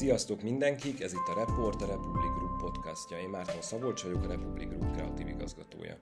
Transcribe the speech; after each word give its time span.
Sziasztok 0.00 0.42
mindenkik, 0.42 1.00
ez 1.00 1.12
itt 1.12 1.28
a 1.36 1.44
Report, 1.44 1.82
a 1.82 1.86
Republic 1.86 2.32
Group 2.38 2.49
podcastja. 2.60 3.18
Én 3.18 3.28
Márton 3.28 3.62
Szabolcs 3.62 4.02
vagyok, 4.02 4.24
a 4.24 4.26
Republic 4.26 4.68
Group 4.68 4.92
kreatív 4.92 5.28
igazgatója. 5.28 5.96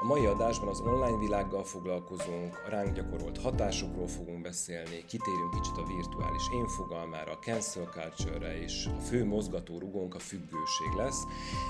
A 0.00 0.04
mai 0.04 0.26
adásban 0.26 0.68
az 0.68 0.80
online 0.80 1.18
világgal 1.18 1.64
foglalkozunk, 1.64 2.62
a 2.66 2.70
ránk 2.70 2.94
gyakorolt 2.94 3.38
hatásokról 3.38 4.06
fogunk 4.06 4.42
beszélni, 4.42 5.04
kitérünk 5.08 5.50
kicsit 5.50 5.76
a 5.76 5.86
virtuális 5.86 6.42
én 6.54 6.66
fogalmára, 6.66 7.32
a 7.32 7.38
cancel 7.38 7.84
culture-re, 7.84 8.60
és 8.62 8.86
a 8.98 9.00
fő 9.00 9.24
mozgató 9.24 9.78
rugónk 9.78 10.14
a 10.14 10.18
függőség 10.18 10.92
lesz. 10.96 11.22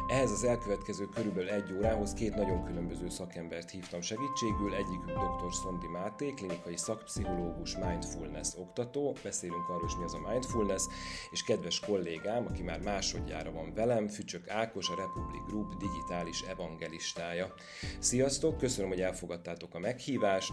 Ehhez 0.09 0.31
az 0.31 0.45
elkövetkező 0.45 1.09
körülbelül 1.15 1.51
egy 1.51 1.73
órához 1.79 2.13
két 2.13 2.35
nagyon 2.35 2.65
különböző 2.65 3.09
szakembert 3.09 3.71
hívtam 3.71 4.01
segítségül, 4.01 4.75
egyikük 4.75 5.13
dr. 5.13 5.53
Szondi 5.63 5.87
Máté, 5.87 6.31
klinikai 6.31 6.77
szakpszichológus, 6.77 7.77
mindfulness 7.77 8.55
oktató, 8.57 9.17
beszélünk 9.23 9.69
arról 9.69 9.87
is, 9.87 9.97
mi 9.97 10.05
az 10.05 10.15
a 10.15 10.31
mindfulness, 10.31 10.83
és 11.31 11.43
kedves 11.43 11.81
kollégám, 11.81 12.47
aki 12.47 12.63
már 12.63 12.81
másodjára 12.81 13.53
van 13.53 13.75
velem, 13.75 14.09
Fücsök 14.19 14.49
Ákos, 14.49 14.89
a 14.89 14.95
Republic 14.95 15.43
Group 15.47 15.75
digitális 15.77 16.41
evangelistája. 16.41 17.55
Sziasztok, 17.99 18.59
köszönöm, 18.59 18.91
hogy 18.91 19.01
elfogadtátok 19.01 19.75
a 19.75 19.79
meghívást. 19.79 20.53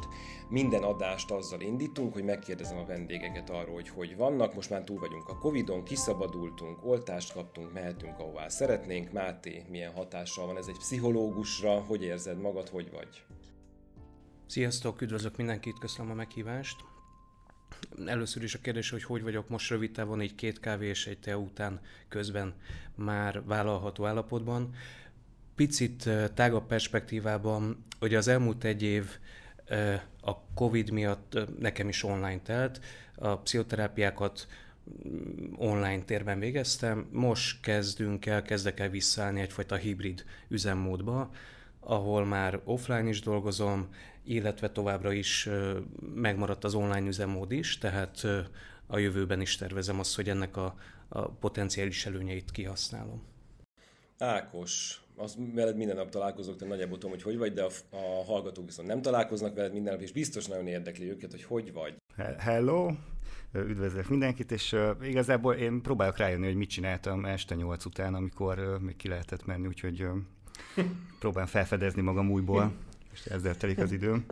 Minden 0.49 0.83
adást 0.83 1.31
azzal 1.31 1.61
indítunk, 1.61 2.13
hogy 2.13 2.23
megkérdezem 2.23 2.77
a 2.77 2.85
vendégeket 2.85 3.49
arról, 3.49 3.73
hogy 3.73 3.89
hogy 3.89 4.15
vannak. 4.15 4.55
Most 4.55 4.69
már 4.69 4.83
túl 4.83 4.99
vagyunk 4.99 5.27
a 5.27 5.37
Covid-on, 5.37 5.83
kiszabadultunk, 5.83 6.85
oltást 6.85 7.33
kaptunk, 7.33 7.73
mehetünk 7.73 8.19
ahová 8.19 8.47
szeretnénk. 8.47 9.11
Máté, 9.11 9.63
milyen 9.69 9.93
hatással 9.93 10.45
van 10.45 10.57
ez 10.57 10.67
egy 10.67 10.77
pszichológusra? 10.77 11.79
Hogy 11.79 12.03
érzed 12.03 12.39
magad, 12.39 12.69
hogy 12.69 12.91
vagy? 12.91 13.23
Sziasztok, 14.47 15.01
üdvözlök 15.01 15.37
mindenkit, 15.37 15.79
köszönöm 15.79 16.11
a 16.11 16.15
meghívást. 16.15 16.94
Először 18.05 18.43
is 18.43 18.53
a 18.55 18.59
kérdés, 18.59 18.89
hogy 18.89 19.03
hogy 19.03 19.23
vagyok 19.23 19.49
most 19.49 19.69
rövid 19.69 19.91
távon, 19.91 20.21
így 20.21 20.35
két 20.35 20.59
kávé 20.59 20.87
és 20.87 21.07
egy 21.07 21.19
te 21.19 21.37
után 21.37 21.79
közben 22.07 22.53
már 22.95 23.43
vállalható 23.45 24.05
állapotban. 24.05 24.73
Picit 25.55 26.09
tágabb 26.33 26.67
perspektívában, 26.67 27.83
hogy 27.99 28.15
az 28.15 28.27
elmúlt 28.27 28.63
egy 28.63 28.81
év 28.81 29.05
a 30.21 30.39
Covid 30.53 30.89
miatt 30.89 31.37
nekem 31.59 31.87
is 31.87 32.03
online 32.03 32.39
telt, 32.39 32.79
a 33.15 33.37
pszichoterápiákat 33.37 34.47
mm, 35.07 35.53
online 35.55 36.03
térben 36.03 36.39
végeztem, 36.39 37.07
most 37.11 37.61
kezdünk 37.61 38.25
el, 38.25 38.41
kezdek 38.41 38.79
el 38.79 38.89
visszaállni 38.89 39.41
egyfajta 39.41 39.75
hibrid 39.75 40.23
üzemmódba, 40.47 41.29
ahol 41.79 42.25
már 42.25 42.59
offline 42.63 43.07
is 43.07 43.21
dolgozom, 43.21 43.87
illetve 44.25 44.71
továbbra 44.71 45.11
is 45.11 45.49
megmaradt 46.15 46.63
az 46.63 46.73
online 46.73 47.07
üzemmód 47.07 47.51
is, 47.51 47.77
tehát 47.77 48.27
a 48.87 48.97
jövőben 48.97 49.41
is 49.41 49.55
tervezem 49.55 49.99
azt, 49.99 50.15
hogy 50.15 50.29
ennek 50.29 50.57
a, 50.57 50.75
a 51.07 51.29
potenciális 51.29 52.05
előnyeit 52.05 52.51
kihasználom. 52.51 53.23
Ákos, 54.17 55.01
az 55.15 55.37
veled 55.53 55.77
minden 55.77 55.95
nap 55.95 56.09
találkozok, 56.09 56.55
te 56.55 56.65
nagyjából 56.65 56.97
tudom, 56.97 57.11
hogy 57.11 57.23
hogy 57.23 57.37
vagy, 57.37 57.53
de 57.53 57.63
a, 57.63 57.69
a 57.89 58.23
hallgatók 58.25 58.65
viszont 58.65 58.87
nem 58.87 59.01
találkoznak 59.01 59.55
veled 59.55 59.73
minden 59.73 59.93
nap, 59.93 60.01
és 60.01 60.11
biztos 60.11 60.45
nagyon 60.45 60.67
érdekli 60.67 61.09
őket, 61.09 61.31
hogy 61.31 61.43
hogy 61.43 61.73
vagy. 61.73 61.95
Hello, 62.37 62.91
üdvözlök 63.53 64.09
mindenkit, 64.09 64.51
és 64.51 64.75
igazából 65.01 65.53
én 65.53 65.81
próbálok 65.81 66.17
rájönni, 66.17 66.45
hogy 66.45 66.55
mit 66.55 66.69
csináltam 66.69 67.25
este 67.25 67.55
nyolc 67.55 67.85
után, 67.85 68.13
amikor 68.13 68.77
még 68.81 68.95
ki 68.95 69.07
lehetett 69.07 69.45
menni, 69.45 69.67
úgyhogy 69.67 70.05
próbálom 71.19 71.49
felfedezni 71.49 72.01
magam 72.01 72.31
újból, 72.31 72.73
és 73.15 73.25
ezzel 73.25 73.55
telik 73.55 73.77
az 73.77 73.91
időm. 73.91 74.25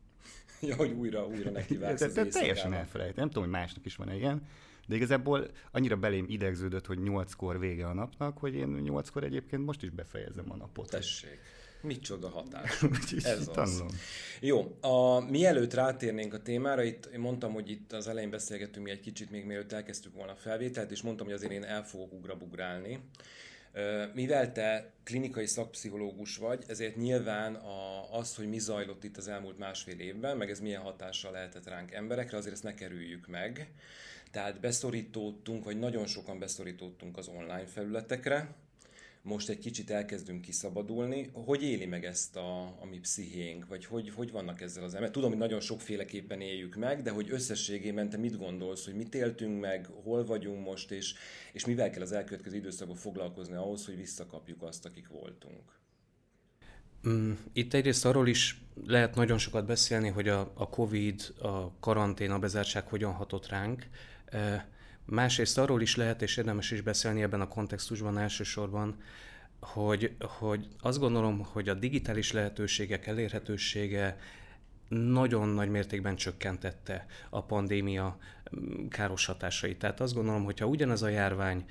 ja, 0.60 0.76
hogy 0.76 0.90
újra, 0.90 1.26
újra 1.26 1.50
neki 1.50 1.76
vágsz 1.76 2.00
az 2.00 2.26
Teljesen 2.30 2.72
elfelejtem, 2.72 3.16
nem 3.16 3.28
tudom, 3.28 3.42
hogy 3.42 3.52
másnak 3.52 3.84
is 3.84 3.96
van 3.96 4.12
ilyen. 4.12 4.42
De 4.86 4.96
igazából 4.96 5.50
annyira 5.70 5.96
belém 5.96 6.24
idegződött, 6.28 6.86
hogy 6.86 6.98
nyolckor 6.98 7.58
vége 7.58 7.86
a 7.86 7.92
napnak, 7.92 8.38
hogy 8.38 8.54
én 8.54 8.68
nyolckor 8.68 9.24
egyébként 9.24 9.64
most 9.64 9.82
is 9.82 9.90
befejezem 9.90 10.44
a 10.48 10.56
napot. 10.56 10.90
Tessék. 10.90 11.38
Micsoda 11.82 12.28
hatás. 12.28 12.82
Ez 13.22 13.50
az. 13.54 13.84
Jó, 14.40 14.76
a, 14.80 15.20
mielőtt 15.20 15.74
rátérnénk 15.74 16.34
a 16.34 16.42
témára, 16.42 16.82
itt 16.82 17.06
én 17.06 17.20
mondtam, 17.20 17.52
hogy 17.52 17.70
itt 17.70 17.92
az 17.92 18.08
elején 18.08 18.30
beszélgetünk 18.30 18.86
mi 18.86 18.90
egy 18.92 19.00
kicsit 19.00 19.30
még 19.30 19.44
mielőtt 19.44 19.72
elkezdtük 19.72 20.14
volna 20.14 20.32
a 20.32 20.36
felvételt, 20.36 20.90
és 20.90 21.02
mondtam, 21.02 21.26
hogy 21.26 21.34
azért 21.34 21.52
én 21.52 21.64
el 21.64 21.84
fogok 21.84 22.12
ugrabugrálni. 22.12 23.00
Mivel 24.14 24.52
te 24.52 24.92
klinikai 25.04 25.46
szakpszichológus 25.46 26.36
vagy, 26.36 26.64
ezért 26.68 26.96
nyilván 26.96 27.54
a, 27.54 28.12
az, 28.18 28.36
hogy 28.36 28.48
mi 28.48 28.58
zajlott 28.58 29.04
itt 29.04 29.16
az 29.16 29.28
elmúlt 29.28 29.58
másfél 29.58 29.98
évben, 29.98 30.36
meg 30.36 30.50
ez 30.50 30.60
milyen 30.60 30.82
hatással 30.82 31.32
lehetett 31.32 31.68
ránk 31.68 31.92
emberekre, 31.92 32.36
azért 32.36 32.54
ezt 32.54 32.62
ne 32.62 32.74
kerüljük 32.74 33.26
meg. 33.26 33.70
Tehát 34.30 34.60
beszorítódtunk, 34.60 35.64
vagy 35.64 35.78
nagyon 35.78 36.06
sokan 36.06 36.38
beszorítódtunk 36.38 37.16
az 37.16 37.28
online 37.28 37.66
felületekre, 37.66 38.54
most 39.22 39.48
egy 39.48 39.58
kicsit 39.58 39.90
elkezdünk 39.90 40.40
kiszabadulni. 40.40 41.30
Hogy 41.32 41.62
éli 41.62 41.86
meg 41.86 42.04
ezt 42.04 42.36
a, 42.36 42.62
a 42.62 42.86
mi 42.90 42.98
pszichénk, 42.98 43.66
vagy 43.66 43.84
hogy, 43.84 44.10
hogy 44.10 44.30
vannak 44.30 44.60
ezzel 44.60 44.84
az 44.84 44.94
ember? 44.94 45.10
Tudom, 45.10 45.28
hogy 45.28 45.38
nagyon 45.38 45.60
sokféleképpen 45.60 46.40
éljük 46.40 46.76
meg, 46.76 47.02
de 47.02 47.10
hogy 47.10 47.30
összességében 47.30 48.10
te 48.10 48.16
mit 48.16 48.38
gondolsz, 48.38 48.84
hogy 48.84 48.94
mit 48.94 49.14
éltünk 49.14 49.60
meg, 49.60 49.86
hol 49.86 50.24
vagyunk 50.24 50.64
most, 50.64 50.90
és, 50.90 51.14
és 51.52 51.64
mivel 51.64 51.90
kell 51.90 52.02
az 52.02 52.12
elkövetkező 52.12 52.56
időszakban 52.56 52.96
foglalkozni 52.96 53.54
ahhoz, 53.54 53.86
hogy 53.86 53.96
visszakapjuk 53.96 54.62
azt, 54.62 54.84
akik 54.84 55.08
voltunk? 55.08 55.78
Mm, 57.08 57.32
itt 57.52 57.74
egyrészt 57.74 58.04
arról 58.04 58.28
is 58.28 58.60
lehet 58.86 59.14
nagyon 59.14 59.38
sokat 59.38 59.66
beszélni, 59.66 60.08
hogy 60.08 60.28
a, 60.28 60.52
a 60.54 60.68
COVID, 60.68 61.34
a 61.38 61.78
karantén, 61.78 62.30
a 62.30 62.38
bezártság 62.38 62.86
hogyan 62.86 63.12
hatott 63.12 63.48
ránk. 63.48 63.88
Másrészt 65.10 65.58
arról 65.58 65.82
is 65.82 65.96
lehet, 65.96 66.22
és 66.22 66.36
érdemes 66.36 66.70
is 66.70 66.80
beszélni 66.80 67.22
ebben 67.22 67.40
a 67.40 67.48
kontextusban 67.48 68.18
elsősorban, 68.18 68.96
hogy, 69.60 70.16
hogy 70.20 70.68
azt 70.80 70.98
gondolom, 70.98 71.44
hogy 71.44 71.68
a 71.68 71.74
digitális 71.74 72.32
lehetőségek 72.32 73.06
elérhetősége 73.06 74.18
nagyon 74.88 75.48
nagy 75.48 75.70
mértékben 75.70 76.16
csökkentette 76.16 77.06
a 77.30 77.42
pandémia 77.42 78.18
mm, 78.56 78.88
káros 78.88 79.26
hatásait. 79.26 79.78
Tehát 79.78 80.00
azt 80.00 80.14
gondolom, 80.14 80.44
hogy 80.44 80.58
ha 80.58 80.66
ugyanez 80.66 81.02
a 81.02 81.08
járvány 81.08 81.64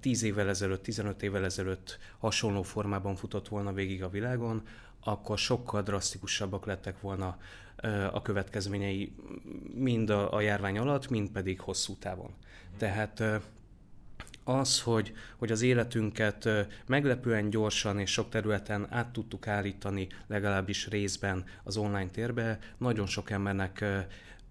10 0.00 0.22
évvel 0.22 0.48
ezelőtt, 0.48 0.82
15 0.82 1.22
évvel 1.22 1.44
ezelőtt 1.44 1.98
hasonló 2.18 2.62
formában 2.62 3.16
futott 3.16 3.48
volna 3.48 3.72
végig 3.72 4.02
a 4.02 4.08
világon, 4.08 4.62
akkor 5.04 5.38
sokkal 5.38 5.82
drasztikusabbak 5.82 6.66
lettek 6.66 7.00
volna 7.00 7.38
a 8.12 8.22
következményei 8.22 9.12
mind 9.74 10.10
a, 10.10 10.34
a 10.34 10.40
járvány 10.40 10.78
alatt, 10.78 11.08
mind 11.08 11.30
pedig 11.30 11.60
hosszú 11.60 11.96
távon. 11.96 12.30
Tehát 12.76 13.22
az, 14.44 14.80
hogy, 14.80 15.12
hogy 15.36 15.52
az 15.52 15.62
életünket 15.62 16.48
meglepően 16.86 17.50
gyorsan 17.50 17.98
és 17.98 18.10
sok 18.10 18.28
területen 18.28 18.86
át 18.90 19.12
tudtuk 19.12 19.46
állítani, 19.46 20.06
legalábbis 20.26 20.88
részben 20.88 21.44
az 21.64 21.76
online 21.76 22.10
térbe, 22.10 22.58
nagyon 22.78 23.06
sok 23.06 23.30
embernek 23.30 23.84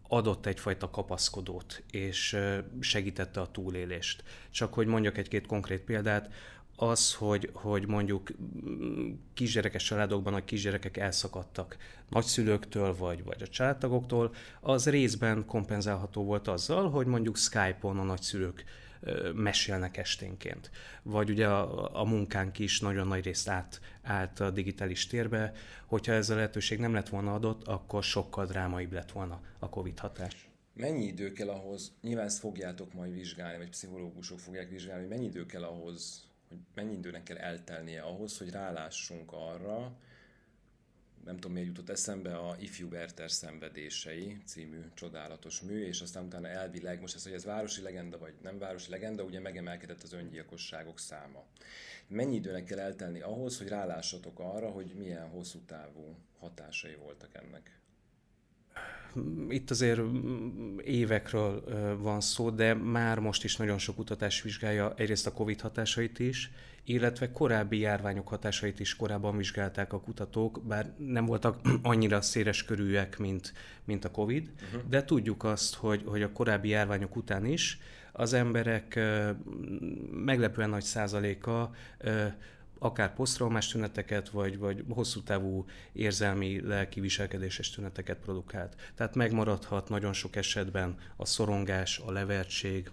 adott 0.07 0.45
egyfajta 0.45 0.89
kapaszkodót, 0.89 1.83
és 1.91 2.37
segítette 2.79 3.41
a 3.41 3.51
túlélést. 3.51 4.23
Csak 4.49 4.73
hogy 4.73 4.87
mondjak 4.87 5.17
egy-két 5.17 5.45
konkrét 5.45 5.81
példát, 5.81 6.33
az, 6.81 7.13
hogy, 7.13 7.49
hogy 7.53 7.87
mondjuk 7.87 8.31
kisgyerekes 9.33 9.83
családokban 9.83 10.33
a 10.33 10.45
kisgyerekek 10.45 10.97
elszakadtak 10.97 11.77
nagyszülőktől 12.09 12.95
vagy, 12.95 13.23
vagy 13.23 13.41
a 13.41 13.47
családtagoktól, 13.47 14.33
az 14.61 14.89
részben 14.89 15.45
kompenzálható 15.45 16.23
volt 16.23 16.47
azzal, 16.47 16.89
hogy 16.89 17.05
mondjuk 17.05 17.37
Skype-on 17.37 17.99
a 17.99 18.03
nagyszülők 18.03 18.63
mesélnek 19.33 19.97
esténként. 19.97 20.71
Vagy 21.03 21.29
ugye 21.29 21.47
a, 21.47 21.99
a 21.99 22.03
munkánk 22.03 22.59
is 22.59 22.79
nagyon 22.79 23.07
nagy 23.07 23.23
részt 23.23 23.49
át, 23.49 23.81
át 24.01 24.39
a 24.39 24.49
digitális 24.49 25.07
térbe. 25.07 25.53
Hogyha 25.85 26.13
ez 26.13 26.29
a 26.29 26.35
lehetőség 26.35 26.79
nem 26.79 26.93
lett 26.93 27.09
volna 27.09 27.33
adott, 27.33 27.67
akkor 27.67 28.03
sokkal 28.03 28.45
drámaibb 28.45 28.93
lett 28.93 29.11
volna 29.11 29.41
a 29.59 29.69
Covid 29.69 29.99
hatás. 29.99 30.49
Mennyi 30.73 31.05
idő 31.05 31.31
kell 31.31 31.49
ahhoz, 31.49 31.91
nyilván 32.01 32.25
ezt 32.25 32.39
fogjátok 32.39 32.93
majd 32.93 33.13
vizsgálni, 33.13 33.57
vagy 33.57 33.69
pszichológusok 33.69 34.39
fogják 34.39 34.69
vizsgálni, 34.69 35.01
hogy 35.01 35.09
mennyi 35.09 35.25
idő 35.25 35.45
kell 35.45 35.63
ahhoz, 35.63 36.29
hogy 36.51 36.59
mennyi 36.75 36.97
időnek 36.97 37.23
kell 37.23 37.37
eltelnie 37.37 38.01
ahhoz, 38.01 38.37
hogy 38.37 38.49
rálássunk 38.49 39.31
arra, 39.31 39.95
nem 41.25 41.35
tudom 41.35 41.51
miért 41.51 41.67
jutott 41.67 41.89
eszembe, 41.89 42.37
a 42.37 42.55
Ifjú 42.59 42.87
Werther 42.87 43.31
szenvedései 43.31 44.37
című 44.45 44.81
csodálatos 44.93 45.61
mű, 45.61 45.85
és 45.85 46.01
aztán 46.01 46.25
utána 46.25 46.47
elvileg, 46.47 47.01
most 47.01 47.15
ez, 47.15 47.23
hogy 47.23 47.33
ez 47.33 47.43
városi 47.43 47.81
legenda 47.81 48.17
vagy 48.17 48.33
nem 48.41 48.57
városi 48.57 48.89
legenda, 48.89 49.23
ugye 49.23 49.39
megemelkedett 49.39 50.03
az 50.03 50.13
öngyilkosságok 50.13 50.99
száma. 50.99 51.43
Mennyi 52.07 52.35
időnek 52.35 52.63
kell 52.63 52.79
eltelni 52.79 53.21
ahhoz, 53.21 53.57
hogy 53.57 53.67
rálássatok 53.67 54.39
arra, 54.39 54.69
hogy 54.69 54.93
milyen 54.97 55.29
hosszú 55.29 55.59
távú 55.59 56.15
hatásai 56.39 56.95
voltak 56.95 57.33
ennek? 57.33 57.80
Itt 59.49 59.69
azért 59.69 60.01
évekről 60.83 61.63
van 62.01 62.21
szó, 62.21 62.49
de 62.49 62.73
már 62.73 63.19
most 63.19 63.43
is 63.43 63.55
nagyon 63.55 63.77
sok 63.77 63.95
kutatás 63.95 64.41
vizsgálja 64.41 64.93
egyrészt 64.95 65.27
a 65.27 65.33
COVID 65.33 65.61
hatásait 65.61 66.19
is, 66.19 66.51
illetve 66.83 67.31
korábbi 67.31 67.79
járványok 67.79 68.27
hatásait 68.27 68.79
is 68.79 68.95
korábban 68.95 69.37
vizsgálták 69.37 69.93
a 69.93 69.99
kutatók, 69.99 70.61
bár 70.63 70.93
nem 70.97 71.25
voltak 71.25 71.59
annyira 71.81 72.21
széles 72.21 72.65
körűek, 72.65 73.17
mint, 73.17 73.53
mint 73.83 74.05
a 74.05 74.11
COVID, 74.11 74.49
uh-huh. 74.65 74.89
de 74.89 75.03
tudjuk 75.03 75.43
azt, 75.43 75.75
hogy, 75.75 76.03
hogy 76.05 76.21
a 76.21 76.31
korábbi 76.31 76.69
járványok 76.69 77.15
után 77.15 77.45
is 77.45 77.79
az 78.11 78.33
emberek 78.33 78.99
meglepően 80.11 80.69
nagy 80.69 80.83
százaléka 80.83 81.71
akár 82.83 83.13
posztraumás 83.13 83.67
tüneteket, 83.67 84.29
vagy, 84.29 84.57
vagy 84.57 84.83
hosszú 84.89 85.21
távú 85.23 85.65
érzelmi, 85.93 86.61
lelki 86.61 86.99
viselkedéses 86.99 87.69
tüneteket 87.69 88.17
produkált. 88.17 88.75
Tehát 88.95 89.15
megmaradhat 89.15 89.89
nagyon 89.89 90.13
sok 90.13 90.35
esetben 90.35 90.97
a 91.15 91.25
szorongás, 91.25 91.99
a 92.05 92.11
levertség, 92.11 92.91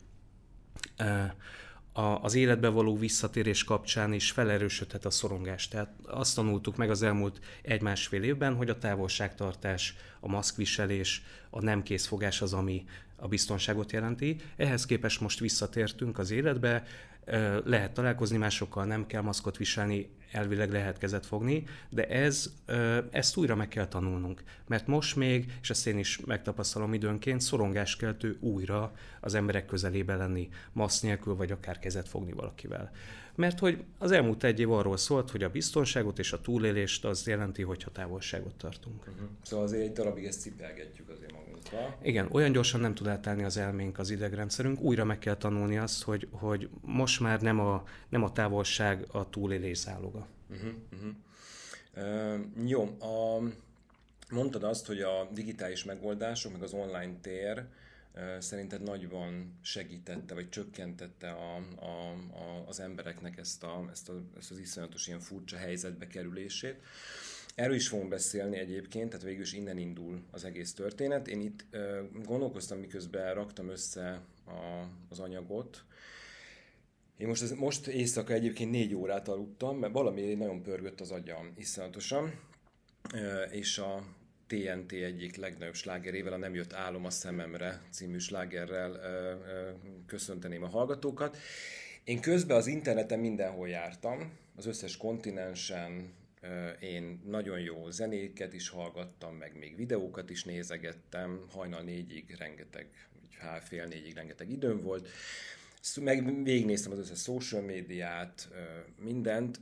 a, 1.93 2.23
az 2.23 2.35
életbe 2.35 2.69
való 2.69 2.97
visszatérés 2.97 3.65
kapcsán 3.65 4.13
is 4.13 4.31
felerősödhet 4.31 5.05
a 5.05 5.11
szorongás. 5.11 5.69
Tehát 5.69 5.93
azt 6.05 6.35
tanultuk 6.35 6.77
meg 6.77 6.91
az 6.91 7.03
elmúlt 7.03 7.41
egy-másfél 7.63 8.23
évben, 8.23 8.55
hogy 8.55 8.71
a 8.71 8.79
távolságtartás, 8.79 9.97
a 10.21 10.29
maszkviselés, 10.29 11.23
a 11.51 11.61
nem 11.61 11.83
készfogás 11.83 12.43
az, 12.43 12.53
ami 12.53 12.85
a 13.17 13.29
biztonságot 13.29 13.93
jelenti. 13.93 14.37
Ehhez 14.57 14.87
képest 14.87 15.21
most 15.21 15.39
visszatértünk 15.39 16.19
az 16.19 16.31
életbe, 16.31 16.85
lehet 17.65 17.93
találkozni 17.93 18.37
másokkal, 18.37 18.85
nem 18.85 19.07
kell 19.07 19.23
maszkot 19.23 19.57
viselni, 19.57 20.11
elvileg 20.33 20.73
lehet 20.73 20.99
kezet 20.99 21.27
fogni, 21.27 21.65
de 21.91 22.09
ez, 22.09 22.53
ezt 23.11 23.37
újra 23.37 23.55
meg 23.55 23.69
kell 23.69 23.87
tanulnunk. 23.87 24.43
Mert 24.67 24.87
most 24.87 25.17
még, 25.17 25.53
és 25.63 25.71
ezt 25.71 25.87
én 25.87 25.99
is 25.99 26.21
megtapasztalom 26.27 26.95
időnként, 26.95 27.41
szorongáskeltő 27.41 28.37
újra 28.41 28.93
az 29.21 29.35
emberek 29.35 29.67
közelébe 29.67 30.17
lenni, 30.17 30.49
masz 30.73 31.01
nélkül, 31.01 31.35
vagy 31.35 31.51
akár 31.51 31.79
kezet 31.79 32.09
fogni 32.09 32.33
valakivel. 32.33 32.91
Mert 33.35 33.59
hogy 33.59 33.85
az 33.99 34.11
elmúlt 34.11 34.45
egy 34.45 34.61
év 34.61 34.73
arról 34.73 34.97
szólt, 34.97 35.31
hogy 35.31 35.43
a 35.43 35.51
biztonságot 35.51 36.19
és 36.19 36.33
a 36.33 36.41
túlélést 36.41 37.05
az 37.05 37.27
jelenti, 37.27 37.63
hogyha 37.63 37.91
távolságot 37.91 38.55
tartunk. 38.55 39.01
Uh-huh. 39.01 39.29
Szóval 39.43 39.65
azért 39.65 39.83
egy 39.83 39.93
darabig 39.93 40.25
ezt 40.25 40.41
cipelgetjük 40.41 41.09
azért 41.09 41.33
Igen, 42.03 42.29
olyan 42.31 42.53
gyorsan 42.53 42.81
nem 42.81 42.95
tud 42.95 43.07
átállni 43.07 43.45
az 43.45 43.57
elménk, 43.57 43.99
az 43.99 44.11
idegrendszerünk. 44.11 44.81
Újra 44.81 45.05
meg 45.05 45.19
kell 45.19 45.37
tanulni 45.37 45.79
azt, 45.79 46.03
hogy, 46.03 46.29
hogy 46.31 46.69
most 46.81 47.21
már 47.21 47.41
nem 47.41 47.61
a, 47.61 47.85
nem 48.09 48.23
a 48.23 48.33
távolság 48.33 49.07
a 49.13 49.31
túlélés 49.31 49.79
záloga. 49.79 50.27
Uh-huh, 50.51 50.71
uh-huh. 50.93 51.11
Uh, 51.97 52.69
jó, 52.69 52.97
a, 53.01 53.43
mondtad 54.31 54.63
azt, 54.63 54.87
hogy 54.87 55.01
a 55.01 55.29
digitális 55.33 55.85
megoldások, 55.85 56.53
meg 56.53 56.63
az 56.63 56.73
online 56.73 57.15
tér 57.21 57.65
szerinted 58.39 58.83
nagyban 58.83 59.59
segítette, 59.63 60.35
vagy 60.35 60.49
csökkentette 60.49 61.31
a, 61.31 61.57
a, 61.81 62.11
a, 62.39 62.65
az 62.67 62.81
embereknek 62.81 63.39
ezt, 63.39 63.63
a, 63.63 63.89
ezt, 63.91 64.09
a, 64.09 64.23
ezt 64.39 64.51
az 64.51 64.59
iszonyatos 64.59 65.07
ilyen 65.07 65.21
furcsa 65.21 65.57
helyzetbe 65.57 66.07
kerülését. 66.07 66.83
Erről 67.59 67.75
is 67.75 67.89
fogunk 67.89 68.09
beszélni 68.09 68.59
egyébként, 68.59 69.09
tehát 69.09 69.25
végül 69.25 69.43
is 69.43 69.53
innen 69.53 69.79
indul 69.79 70.23
az 70.31 70.45
egész 70.45 70.75
történet. 70.75 71.29
Én 71.29 71.41
itt 71.41 71.65
ö, 71.71 72.03
gondolkoztam, 72.25 72.79
miközben 72.79 73.35
raktam 73.35 73.69
össze 73.69 74.21
a, 74.47 74.89
az 75.09 75.19
anyagot. 75.19 75.85
Én 77.17 77.27
most, 77.27 77.57
most 77.57 77.87
éjszaka 77.87 78.33
egyébként 78.33 78.71
négy 78.71 78.95
órát 78.95 79.29
aludtam, 79.29 79.79
mert 79.79 79.93
valami 79.93 80.35
nagyon 80.35 80.63
pörgött 80.63 81.01
az 81.01 81.11
agyam 81.11 81.53
iszonyatosan, 81.57 82.41
és 83.51 83.79
a 83.79 84.05
TNT 84.47 84.93
egyik 84.93 85.37
legnagyobb 85.37 85.75
slágerével, 85.75 86.33
a 86.33 86.37
Nem 86.37 86.55
jött 86.55 86.73
álom 86.73 87.05
a 87.05 87.11
szememre 87.11 87.83
című 87.91 88.19
slágerrel 88.19 88.91
ö, 88.91 89.31
ö, 89.51 89.71
köszönteném 90.07 90.63
a 90.63 90.69
hallgatókat. 90.69 91.37
Én 92.05 92.21
közben 92.21 92.57
az 92.57 92.67
interneten 92.67 93.19
mindenhol 93.19 93.69
jártam, 93.69 94.33
az 94.57 94.67
összes 94.67 94.97
kontinensen, 94.97 95.93
ö, 95.93 96.18
én 96.81 97.23
nagyon 97.25 97.61
jó 97.61 97.91
zenéket 97.91 98.53
is 98.53 98.69
hallgattam, 98.69 99.37
meg 99.37 99.59
még 99.59 99.77
videókat 99.77 100.31
is 100.31 100.45
nézegettem, 100.45 101.41
hajnal 101.51 101.83
négyig 101.83 102.35
rengeteg, 102.39 102.87
vagy 103.13 103.63
fél 103.63 103.85
négyig 103.85 104.15
rengeteg 104.15 104.51
időm 104.51 104.81
volt, 104.81 105.09
meg 106.01 106.45
végignéztem 106.45 106.93
az 106.93 106.99
összes 106.99 107.23
social 107.23 107.63
médiát, 107.63 108.49
mindent, 109.03 109.61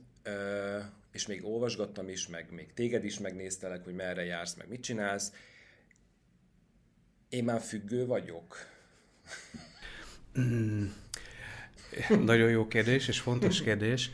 és 1.11 1.27
még 1.27 1.45
olvasgattam 1.45 2.09
is, 2.09 2.27
meg 2.27 2.51
még 2.51 2.73
téged 2.73 3.03
is 3.03 3.19
megnéztelek, 3.19 3.83
hogy 3.83 3.95
merre 3.95 4.23
jársz, 4.23 4.53
meg 4.53 4.67
mit 4.67 4.81
csinálsz. 4.81 5.31
Én 7.29 7.43
már 7.43 7.61
függő 7.61 8.05
vagyok? 8.05 8.57
Mm. 10.39 10.85
Nagyon 12.23 12.49
jó 12.49 12.67
kérdés, 12.67 13.07
és 13.07 13.19
fontos 13.19 13.61
kérdés. 13.61 14.11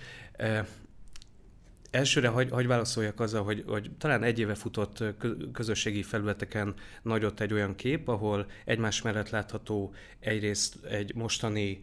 Elsőre 1.94 2.28
hagy, 2.28 2.50
hagy 2.50 2.68
válaszoljak 2.68 3.20
azzal, 3.20 3.44
hogy, 3.44 3.64
hogy 3.68 3.92
talán 3.98 4.24
egy 4.24 4.40
éve 4.40 4.56
futott 4.56 5.04
közösségi 5.52 6.04
felületeken 6.04 6.74
nagyot 7.02 7.42
egy 7.42 7.54
olyan 7.54 7.76
kép, 7.76 8.08
ahol 8.08 8.46
egymás 8.66 9.02
mellett 9.02 9.30
látható 9.30 9.94
egyrészt 10.20 10.86
egy 10.86 11.16
mostani 11.16 11.80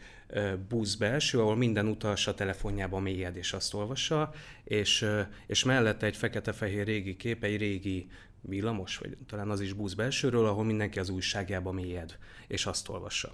busz 0.68 0.94
belső, 0.94 1.40
ahol 1.40 1.56
minden 1.56 1.86
utas 1.86 2.26
a 2.26 2.34
telefonjában 2.34 3.02
mélyed 3.02 3.36
és 3.36 3.52
azt 3.52 3.74
olvassa, 3.74 4.32
és, 4.64 5.06
és 5.46 5.64
mellette 5.64 6.06
egy 6.06 6.16
fekete-fehér 6.16 6.86
régi 6.86 7.16
kép, 7.16 7.44
egy 7.44 7.56
régi 7.56 8.08
villamos, 8.40 8.96
vagy 8.96 9.16
talán 9.26 9.50
az 9.50 9.60
is 9.60 9.72
busz 9.72 9.94
belsőről, 9.94 10.46
ahol 10.46 10.64
mindenki 10.64 10.98
az 10.98 11.08
újságjában 11.08 11.74
mélyed 11.74 12.18
és 12.46 12.66
azt 12.66 12.88
olvassa. 12.88 13.32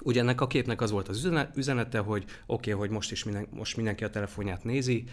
Ugye 0.00 0.20
ennek 0.20 0.40
a 0.40 0.46
képnek 0.46 0.80
az 0.80 0.90
volt 0.90 1.08
az 1.08 1.30
üzenete, 1.54 1.98
hogy 1.98 2.22
oké, 2.22 2.36
okay, 2.46 2.72
hogy 2.72 2.90
most 2.90 3.10
is 3.10 3.24
minden, 3.24 3.46
most 3.50 3.76
mindenki 3.76 4.04
a 4.04 4.10
telefonját 4.10 4.64
nézi, 4.64 5.04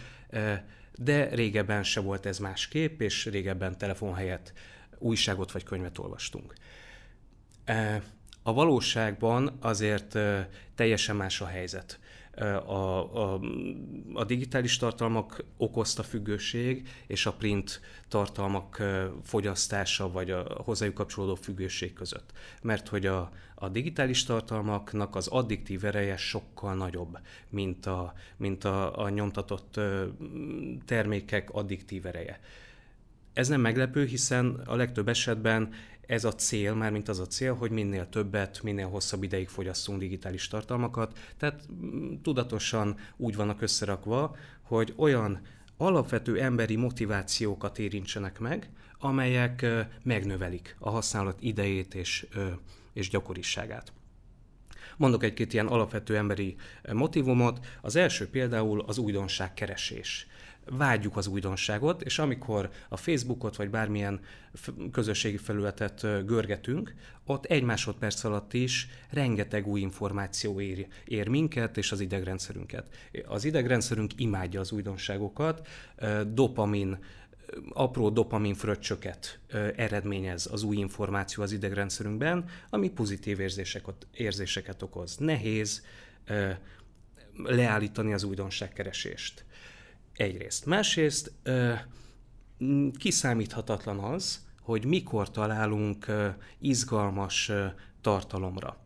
de 0.94 1.34
régebben 1.34 1.82
se 1.82 2.00
volt 2.00 2.26
ez 2.26 2.38
más 2.38 2.68
kép, 2.68 3.00
és 3.00 3.26
régebben 3.26 3.78
telefon 3.78 4.14
helyett 4.14 4.52
újságot 4.98 5.52
vagy 5.52 5.62
könyvet 5.62 5.98
olvastunk. 5.98 6.54
A 8.42 8.52
valóságban 8.52 9.56
azért 9.60 10.18
teljesen 10.74 11.16
más 11.16 11.40
a 11.40 11.46
helyzet 11.46 11.98
a, 12.42 13.32
a, 13.34 13.40
a 14.12 14.24
digitális 14.24 14.76
tartalmak 14.76 15.44
okozta 15.56 16.02
függőség 16.02 16.88
és 17.06 17.26
a 17.26 17.32
print 17.32 17.80
tartalmak 18.08 18.82
fogyasztása 19.22 20.10
vagy 20.10 20.30
a 20.30 20.62
hozzájuk 20.64 20.94
kapcsolódó 20.94 21.34
függőség 21.34 21.92
között. 21.92 22.32
Mert 22.62 22.88
hogy 22.88 23.06
a, 23.06 23.30
a 23.54 23.68
digitális 23.68 24.24
tartalmaknak 24.24 25.16
az 25.16 25.26
addiktív 25.26 25.84
ereje 25.84 26.16
sokkal 26.16 26.74
nagyobb, 26.74 27.18
mint 27.48 27.86
a, 27.86 28.12
mint 28.36 28.64
a, 28.64 28.98
a 28.98 29.08
nyomtatott 29.08 29.80
termékek 30.84 31.50
addiktív 31.50 32.06
ereje. 32.06 32.40
Ez 33.32 33.48
nem 33.48 33.60
meglepő, 33.60 34.04
hiszen 34.04 34.62
a 34.66 34.76
legtöbb 34.76 35.08
esetben 35.08 35.72
ez 36.06 36.24
a 36.24 36.34
cél, 36.34 36.74
már 36.74 36.92
mint 36.92 37.08
az 37.08 37.18
a 37.18 37.26
cél, 37.26 37.54
hogy 37.54 37.70
minél 37.70 38.08
többet, 38.08 38.62
minél 38.62 38.88
hosszabb 38.88 39.22
ideig 39.22 39.48
fogyasszunk 39.48 39.98
digitális 39.98 40.48
tartalmakat. 40.48 41.18
Tehát 41.36 41.66
mm, 41.72 42.14
tudatosan 42.22 42.96
úgy 43.16 43.36
vannak 43.36 43.62
összerakva, 43.62 44.36
hogy 44.62 44.92
olyan 44.96 45.40
alapvető 45.76 46.40
emberi 46.40 46.76
motivációkat 46.76 47.78
érintsenek 47.78 48.38
meg, 48.38 48.70
amelyek 48.98 49.66
megnövelik 50.02 50.76
a 50.78 50.90
használat 50.90 51.36
idejét 51.40 51.94
és, 51.94 52.26
és 52.92 53.08
gyakoriságát. 53.08 53.92
Mondok 54.96 55.22
egy-két 55.22 55.52
ilyen 55.52 55.66
alapvető 55.66 56.16
emberi 56.16 56.56
motivumot. 56.92 57.66
Az 57.80 57.96
első 57.96 58.28
például 58.28 58.80
az 58.80 58.98
újdonság 58.98 59.54
keresés 59.54 60.26
vágyjuk 60.70 61.16
az 61.16 61.26
újdonságot, 61.26 62.02
és 62.02 62.18
amikor 62.18 62.70
a 62.88 62.96
Facebookot 62.96 63.56
vagy 63.56 63.70
bármilyen 63.70 64.20
közösségi 64.92 65.36
felületet 65.36 66.26
görgetünk, 66.26 66.94
ott 67.24 67.44
egy 67.44 67.62
másodperc 67.62 68.24
alatt 68.24 68.52
is 68.52 68.88
rengeteg 69.10 69.66
új 69.66 69.80
információ 69.80 70.60
ér, 70.60 70.86
ér 71.04 71.28
minket 71.28 71.76
és 71.76 71.92
az 71.92 72.00
idegrendszerünket. 72.00 72.88
Az 73.26 73.44
idegrendszerünk 73.44 74.12
imádja 74.16 74.60
az 74.60 74.72
újdonságokat, 74.72 75.68
dopamin, 76.26 76.98
apró 77.72 78.10
dopamin 78.10 78.54
fröccsöket 78.54 79.40
eredményez 79.76 80.48
az 80.52 80.62
új 80.62 80.76
információ 80.76 81.42
az 81.42 81.52
idegrendszerünkben, 81.52 82.44
ami 82.70 82.90
pozitív 82.90 83.40
érzéseket, 83.40 84.06
érzéseket 84.12 84.82
okoz. 84.82 85.16
Nehéz 85.16 85.82
leállítani 87.36 88.12
az 88.12 88.24
újdonságkeresést. 88.24 89.44
Egyrészt. 90.16 90.66
Másrészt 90.66 91.32
kiszámíthatatlan 92.98 93.98
az, 93.98 94.46
hogy 94.60 94.84
mikor 94.84 95.30
találunk 95.30 96.06
izgalmas 96.58 97.52
tartalomra. 98.00 98.76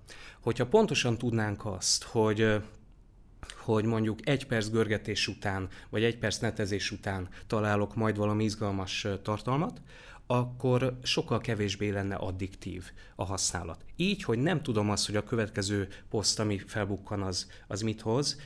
Hogyha 0.41 0.67
pontosan 0.67 1.19
tudnánk 1.19 1.67
azt, 1.67 2.03
hogy 2.03 2.63
hogy 3.57 3.85
mondjuk 3.85 4.29
egy 4.29 4.47
perc 4.47 4.69
görgetés 4.69 5.29
után, 5.29 5.69
vagy 5.91 6.05
egy 6.05 6.19
perc 6.19 6.39
netezés 6.39 6.91
után 6.91 7.29
találok 7.47 7.95
majd 7.95 8.17
valami 8.17 8.45
izgalmas 8.45 9.07
tartalmat, 9.23 9.81
akkor 10.27 10.99
sokkal 11.03 11.41
kevésbé 11.41 11.89
lenne 11.89 12.15
addiktív 12.15 12.85
a 13.17 13.25
használat. 13.25 13.85
Így, 13.97 14.23
hogy 14.23 14.39
nem 14.39 14.63
tudom 14.63 14.91
azt, 14.91 15.07
hogy 15.07 15.17
a 15.17 15.25
következő 15.25 15.89
poszt, 16.11 16.41
ami 16.41 16.59
felbukkan, 16.59 17.23
az, 17.23 17.51
az 17.67 17.81
mit 17.81 18.01
hoz, 18.01 18.41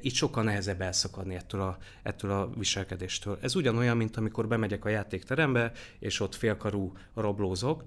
itt 0.00 0.14
sokkal 0.14 0.44
nehezebb 0.44 0.80
elszakadni 0.80 1.34
ettől 1.34 1.60
a, 1.60 1.78
ettől 2.02 2.30
a 2.30 2.50
viselkedéstől. 2.54 3.38
Ez 3.40 3.54
ugyanolyan, 3.54 3.96
mint 3.96 4.16
amikor 4.16 4.48
bemegyek 4.48 4.84
a 4.84 4.88
játékterembe, 4.88 5.72
és 5.98 6.20
ott 6.20 6.34
félkarú 6.34 6.92
rablózok, 7.14 7.84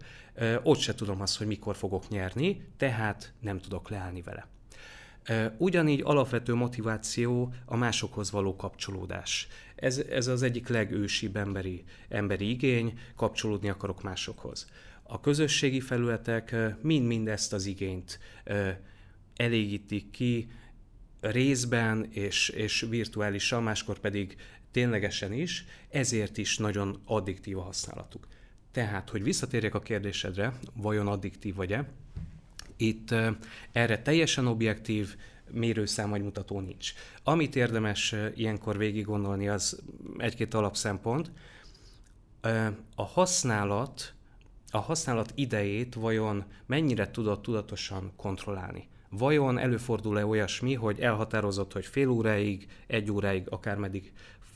ott 0.63 0.79
se 0.79 0.95
tudom 0.95 1.21
azt, 1.21 1.37
hogy 1.37 1.47
mikor 1.47 1.75
fogok 1.75 2.09
nyerni, 2.09 2.65
tehát 2.77 3.33
nem 3.39 3.59
tudok 3.59 3.89
leállni 3.89 4.21
vele. 4.21 4.47
Ugyanígy 5.57 6.01
alapvető 6.03 6.53
motiváció 6.53 7.53
a 7.65 7.75
másokhoz 7.75 8.31
való 8.31 8.55
kapcsolódás. 8.55 9.47
Ez, 9.75 9.97
ez 9.97 10.27
az 10.27 10.41
egyik 10.41 10.67
legősibb 10.67 11.35
emberi, 11.35 11.83
emberi 12.09 12.49
igény, 12.49 12.99
kapcsolódni 13.15 13.69
akarok 13.69 14.03
másokhoz. 14.03 14.69
A 15.03 15.19
közösségi 15.19 15.79
felületek 15.79 16.55
mind-mind 16.81 17.27
ezt 17.27 17.53
az 17.53 17.65
igényt 17.65 18.19
elégítik 19.35 20.11
ki, 20.11 20.47
részben 21.31 22.07
és, 22.09 22.49
és 22.49 22.85
virtuálisan, 22.89 23.63
máskor 23.63 23.99
pedig 23.99 24.35
ténylegesen 24.71 25.33
is, 25.33 25.65
ezért 25.89 26.37
is 26.37 26.57
nagyon 26.57 27.01
addiktív 27.05 27.57
a 27.57 27.61
használatuk. 27.61 28.27
Tehát, 28.71 29.09
hogy 29.09 29.23
visszatérjek 29.23 29.75
a 29.75 29.79
kérdésedre, 29.79 30.53
vajon 30.73 31.07
addiktív 31.07 31.55
vagy-e, 31.55 31.87
itt 32.77 33.15
erre 33.71 34.01
teljesen 34.01 34.47
objektív 34.47 35.15
mérőszám 35.51 36.09
vagy 36.09 36.21
mutató 36.23 36.59
nincs. 36.59 36.93
Amit 37.23 37.55
érdemes 37.55 38.15
ilyenkor 38.35 38.77
végig 38.77 39.05
gondolni, 39.05 39.47
az 39.47 39.81
egy-két 40.17 40.53
alapszempont. 40.53 41.31
A 42.95 43.03
használat, 43.03 44.13
a 44.71 44.77
használat 44.77 45.31
idejét 45.35 45.93
vajon 45.93 46.43
mennyire 46.65 47.11
tudod 47.11 47.41
tudatosan 47.41 48.11
kontrollálni? 48.15 48.87
Vajon 49.17 49.57
előfordul-e 49.57 50.25
olyasmi, 50.25 50.73
hogy 50.73 50.99
elhatározott, 50.99 51.73
hogy 51.73 51.85
fél 51.85 52.09
óráig, 52.09 52.67
egy 52.87 53.11
óráig, 53.11 53.47
akármeddig 53.49 54.11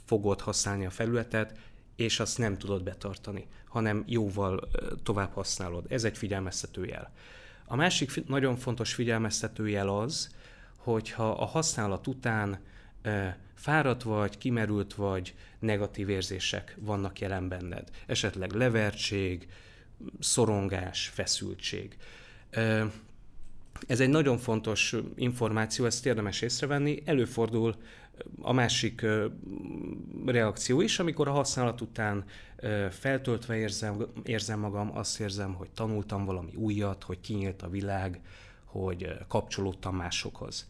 fogod 0.06 0.42
használni 0.42 0.86
a 0.86 0.90
felületet, 0.90 1.58
és 1.96 2.20
azt 2.20 2.38
nem 2.38 2.58
tudod 2.58 2.84
betartani, 2.84 3.48
hanem 3.68 4.04
jóval 4.08 4.70
tovább 5.04 5.34
használod. 5.34 5.86
Ez 5.90 6.04
egy 6.04 6.18
figyelmeztető 6.18 6.86
jel. 6.86 7.12
A 7.66 7.76
másik 7.76 8.28
nagyon 8.28 8.56
fontos 8.56 8.94
figyelmeztető 8.94 9.70
jel 9.70 9.90
az, 9.90 10.36
hogyha 10.76 11.32
a 11.32 11.46
használat 11.46 12.08
után 12.08 12.60
fáradt 13.54 14.04
vagy, 14.04 14.38
kimerült 14.38 14.94
vagy, 14.94 15.36
negatív 15.60 16.10
érzések 16.10 16.78
vannak 16.80 17.20
jelen 17.20 17.48
benned. 17.48 17.90
Esetleg 18.06 18.52
levertség, 18.52 19.48
szorongás, 20.20 21.08
feszültség. 21.08 21.98
Ez 23.88 24.00
egy 24.00 24.10
nagyon 24.10 24.38
fontos 24.38 24.96
információ, 25.16 25.86
ezt 25.86 26.06
érdemes 26.06 26.42
észrevenni. 26.42 27.02
Előfordul 27.06 27.76
a 28.42 28.54
másik 28.54 29.06
reakció 30.26 30.82
is, 30.82 31.00
amikor 31.00 31.28
a 31.28 31.32
használat 31.32 31.82
után 31.82 32.26
feltöltve 32.90 33.56
érzem, 33.56 34.06
érzem 34.24 34.60
magam, 34.60 34.98
azt 34.98 35.20
érzem, 35.20 35.54
hogy 35.54 35.70
tanultam 35.70 36.26
valami 36.26 36.56
újat, 36.56 37.04
hogy 37.04 37.20
kinyílt 37.20 37.62
a 37.62 37.70
világ, 37.70 38.22
hogy 38.64 39.18
kapcsolódtam 39.28 39.96
másokhoz. 39.96 40.68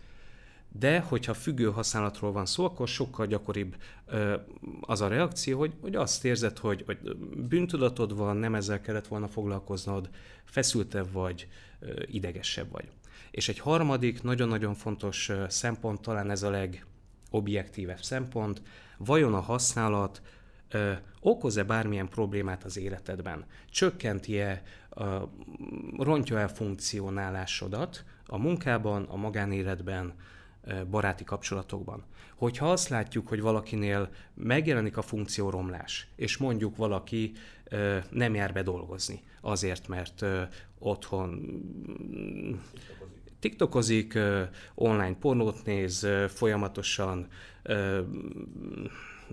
De, 0.72 1.00
hogyha 1.00 1.34
függő 1.34 1.72
használatról 1.72 2.32
van 2.32 2.46
szó, 2.46 2.66
akkor 2.66 2.88
sokkal 2.88 3.26
gyakoribb 3.26 3.76
az 4.82 5.02
a 5.02 5.08
reakció, 5.08 5.60
hogy, 5.60 5.74
hogy 5.82 5.96
azt 5.96 6.26
érzed, 6.26 6.58
hogy, 6.58 6.84
hogy 6.86 6.98
bűntudatod 7.48 8.18
van, 8.18 8.38
nem 8.38 8.56
ezzel 8.56 8.82
kellett 8.82 9.08
volna 9.08 9.28
foglalkoznod, 9.28 10.10
feszültebb 10.44 11.12
vagy, 11.12 11.48
idegesebb 12.06 12.72
vagy. 12.72 12.86
És 13.38 13.50
egy 13.50 13.60
harmadik, 13.60 14.24
nagyon-nagyon 14.24 14.74
fontos 14.74 15.32
szempont, 15.48 16.01
talán 16.01 16.29
ez 16.29 16.44
a 16.44 16.50
legobjektívebb 16.50 18.01
szempont, 18.01 18.62
vajon 18.98 19.34
a 19.34 19.39
használat 19.39 20.22
ö, 20.70 20.91
okoz-e 21.20 21.63
bármilyen 21.63 22.10
problémát 22.10 22.63
az 22.63 22.77
életedben? 22.77 23.46
Csökkenti-e, 23.70 24.62
ö, 24.89 25.22
rontja 25.98 26.39
el 26.39 26.48
funkcionálásodat 26.48 28.03
a 28.25 28.38
munkában, 28.38 29.03
a 29.03 29.15
magánéletben, 29.15 30.13
baráti 30.89 31.24
kapcsolatokban? 31.24 32.03
Hogyha 32.36 32.72
azt 32.72 32.89
látjuk, 32.89 33.27
hogy 33.27 33.41
valakinél 33.41 34.10
megjelenik 34.34 34.98
a 34.98 35.01
funkcióromlás, 35.01 36.08
és 36.15 36.38
mondjuk 36.38 36.75
valaki 36.75 37.32
ö, 37.70 37.98
nem 38.10 38.36
jár 38.36 38.53
be 38.53 38.63
dolgozni, 38.63 39.24
azért, 39.41 39.88
mert 39.88 40.22
ö, 40.22 40.41
otthon 40.79 41.41
TikTokozik, 43.39 44.20
online 44.75 45.15
pornót 45.15 45.65
néz, 45.65 46.08
folyamatosan 46.27 47.27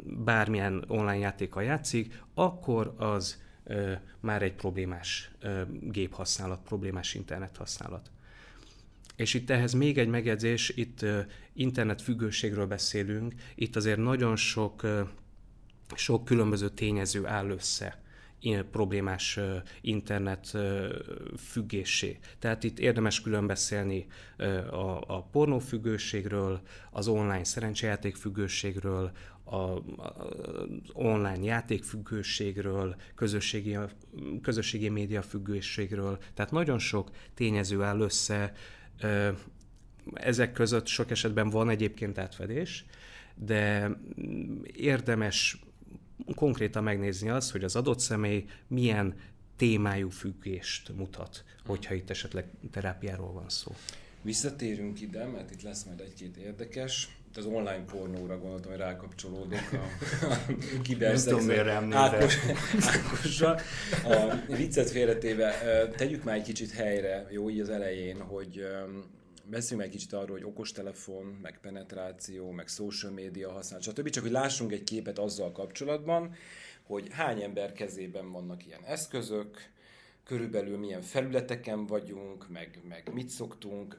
bármilyen 0.02 0.84
online 0.88 1.18
játékkal 1.18 1.62
játszik, 1.62 2.22
akkor 2.34 2.94
az 2.96 3.42
már 4.20 4.42
egy 4.42 4.54
problémás 4.54 5.30
géphasználat, 5.80 6.62
problémás 6.62 7.14
internet 7.14 7.56
használat. 7.56 8.10
És 9.16 9.34
itt 9.34 9.50
ehhez 9.50 9.72
még 9.72 9.98
egy 9.98 10.08
megjegyzés, 10.08 10.68
itt 10.68 11.04
internet 11.52 12.02
függőségről 12.02 12.66
beszélünk, 12.66 13.34
itt 13.54 13.76
azért 13.76 13.98
nagyon 13.98 14.36
sok, 14.36 14.86
sok 15.94 16.24
különböző 16.24 16.68
tényező 16.68 17.26
áll 17.26 17.50
össze 17.50 18.02
problémás 18.70 19.38
internet 19.80 20.56
függésé. 21.36 22.18
Tehát 22.38 22.64
itt 22.64 22.78
érdemes 22.78 23.20
külön 23.20 23.46
beszélni 23.46 24.06
a, 24.70 25.14
a 25.14 25.22
pornófüggőségről, 25.32 26.60
az 26.90 27.08
online 27.08 27.44
szerencsejáték 27.44 28.16
függőségről, 28.16 29.12
a, 29.44 29.54
a 29.56 29.82
online 30.92 31.44
játékfüggőségről, 31.44 32.96
közösségi, 33.14 33.76
közösségi 34.42 34.88
média 34.88 35.22
függőségről. 35.22 36.18
Tehát 36.34 36.52
nagyon 36.52 36.78
sok 36.78 37.10
tényező 37.34 37.82
áll 37.82 38.00
össze. 38.00 38.52
Ezek 40.14 40.52
között 40.52 40.86
sok 40.86 41.10
esetben 41.10 41.50
van 41.50 41.68
egyébként 41.68 42.18
átfedés, 42.18 42.84
de 43.34 43.90
érdemes 44.72 45.58
konkrétan 46.34 46.82
megnézni 46.82 47.28
azt, 47.28 47.50
hogy 47.50 47.64
az 47.64 47.76
adott 47.76 47.98
személy 48.00 48.44
milyen 48.66 49.14
témájú 49.56 50.08
függést 50.10 50.96
mutat, 50.96 51.44
hogyha 51.66 51.94
itt 51.94 52.10
esetleg 52.10 52.46
terápiáról 52.70 53.32
van 53.32 53.48
szó. 53.48 53.72
Visszatérünk 54.22 55.00
ide, 55.00 55.26
mert 55.26 55.50
itt 55.50 55.62
lesz 55.62 55.84
majd 55.84 56.00
egy-két 56.00 56.36
érdekes. 56.36 57.18
Itt 57.28 57.36
az 57.36 57.46
online 57.46 57.84
pornóra 57.84 58.38
gondoltam, 58.38 58.70
hogy 58.70 58.80
rákapcsolódok 58.80 59.72
a, 59.72 59.76
a. 61.92 61.96
Ákos, 61.96 62.36
Ákosra. 62.80 63.56
A 64.04 64.54
viccet 64.56 64.90
félretéve, 64.90 65.52
tegyük 65.96 66.24
már 66.24 66.36
egy 66.36 66.42
kicsit 66.42 66.70
helyre, 66.70 67.26
jó, 67.30 67.50
így 67.50 67.60
az 67.60 67.68
elején, 67.68 68.20
hogy 68.20 68.66
beszéljünk 69.50 69.88
egy 69.88 69.96
kicsit 69.96 70.12
arról, 70.12 70.36
hogy 70.36 70.46
okostelefon, 70.46 71.38
meg 71.42 71.60
penetráció, 71.60 72.50
meg 72.50 72.68
social 72.68 73.12
media 73.12 73.50
használat, 73.50 73.84
stb. 73.84 74.08
Csak 74.08 74.22
hogy 74.22 74.32
lássunk 74.32 74.72
egy 74.72 74.84
képet 74.84 75.18
azzal 75.18 75.52
kapcsolatban, 75.52 76.34
hogy 76.82 77.08
hány 77.10 77.42
ember 77.42 77.72
kezében 77.72 78.32
vannak 78.32 78.66
ilyen 78.66 78.84
eszközök, 78.84 79.72
körülbelül 80.24 80.78
milyen 80.78 81.02
felületeken 81.02 81.86
vagyunk, 81.86 82.48
meg, 82.48 82.80
meg 82.88 83.10
mit 83.12 83.28
szoktunk. 83.28 83.98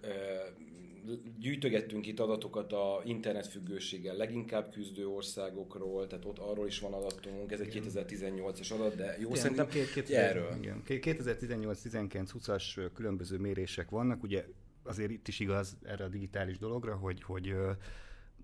Gyűjtögettünk 1.39 2.07
itt 2.07 2.19
adatokat 2.19 2.73
a 2.73 3.01
internetfüggőséggel 3.03 4.15
leginkább 4.15 4.71
küzdő 4.71 5.07
országokról, 5.07 6.07
tehát 6.07 6.25
ott 6.25 6.39
arról 6.39 6.67
is 6.67 6.79
van 6.79 6.93
adatunk, 6.93 7.51
ez 7.51 7.59
egy 7.59 7.81
2018-as 7.83 8.73
adat, 8.73 8.95
de 8.95 9.15
jó 9.19 9.27
igen, 9.27 9.41
szerintem 9.41 9.67
két, 9.67 9.91
két, 9.91 10.09
erről. 10.09 10.55
Igen. 10.61 10.83
2018-19-20-as 10.87 12.89
különböző 12.93 13.37
mérések 13.37 13.89
vannak, 13.89 14.23
ugye 14.23 14.45
azért 14.85 15.11
itt 15.11 15.27
is 15.27 15.39
igaz 15.39 15.77
erre 15.83 16.03
a 16.03 16.07
digitális 16.07 16.57
dologra, 16.57 16.95
hogy, 16.95 17.23
hogy 17.23 17.55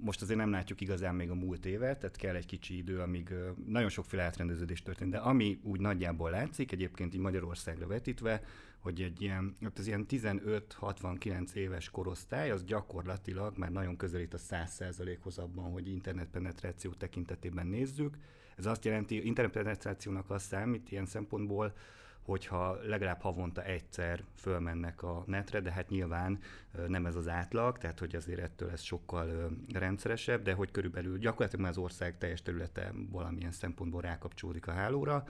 most 0.02 0.22
azért 0.22 0.40
nem 0.40 0.52
látjuk 0.52 0.82
igazán 0.82 1.16
még 1.16 1.30
a 1.30 1.36
múlt 1.36 1.66
évet, 1.66 2.00
tehát 2.00 2.16
kell 2.16 2.36
egy 2.36 2.46
kicsi 2.46 2.78
idő, 2.78 3.00
amíg 3.00 3.34
nagyon 3.66 3.90
sokféle 3.90 4.24
átrendeződés 4.24 4.82
történt, 4.82 5.12
de 5.12 5.18
ami 5.18 5.60
úgy 5.64 5.80
nagyjából 5.80 6.30
látszik, 6.30 6.72
egyébként 6.72 7.14
így 7.14 7.20
Magyarországra 7.20 7.88
vetítve, 7.88 8.44
hogy 8.80 9.02
egy 9.02 9.22
ilyen, 9.22 9.56
az 9.76 9.88
ilyen 9.88 10.06
15-69 10.10 11.54
éves 11.54 11.90
korosztály, 11.90 12.52
az 12.52 12.64
gyakorlatilag 12.64 13.58
már 13.58 13.72
nagyon 13.72 13.98
közelít 13.98 14.34
a 14.34 14.38
100%-hoz 14.38 15.38
abban, 15.38 15.72
hogy 15.72 15.88
internetpenetráció 15.88 16.92
tekintetében 16.92 17.68
nézzük. 17.68 18.18
Ez 18.56 18.66
azt 18.66 18.86
jelenti, 18.86 19.26
internetpenetrációnak 19.26 20.30
az 20.30 20.44
számít 20.44 20.92
ilyen 20.92 21.06
szempontból, 21.06 21.74
hogyha 22.22 22.78
legalább 22.84 23.22
havonta 23.22 23.64
egyszer 23.64 24.24
fölmennek 24.36 25.04
a 25.04 25.24
netre, 25.28 25.60
de 25.60 25.72
hát 25.72 25.90
nyilván 25.90 26.40
nem 26.88 27.06
ez 27.06 27.16
az 27.16 27.28
átlag, 27.28 27.78
tehát 27.78 28.00
hogy 28.00 28.16
azért 28.16 28.40
ettől 28.40 28.70
ez 28.70 28.82
sokkal 28.82 29.52
rendszeresebb, 29.74 30.42
de 30.42 30.54
hogy 30.54 30.72
körülbelül 30.72 31.18
gyakorlatilag 31.18 31.62
már 31.62 31.72
az 31.72 31.78
ország 31.78 32.18
teljes 32.18 32.42
területe 32.42 32.94
valamilyen 33.12 33.52
szempontból 33.52 34.02
rákapcsolódik 34.02 34.68
a 34.68 34.72
hálóra, 34.72 35.24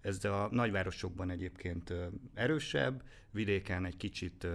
Ez 0.00 0.24
a 0.24 0.48
nagyvárosokban 0.50 1.30
egyébként 1.30 1.94
erősebb, 2.34 3.02
vidéken 3.30 3.84
egy 3.84 3.96
kicsit, 3.96 4.46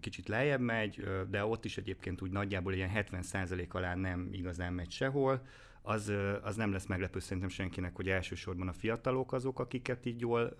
kicsit 0.00 0.28
lejjebb 0.28 0.60
megy, 0.60 1.04
de 1.30 1.44
ott 1.44 1.64
is 1.64 1.78
egyébként 1.78 2.22
úgy 2.22 2.30
nagyjából 2.30 2.74
ilyen 2.74 2.90
70% 2.94 3.68
alá 3.68 3.94
nem 3.94 4.28
igazán 4.32 4.72
megy 4.72 4.90
sehol 4.90 5.42
az, 5.82 6.12
az 6.42 6.56
nem 6.56 6.72
lesz 6.72 6.86
meglepő 6.86 7.18
szerintem 7.18 7.48
senkinek, 7.48 7.96
hogy 7.96 8.08
elsősorban 8.08 8.68
a 8.68 8.72
fiatalok 8.72 9.32
azok, 9.32 9.58
akiket 9.58 10.06
így 10.06 10.20
jól 10.20 10.56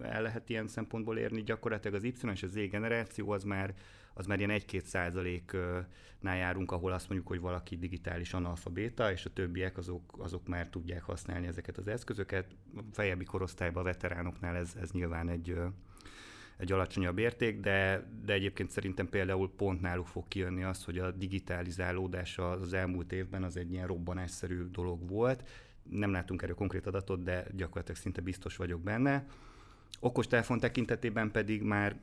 el 0.00 0.22
lehet 0.22 0.48
ilyen 0.48 0.68
szempontból 0.68 1.18
érni. 1.18 1.42
Gyakorlatilag 1.42 1.96
az 1.96 2.04
Y 2.04 2.14
és 2.32 2.42
az 2.42 2.50
Z 2.50 2.54
generáció 2.54 3.30
az 3.30 3.44
már, 3.44 3.74
az 4.14 4.26
már 4.26 4.38
ilyen 4.38 4.60
1-2 4.66 4.82
százaléknál 4.82 6.36
járunk, 6.36 6.72
ahol 6.72 6.92
azt 6.92 7.08
mondjuk, 7.08 7.28
hogy 7.28 7.40
valaki 7.40 7.76
digitális 7.76 8.32
analfabéta, 8.32 9.12
és 9.12 9.24
a 9.24 9.32
többiek 9.32 9.78
azok, 9.78 10.14
azok 10.18 10.48
már 10.48 10.68
tudják 10.68 11.02
használni 11.02 11.46
ezeket 11.46 11.78
az 11.78 11.88
eszközöket. 11.88 12.46
Fejebbi 12.92 13.24
korosztályban 13.24 13.82
a 13.82 13.86
veteránoknál 13.86 14.56
ez, 14.56 14.76
ez 14.80 14.90
nyilván 14.90 15.28
egy, 15.28 15.56
egy 16.60 16.72
alacsonyabb 16.72 17.18
érték, 17.18 17.60
de, 17.60 18.08
de 18.24 18.32
egyébként 18.32 18.70
szerintem 18.70 19.08
például 19.08 19.52
pont 19.56 19.80
náluk 19.80 20.06
fog 20.06 20.28
kijönni 20.28 20.62
az, 20.62 20.84
hogy 20.84 20.98
a 20.98 21.10
digitalizálódás 21.10 22.38
az 22.38 22.72
elmúlt 22.72 23.12
évben 23.12 23.42
az 23.42 23.56
egy 23.56 23.72
ilyen 23.72 23.86
robbanásszerű 23.86 24.62
dolog 24.70 25.08
volt. 25.08 25.48
Nem 25.82 26.12
látunk 26.12 26.42
erről 26.42 26.54
konkrét 26.54 26.86
adatot, 26.86 27.22
de 27.22 27.46
gyakorlatilag 27.56 28.00
szinte 28.00 28.20
biztos 28.20 28.56
vagyok 28.56 28.80
benne. 28.80 29.26
Okostelefon 30.00 30.58
tekintetében 30.58 31.30
pedig 31.30 31.62
már 31.62 32.00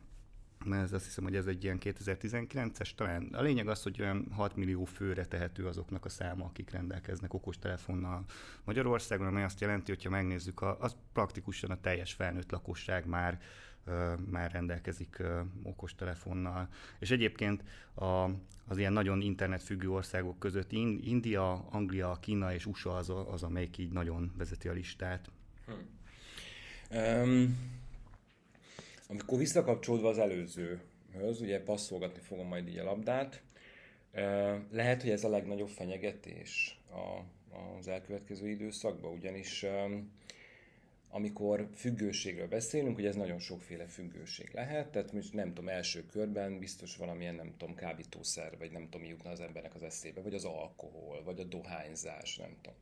mert 0.66 0.94
azt 0.94 1.06
hiszem, 1.06 1.24
hogy 1.24 1.36
ez 1.36 1.46
egy 1.46 1.64
ilyen 1.64 1.78
2019-es 1.82 2.90
talán. 2.96 3.30
A 3.32 3.42
lényeg 3.42 3.68
az, 3.68 3.84
hogy 3.84 4.02
olyan 4.02 4.28
6 4.32 4.56
millió 4.56 4.84
főre 4.84 5.26
tehető 5.26 5.66
azoknak 5.66 6.06
a 6.06 6.10
száma, 6.10 6.46
akik 6.46 6.72
rendelkeznek 6.72 7.34
okostelefonnal 7.34 8.24
Magyarországon, 8.64 9.28
amely 9.28 9.44
azt 9.44 9.62
jelenti, 9.62 9.92
hogyha 9.92 10.10
megnézzük, 10.10 10.62
az 10.62 10.96
praktikusan 11.14 11.72
a 11.72 11.80
teljes 11.80 12.14
felnőtt 12.14 12.52
lakosság 12.52 13.06
már 13.06 13.40
már 14.32 14.52
rendelkezik 14.52 15.24
okostelefonnal. 15.64 16.68
És 17.00 17.12
egyébként 17.12 17.64
a, 17.94 18.30
az 18.68 18.78
ilyen 18.78 18.94
nagyon 18.94 19.22
internetfüggő 19.22 19.90
országok 19.90 20.40
között 20.40 20.72
India, 20.72 21.68
Anglia, 21.70 22.18
Kína 22.22 22.54
és 22.54 22.66
USA 22.66 22.96
az, 22.96 23.10
az 23.10 23.44
amelyik 23.44 23.78
így 23.78 23.92
nagyon 23.92 24.34
vezeti 24.38 24.68
a 24.68 24.74
listát. 24.74 25.30
Hmm. 25.66 25.96
Um, 26.90 27.76
amikor 29.10 29.38
visszakapcsolódva 29.38 30.10
az 30.10 30.18
előzőhöz, 30.18 31.42
ugye 31.42 31.64
passzolgatni 31.64 32.22
fogom 32.22 32.48
majd 32.48 32.68
így 32.68 32.78
a 32.78 32.84
labdát, 32.84 33.42
lehet, 34.72 35.02
hogy 35.02 35.12
ez 35.12 35.24
a 35.24 35.30
legnagyobb 35.30 35.68
fenyegetés 35.68 36.80
a, 36.90 37.24
az 37.78 37.88
elkövetkező 37.88 38.50
időszakban, 38.50 39.14
ugyanis 39.14 39.66
amikor 41.10 41.70
függőségről 41.76 42.48
beszélünk, 42.48 42.96
hogy 42.96 43.06
ez 43.06 43.16
nagyon 43.16 43.40
sokféle 43.40 43.86
függőség 43.86 44.50
lehet, 44.54 44.88
tehát 44.88 45.14
most 45.14 45.34
nem 45.34 45.48
tudom, 45.48 45.70
első 45.70 46.06
körben 46.06 46.60
biztos 46.60 46.96
valamilyen, 46.96 47.36
nem 47.36 47.54
tudom, 47.58 47.76
kábítószer, 47.76 48.58
vagy 48.58 48.72
nem 48.72 48.84
tudom, 48.84 49.02
mi 49.02 49.08
jutna 49.08 49.30
az 49.30 49.40
embernek 49.40 49.76
az 49.76 49.84
eszébe, 49.84 50.22
vagy 50.22 50.34
az 50.34 50.46
alkohol, 50.46 51.24
vagy 51.24 51.40
a 51.40 51.44
dohányzás, 51.44 52.38
nem 52.38 52.56
tudom. 52.62 52.78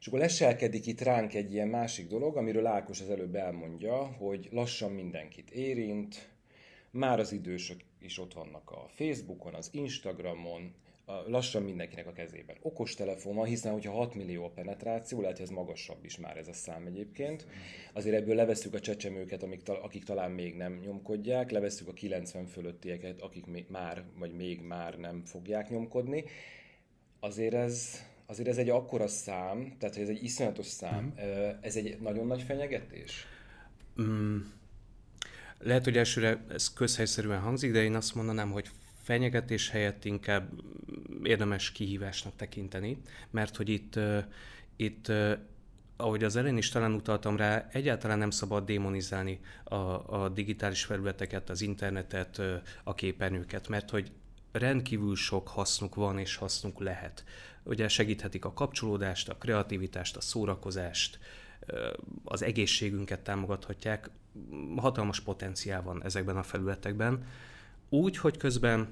És 0.00 0.06
akkor 0.06 0.18
leselkedik 0.18 0.86
itt 0.86 1.00
ránk 1.00 1.34
egy 1.34 1.52
ilyen 1.52 1.68
másik 1.68 2.08
dolog, 2.08 2.36
amiről 2.36 2.66
Ákos 2.66 3.00
az 3.00 3.10
előbb 3.10 3.34
elmondja, 3.34 3.96
hogy 3.96 4.48
lassan 4.50 4.92
mindenkit 4.92 5.50
érint, 5.50 6.30
már 6.90 7.18
az 7.18 7.32
idősök 7.32 7.80
is 7.98 8.18
ott 8.18 8.32
vannak 8.32 8.70
a 8.70 8.88
Facebookon, 8.88 9.54
az 9.54 9.68
Instagramon, 9.72 10.74
lassan 11.26 11.62
mindenkinek 11.62 12.06
a 12.06 12.12
kezében. 12.12 12.56
Okostelefon 12.60 13.34
van, 13.34 13.46
hiszen 13.46 13.72
hogyha 13.72 13.92
6 13.92 14.14
millió 14.14 14.44
a 14.44 14.50
penetráció, 14.50 15.20
lehet, 15.20 15.36
hogy 15.36 15.46
ez 15.46 15.52
magasabb 15.52 16.04
is 16.04 16.18
már 16.18 16.36
ez 16.36 16.48
a 16.48 16.52
szám 16.52 16.86
egyébként. 16.86 17.46
Azért 17.92 18.16
ebből 18.16 18.34
leveszünk 18.34 18.74
a 18.74 18.80
csecsemőket, 18.80 19.42
amik, 19.42 19.68
akik 19.68 20.04
talán 20.04 20.30
még 20.30 20.56
nem 20.56 20.78
nyomkodják, 20.84 21.50
leveszünk 21.50 21.90
a 21.90 21.92
90 21.92 22.46
fölöttieket, 22.46 23.20
akik 23.20 23.46
még 23.46 23.66
már, 23.68 24.04
vagy 24.18 24.34
még 24.34 24.60
már 24.60 24.98
nem 24.98 25.22
fogják 25.24 25.70
nyomkodni. 25.70 26.24
Azért 27.20 27.54
ez, 27.54 28.04
azért 28.26 28.48
ez 28.48 28.58
egy 28.58 28.70
akkora 28.70 29.08
szám, 29.08 29.76
tehát 29.78 29.94
hogy 29.94 30.04
ez 30.04 30.10
egy 30.10 30.22
iszonyatos 30.22 30.66
szám. 30.66 31.04
Mm. 31.04 31.48
Ez 31.60 31.76
egy 31.76 32.00
nagyon 32.00 32.26
nagy 32.26 32.42
fenyegetés? 32.42 33.26
Mm. 34.02 34.38
Lehet, 35.58 35.84
hogy 35.84 35.96
elsőre 35.96 36.44
ez 36.48 36.72
közhelyszerűen 36.72 37.40
hangzik, 37.40 37.72
de 37.72 37.82
én 37.82 37.94
azt 37.94 38.14
mondanám, 38.14 38.50
hogy 38.50 38.70
fenyegetés 39.02 39.70
helyett 39.70 40.04
inkább 40.04 40.50
érdemes 41.22 41.72
kihívásnak 41.72 42.36
tekinteni, 42.36 43.00
mert 43.30 43.56
hogy 43.56 43.68
itt, 43.68 43.98
itt 44.76 45.12
ahogy 45.96 46.24
az 46.24 46.36
elején 46.36 46.56
is 46.56 46.68
talán 46.68 46.92
utaltam 46.92 47.36
rá, 47.36 47.68
egyáltalán 47.72 48.18
nem 48.18 48.30
szabad 48.30 48.64
démonizálni 48.64 49.40
a, 49.64 49.74
a 50.22 50.28
digitális 50.28 50.84
felületeket, 50.84 51.50
az 51.50 51.60
internetet, 51.60 52.42
a 52.84 52.94
képernyőket, 52.94 53.68
mert 53.68 53.90
hogy 53.90 54.12
rendkívül 54.52 55.16
sok 55.16 55.48
hasznuk 55.48 55.94
van 55.94 56.18
és 56.18 56.36
hasznuk 56.36 56.80
lehet. 56.80 57.24
Ugye 57.62 57.88
segíthetik 57.88 58.44
a 58.44 58.52
kapcsolódást, 58.52 59.28
a 59.28 59.36
kreativitást, 59.36 60.16
a 60.16 60.20
szórakozást, 60.20 61.18
az 62.24 62.42
egészségünket 62.42 63.20
támogathatják. 63.20 64.10
Hatalmas 64.76 65.20
potenciál 65.20 65.82
van 65.82 66.04
ezekben 66.04 66.36
a 66.36 66.42
felületekben 66.42 67.24
úgy, 67.88 68.16
hogy 68.16 68.36
közben 68.36 68.88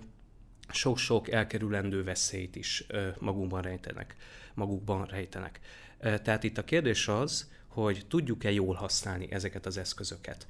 sok-sok 0.73 1.31
elkerülendő 1.31 2.05
veszélyt 2.05 2.57
is 2.57 2.87
magunkban 3.19 3.63
rejtenek. 3.63 4.17
Magukban 4.55 5.05
rejtenek. 5.05 5.61
Tehát 5.99 6.45
itt 6.45 6.59
a 6.59 6.65
kérdés 6.65 7.09
az, 7.09 7.51
hogy 7.67 8.05
tudjuk-e 8.09 8.51
jól 8.51 8.75
használni 8.75 9.33
ezeket 9.33 9.67
az 9.67 9.77
eszközöket. 9.77 10.47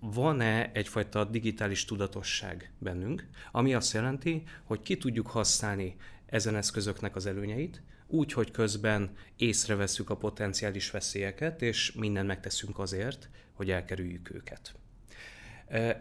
Van-e 0.00 0.70
egyfajta 0.72 1.24
digitális 1.24 1.84
tudatosság 1.84 2.72
bennünk, 2.78 3.28
ami 3.52 3.74
azt 3.74 3.92
jelenti, 3.92 4.42
hogy 4.64 4.82
ki 4.82 4.96
tudjuk 4.96 5.26
használni 5.26 5.96
ezen 6.26 6.56
eszközöknek 6.56 7.16
az 7.16 7.26
előnyeit, 7.26 7.82
úgy, 8.06 8.32
hogy 8.32 8.50
közben 8.50 9.16
észreveszünk 9.36 10.10
a 10.10 10.16
potenciális 10.16 10.90
veszélyeket, 10.90 11.62
és 11.62 11.92
mindent 11.92 12.26
megteszünk 12.26 12.78
azért, 12.78 13.28
hogy 13.52 13.70
elkerüljük 13.70 14.34
őket. 14.34 14.74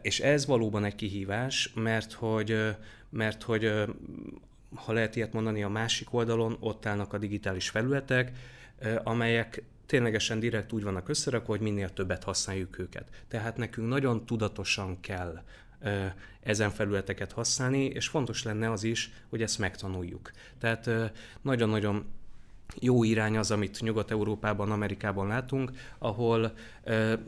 És 0.01 0.19
ez 0.19 0.45
valóban 0.45 0.83
egy 0.83 0.95
kihívás, 0.95 1.71
mert 1.73 2.13
hogy, 2.13 2.75
mert 3.09 3.43
hogy 3.43 3.71
ha 4.75 4.93
lehet 4.93 5.15
ilyet 5.15 5.33
mondani, 5.33 5.63
a 5.63 5.69
másik 5.69 6.13
oldalon 6.13 6.57
ott 6.59 6.85
állnak 6.85 7.13
a 7.13 7.17
digitális 7.17 7.69
felületek, 7.69 8.31
amelyek 9.03 9.63
ténylegesen 9.85 10.39
direkt 10.39 10.71
úgy 10.71 10.83
vannak 10.83 11.09
összerakva, 11.09 11.51
hogy 11.51 11.61
minél 11.61 11.93
többet 11.93 12.23
használjuk 12.23 12.79
őket. 12.79 13.07
Tehát 13.27 13.57
nekünk 13.57 13.87
nagyon 13.87 14.25
tudatosan 14.25 14.99
kell 14.99 15.43
ezen 16.41 16.69
felületeket 16.69 17.31
használni, 17.31 17.85
és 17.85 18.07
fontos 18.07 18.43
lenne 18.43 18.71
az 18.71 18.83
is, 18.83 19.11
hogy 19.29 19.41
ezt 19.41 19.59
megtanuljuk. 19.59 20.31
Tehát 20.59 20.89
nagyon-nagyon 21.41 22.05
jó 22.79 23.03
irány 23.03 23.37
az, 23.37 23.51
amit 23.51 23.81
Nyugat-Európában, 23.81 24.71
Amerikában 24.71 25.27
látunk, 25.27 25.71
ahol 25.97 26.53
e, 26.83 27.19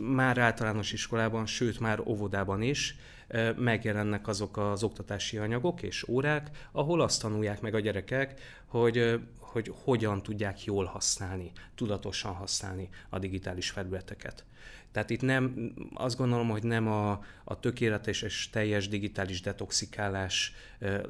már 0.00 0.38
általános 0.38 0.92
iskolában, 0.92 1.46
sőt 1.46 1.80
már 1.80 2.00
óvodában 2.00 2.62
is 2.62 2.96
e, 3.28 3.52
megjelennek 3.52 4.28
azok 4.28 4.56
az 4.56 4.82
oktatási 4.82 5.36
anyagok 5.36 5.82
és 5.82 6.08
órák, 6.08 6.68
ahol 6.72 7.00
azt 7.00 7.20
tanulják 7.20 7.60
meg 7.60 7.74
a 7.74 7.80
gyerekek, 7.80 8.40
hogy, 8.66 9.20
hogy 9.38 9.72
hogyan 9.84 10.22
tudják 10.22 10.64
jól 10.64 10.84
használni, 10.84 11.52
tudatosan 11.74 12.32
használni 12.32 12.88
a 13.08 13.18
digitális 13.18 13.70
felületeket. 13.70 14.44
Tehát 14.92 15.10
itt 15.10 15.22
nem, 15.22 15.72
azt 15.94 16.16
gondolom, 16.16 16.48
hogy 16.48 16.62
nem 16.62 16.88
a, 16.88 17.24
a 17.44 17.60
tökéletes 17.60 18.22
és 18.22 18.50
teljes 18.50 18.88
digitális 18.88 19.40
detoxikálás 19.40 20.54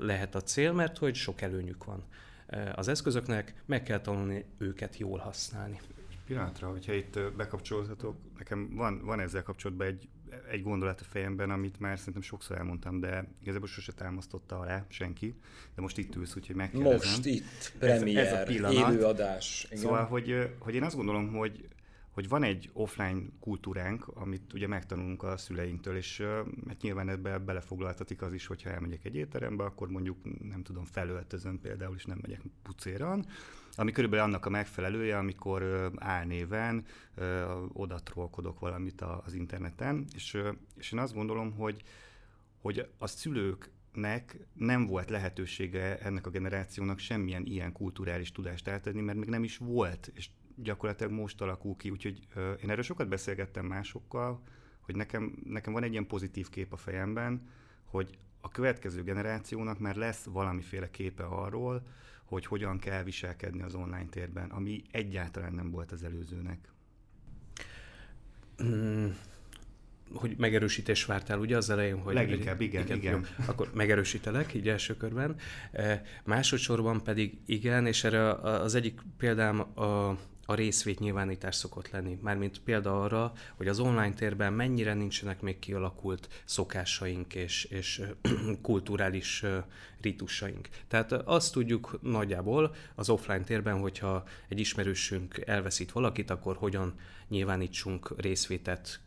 lehet 0.01 0.35
a 0.35 0.43
cél, 0.43 0.73
mert 0.73 0.99
hogy 0.99 1.14
sok 1.14 1.41
előnyük 1.41 1.85
van 1.85 2.05
az 2.75 2.89
eszközöknek, 2.89 3.55
meg 3.67 3.83
kell 3.83 4.01
tanulni 4.01 4.45
őket 4.59 4.99
jól 4.99 5.19
használni. 5.19 5.81
Pillanatra, 6.27 6.71
hogyha 6.71 6.93
itt 6.93 7.19
bekapcsolhatok, 7.37 8.17
nekem 8.39 8.75
van, 8.75 9.05
van 9.05 9.21
ezzel 9.21 9.43
kapcsolatban 9.43 9.87
egy, 9.87 10.09
egy 10.51 10.63
gondolat 10.63 11.01
a 11.01 11.05
fejemben, 11.05 11.51
amit 11.51 11.81
már 11.81 11.99
szerintem 11.99 12.23
sokszor 12.23 12.57
elmondtam, 12.57 13.01
de 13.01 13.29
igazából 13.43 13.69
sose 13.69 13.93
támasztotta 13.93 14.59
alá 14.59 14.85
senki, 14.89 15.35
de 15.75 15.83
most 15.83 15.99
itt 15.99 16.15
ülsz, 16.15 16.37
úgyhogy 16.37 16.57
megkérdezem. 16.57 16.97
Most 16.97 17.27
itt, 17.27 17.73
premier, 17.79 18.27
ez, 18.27 18.33
ez 18.33 18.41
a 18.41 18.43
pillanat. 18.43 18.93
élőadás. 18.93 19.65
Igen. 19.67 19.79
Szóval, 19.79 20.05
hogy, 20.05 20.55
hogy 20.59 20.75
én 20.75 20.83
azt 20.83 20.97
gondolom, 20.97 21.33
hogy 21.33 21.69
hogy 22.19 22.29
van 22.29 22.43
egy 22.43 22.71
offline 22.73 23.21
kultúránk, 23.41 24.09
amit 24.09 24.53
ugye 24.53 24.67
megtanulunk 24.67 25.23
a 25.23 25.37
szüleinktől, 25.37 25.97
és 25.97 26.23
hát 26.69 26.81
nyilván 26.81 27.09
ebbe 27.09 27.39
belefoglaltatik 27.39 28.23
az 28.23 28.33
is, 28.33 28.47
hogyha 28.47 28.71
elmegyek 28.71 29.05
egy 29.05 29.15
étterembe, 29.15 29.65
akkor 29.65 29.89
mondjuk 29.89 30.17
nem 30.49 30.63
tudom, 30.63 30.85
felöltözöm 30.85 31.61
például, 31.61 31.95
és 31.97 32.05
nem 32.05 32.19
megyek 32.23 32.41
pucéran, 32.63 33.27
ami 33.75 33.93
körülbelül 33.93 34.25
annak 34.25 34.47
a 34.47 34.51
megfelelője, 34.51 35.19
amikor 35.19 35.91
álnéven 35.97 36.85
oda 37.73 37.99
trollkodok 38.03 38.61
valamit 38.61 39.01
az 39.01 39.35
interneten, 39.35 40.05
és, 40.15 40.39
és 40.77 40.93
én 40.93 40.99
azt 40.99 41.15
gondolom, 41.15 41.53
hogy, 41.53 41.83
hogy 42.61 42.89
a 42.99 43.07
szülők 43.07 43.71
nek 43.93 44.37
nem 44.53 44.87
volt 44.87 45.11
lehetősége 45.11 45.99
ennek 45.99 46.27
a 46.27 46.31
generációnak 46.31 46.99
semmilyen 46.99 47.45
ilyen 47.45 47.73
kulturális 47.73 48.33
tudást 48.33 48.69
átadni, 48.69 49.01
mert 49.01 49.19
még 49.19 49.29
nem 49.29 49.45
is 49.45 49.57
volt, 49.57 50.11
és 50.15 50.29
gyakorlatilag 50.62 51.12
most 51.12 51.40
alakul 51.40 51.77
ki, 51.77 51.90
úgyhogy 51.90 52.27
én 52.62 52.71
erről 52.71 52.83
sokat 52.83 53.09
beszélgettem 53.09 53.66
másokkal, 53.66 54.42
hogy 54.81 54.97
nekem, 54.97 55.42
nekem 55.44 55.73
van 55.73 55.83
egy 55.83 55.92
ilyen 55.92 56.07
pozitív 56.07 56.49
kép 56.49 56.73
a 56.73 56.77
fejemben, 56.77 57.49
hogy 57.85 58.18
a 58.40 58.49
következő 58.49 59.03
generációnak 59.03 59.79
már 59.79 59.97
lesz 59.97 60.25
valamiféle 60.25 60.90
képe 60.90 61.25
arról, 61.25 61.87
hogy 62.25 62.47
hogyan 62.47 62.79
kell 62.79 63.03
viselkedni 63.03 63.62
az 63.62 63.75
online 63.75 64.09
térben, 64.11 64.51
ami 64.51 64.83
egyáltalán 64.90 65.53
nem 65.53 65.71
volt 65.71 65.92
az 65.92 66.03
előzőnek. 66.03 66.73
Hmm 68.57 69.16
hogy 70.14 70.35
megerősítés 70.37 71.05
vártál 71.05 71.38
ugye 71.38 71.57
az 71.57 71.71
elején, 71.71 71.99
hogy... 71.99 72.14
Leginkább, 72.14 72.61
igen, 72.61 72.85
igen. 72.85 72.97
igen. 72.97 73.12
Jó, 73.12 73.44
akkor 73.47 73.71
megerősítelek, 73.75 74.55
így 74.55 74.68
első 74.68 74.97
körben. 74.97 75.37
E, 75.73 76.03
másodszorban 76.25 77.03
pedig 77.03 77.38
igen, 77.47 77.87
és 77.87 78.05
erre 78.05 78.33
az 78.33 78.75
egyik 78.75 79.01
példám 79.18 79.61
a, 79.61 80.18
a 80.51 80.55
részvétnyilvánítás 80.55 81.55
szokott 81.55 81.91
lenni. 81.91 82.19
Mármint 82.23 82.61
példa 82.61 83.03
arra, 83.03 83.33
hogy 83.57 83.69
az 83.69 83.79
online 83.79 84.13
térben 84.13 84.53
mennyire 84.53 84.95
nincsenek 84.95 85.41
még 85.41 85.59
kialakult 85.59 86.43
szokásaink 86.45 87.35
és, 87.35 87.65
és 87.65 88.03
kulturális 88.63 89.45
ritusaink. 90.01 90.69
Tehát 90.89 91.13
azt 91.13 91.53
tudjuk 91.53 91.99
nagyjából 92.03 92.75
az 92.95 93.09
offline 93.09 93.45
térben, 93.45 93.79
hogyha 93.79 94.25
egy 94.49 94.61
ismerősünk 94.61 95.43
elveszít 95.47 95.93
valakit, 95.93 96.31
akkor 96.31 96.57
hogyan 96.57 96.95
nyilvánítsunk 97.29 98.15
részvétet 98.17 99.01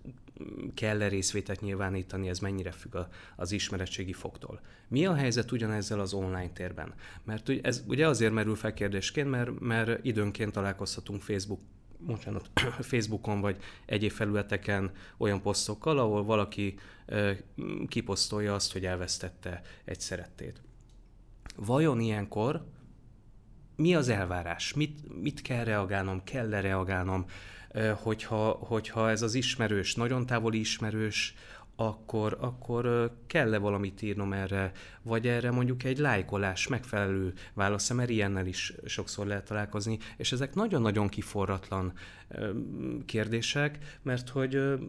kell-e 0.73 1.07
részvételt 1.07 1.61
nyilvánítani, 1.61 2.29
ez 2.29 2.39
mennyire 2.39 2.71
függ 2.71 2.97
az 3.35 3.51
ismeretségi 3.51 4.13
foktól. 4.13 4.61
Mi 4.87 5.05
a 5.05 5.13
helyzet 5.13 5.51
ugyanezzel 5.51 5.99
az 5.99 6.13
online 6.13 6.49
térben? 6.49 6.93
Mert 7.23 7.49
ez 7.61 7.83
ugye 7.87 8.07
azért 8.07 8.33
merül 8.33 8.55
fel 8.55 8.73
kérdésként, 8.73 9.29
mert, 9.29 9.59
mert 9.59 10.05
időnként 10.05 10.51
találkozhatunk 10.51 11.21
Facebook 11.21 11.59
bocsánat, 12.05 12.49
Facebookon 12.91 13.41
vagy 13.41 13.57
egyéb 13.85 14.11
felületeken 14.11 14.91
olyan 15.17 15.41
posztokkal, 15.41 15.99
ahol 15.99 16.23
valaki 16.23 16.75
kiposztolja 17.87 18.53
azt, 18.53 18.71
hogy 18.71 18.85
elvesztette 18.85 19.61
egy 19.85 19.99
szerettét. 19.99 20.61
Vajon 21.55 21.99
ilyenkor 21.99 22.65
mi 23.75 23.95
az 23.95 24.09
elvárás? 24.09 24.73
Mit, 24.73 25.21
mit 25.21 25.41
kell 25.41 25.63
reagálnom? 25.63 26.23
Kell-e 26.23 26.61
reagálnom? 26.61 27.25
Hogyha, 27.95 28.49
hogyha 28.49 29.09
ez 29.09 29.21
az 29.21 29.33
ismerős, 29.33 29.95
nagyon 29.95 30.25
távoli 30.25 30.59
ismerős, 30.59 31.35
akkor, 31.75 32.37
akkor 32.39 33.11
kell-e 33.27 33.57
valamit 33.57 34.01
írnom 34.01 34.33
erre, 34.33 34.71
vagy 35.01 35.27
erre 35.27 35.51
mondjuk 35.51 35.83
egy 35.83 35.97
lájkolás 35.97 36.67
megfelelő 36.67 37.33
válasz, 37.53 37.89
mert 37.89 38.09
ilyennel 38.09 38.45
is 38.45 38.73
sokszor 38.85 39.25
lehet 39.25 39.45
találkozni, 39.45 39.97
és 40.17 40.31
ezek 40.31 40.53
nagyon-nagyon 40.53 41.07
kiforratlan 41.07 41.93
kérdések, 43.05 43.99
mert 44.01 44.29
hogy 44.29 44.79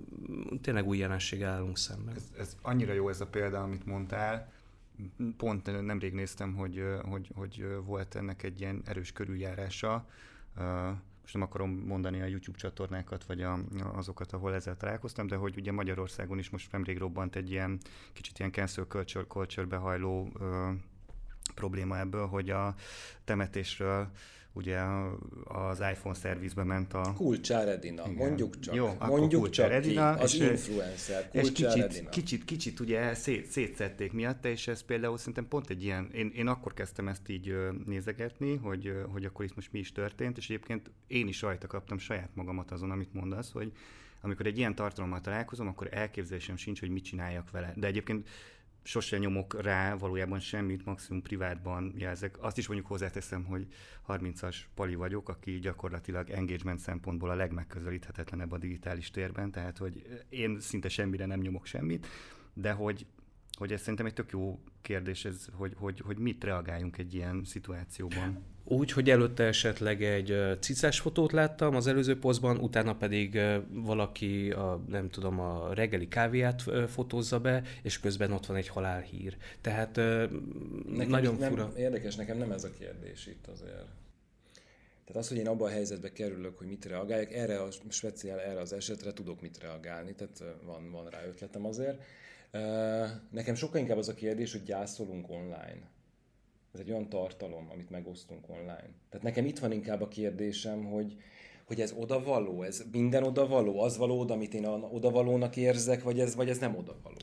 tényleg 0.61 0.87
új 0.87 0.99
jelenség 0.99 1.43
állunk 1.43 1.79
szemben. 1.79 2.15
Ez, 2.15 2.33
ez 2.39 2.57
annyira 2.63 2.93
jó 2.93 3.09
ez 3.09 3.21
a 3.21 3.27
példa, 3.27 3.63
amit 3.63 3.87
mondtál, 3.87 4.53
pont 5.37 5.85
nemrég 5.85 6.13
néztem, 6.13 6.55
hogy, 6.55 6.85
hogy, 7.03 7.31
hogy 7.35 7.67
volt 7.85 8.15
ennek 8.15 8.43
egy 8.43 8.61
ilyen 8.61 8.83
erős 8.85 9.13
körüljárása, 9.13 10.07
most 11.23 11.35
nem 11.35 11.43
akarom 11.43 11.71
mondani 11.71 12.21
a 12.21 12.27
YouTube 12.27 12.59
csatornákat, 12.59 13.25
vagy 13.25 13.43
a, 13.43 13.59
azokat, 13.93 14.33
ahol 14.33 14.55
ezzel 14.55 14.77
találkoztam, 14.77 15.27
de 15.27 15.37
hogy 15.37 15.57
ugye 15.57 15.73
Magyarországon 15.73 16.39
is 16.39 16.51
most 16.51 16.73
nemrég 16.73 16.99
robbant 16.99 17.37
egy 17.37 17.51
ilyen 17.51 17.79
kicsit 18.13 18.39
ilyen 18.39 18.53
cancel 18.53 18.85
culture, 18.85 19.25
culture 19.25 19.67
behajló 19.67 20.31
ö, 20.39 20.71
probléma 21.55 21.99
ebből, 21.99 22.27
hogy 22.27 22.51
a 22.51 22.75
temetésről 23.25 24.11
ugye 24.53 24.79
az 25.45 25.81
iPhone 25.81 26.15
szervizbe 26.15 26.65
ment 26.65 26.95
a... 26.95 27.13
Kulcsár 27.17 27.69
Edina, 27.69 28.03
igen. 28.03 28.15
mondjuk 28.15 28.59
csak. 28.59 28.75
Jó, 28.75 28.97
mondjuk 29.01 29.51
csak 29.51 29.71
Edina, 29.71 30.15
ki, 30.15 30.23
az 30.23 30.35
és, 30.35 30.41
influencer, 30.41 31.29
és 31.33 31.53
kicsit, 31.53 31.83
Edina. 31.83 32.09
kicsit, 32.09 32.45
kicsit 32.45 32.81
ugye 32.81 33.15
szét, 33.15 33.47
szétszették 33.47 34.13
miatta, 34.13 34.49
és 34.49 34.69
ez 34.69 34.83
például 34.83 35.19
szerintem 35.19 35.49
pont 35.49 35.71
egy 35.71 35.83
ilyen, 35.83 36.11
én, 36.13 36.33
én 36.35 36.47
akkor 36.47 36.75
kezdtem 36.75 37.09
ezt 37.09 37.29
így 37.29 37.57
nézegetni, 37.87 38.57
hogy, 38.57 38.93
hogy 39.13 39.25
akkor 39.25 39.45
itt 39.45 39.55
most 39.55 39.73
mi 39.73 39.79
is 39.79 39.93
történt, 39.93 40.37
és 40.37 40.45
egyébként 40.45 40.91
én 41.07 41.29
is 41.29 41.43
rajta 41.43 41.67
kaptam 41.67 41.99
saját 41.99 42.31
magamat 42.35 42.71
azon, 42.71 42.91
amit 42.91 43.15
mondasz, 43.15 43.53
hogy 43.53 43.73
amikor 44.21 44.47
egy 44.47 44.59
ilyen 44.59 44.75
tartalommal 44.75 45.21
találkozom, 45.21 45.69
akkor 45.69 45.89
elképzelésem 45.91 46.57
sincs, 46.57 46.81
hogy 46.81 46.91
mit 46.91 47.05
csináljak 47.05 47.51
vele. 47.51 47.73
De 47.77 47.87
egyébként 47.87 48.29
sose 48.83 49.19
nyomok 49.19 49.63
rá 49.63 49.95
valójában 49.95 50.41
semmit, 50.41 50.85
maximum 50.85 51.23
privátban 51.23 51.95
jelzek. 51.97 52.43
Azt 52.43 52.59
is 52.59 52.67
mondjuk 52.67 52.89
hozzáteszem, 52.89 53.45
hogy 53.45 53.67
30-as 54.09 54.57
pali 54.75 54.95
vagyok, 54.95 55.29
aki 55.29 55.59
gyakorlatilag 55.59 56.31
engagement 56.31 56.81
szempontból 56.81 57.31
a 57.31 57.35
legmegközelíthetetlenebb 57.35 58.53
a 58.53 58.59
digitális 58.59 59.11
térben, 59.11 59.51
tehát 59.51 59.79
hogy 59.79 60.25
én 60.29 60.61
szinte 60.61 60.89
semmire 60.89 61.27
nem 61.27 61.41
nyomok 61.41 61.67
semmit, 61.67 62.07
de 62.55 62.73
hogy 62.73 63.07
hogy 63.59 63.73
ez 63.73 63.81
szerintem 63.81 64.07
egy 64.07 64.15
tök 64.15 64.31
jó 64.31 64.61
kérdés, 64.81 65.25
ez, 65.25 65.47
hogy, 65.53 65.75
hogy, 65.77 66.01
hogy 66.01 66.19
mit 66.19 66.45
reagáljunk 66.45 66.99
egy 66.99 67.15
ilyen 67.15 67.45
szituációban. 67.45 68.45
Úgy, 68.65 68.93
hogy 68.93 69.11
előtte 69.11 69.45
esetleg 69.45 70.03
egy 70.03 70.35
cicás 70.61 71.01
fotót 71.01 71.33
láttam 71.33 71.77
az 71.77 71.87
előző 71.87 72.19
posztban, 72.19 72.59
utána 72.59 72.95
pedig 72.95 73.41
valaki 73.71 74.51
a, 74.51 74.85
nem 74.89 75.11
tudom, 75.11 75.41
a 75.41 75.75
reggeli 75.75 76.09
kávéját 76.09 76.63
fotózza 76.89 77.41
be, 77.41 77.63
és 77.83 78.01
közben 78.01 78.33
ott 78.33 78.47
van 78.47 78.57
egy 78.57 78.69
halálhír. 78.69 79.37
Tehát 79.61 79.97
nekem 79.97 81.09
nagyon 81.09 81.35
nem, 81.35 81.51
fura. 81.51 81.73
Érdekes, 81.77 82.17
nekem 82.17 82.39
nem 82.39 82.53
ez 82.53 82.65
a 82.65 82.71
kérdés 82.71 83.27
itt 83.27 83.47
azért. 83.47 83.87
Tehát 85.05 85.23
az, 85.23 85.29
hogy 85.29 85.39
én 85.39 85.49
abban 85.49 85.69
a 85.69 85.73
helyzetbe 85.73 86.13
kerülök, 86.13 86.59
hogy 86.59 86.67
mit 86.67 86.85
reagáljak, 86.85 87.33
erre 87.33 87.61
a 87.63 87.69
speciál, 87.89 88.41
erre 88.41 88.61
az 88.61 88.73
esetre 88.73 89.13
tudok 89.13 89.41
mit 89.41 89.59
reagálni, 89.61 90.15
tehát 90.15 90.45
van, 90.65 90.91
van 90.91 91.09
rá 91.11 91.25
ötletem 91.27 91.67
azért. 91.67 92.03
Nekem 93.31 93.55
sokkal 93.55 93.81
inkább 93.81 93.99
az 93.99 94.09
a 94.09 94.15
kérdés, 94.15 94.53
hogy 94.53 94.63
gyászolunk 94.63 95.31
online. 95.31 95.91
Ez 96.73 96.81
egy 96.81 96.91
olyan 96.91 97.09
tartalom, 97.09 97.69
amit 97.73 97.91
megosztunk 97.91 98.49
online. 98.49 98.91
Tehát 99.09 99.23
nekem 99.23 99.45
itt 99.45 99.59
van 99.59 99.73
inkább 99.73 100.01
a 100.01 100.09
kérdésem, 100.09 100.85
hogy, 100.85 101.17
hogy 101.65 101.81
ez 101.81 101.95
odavaló, 101.99 102.63
ez 102.63 102.85
minden 102.93 103.23
odavaló, 103.23 103.81
az 103.81 103.97
való 103.97 104.31
amit 104.31 104.55
én 104.55 104.65
odavalónak 104.65 105.57
érzek, 105.57 106.03
vagy 106.03 106.21
ez, 106.21 106.35
vagy 106.35 106.49
ez 106.49 106.59
nem 106.59 106.77
odavaló? 106.77 107.17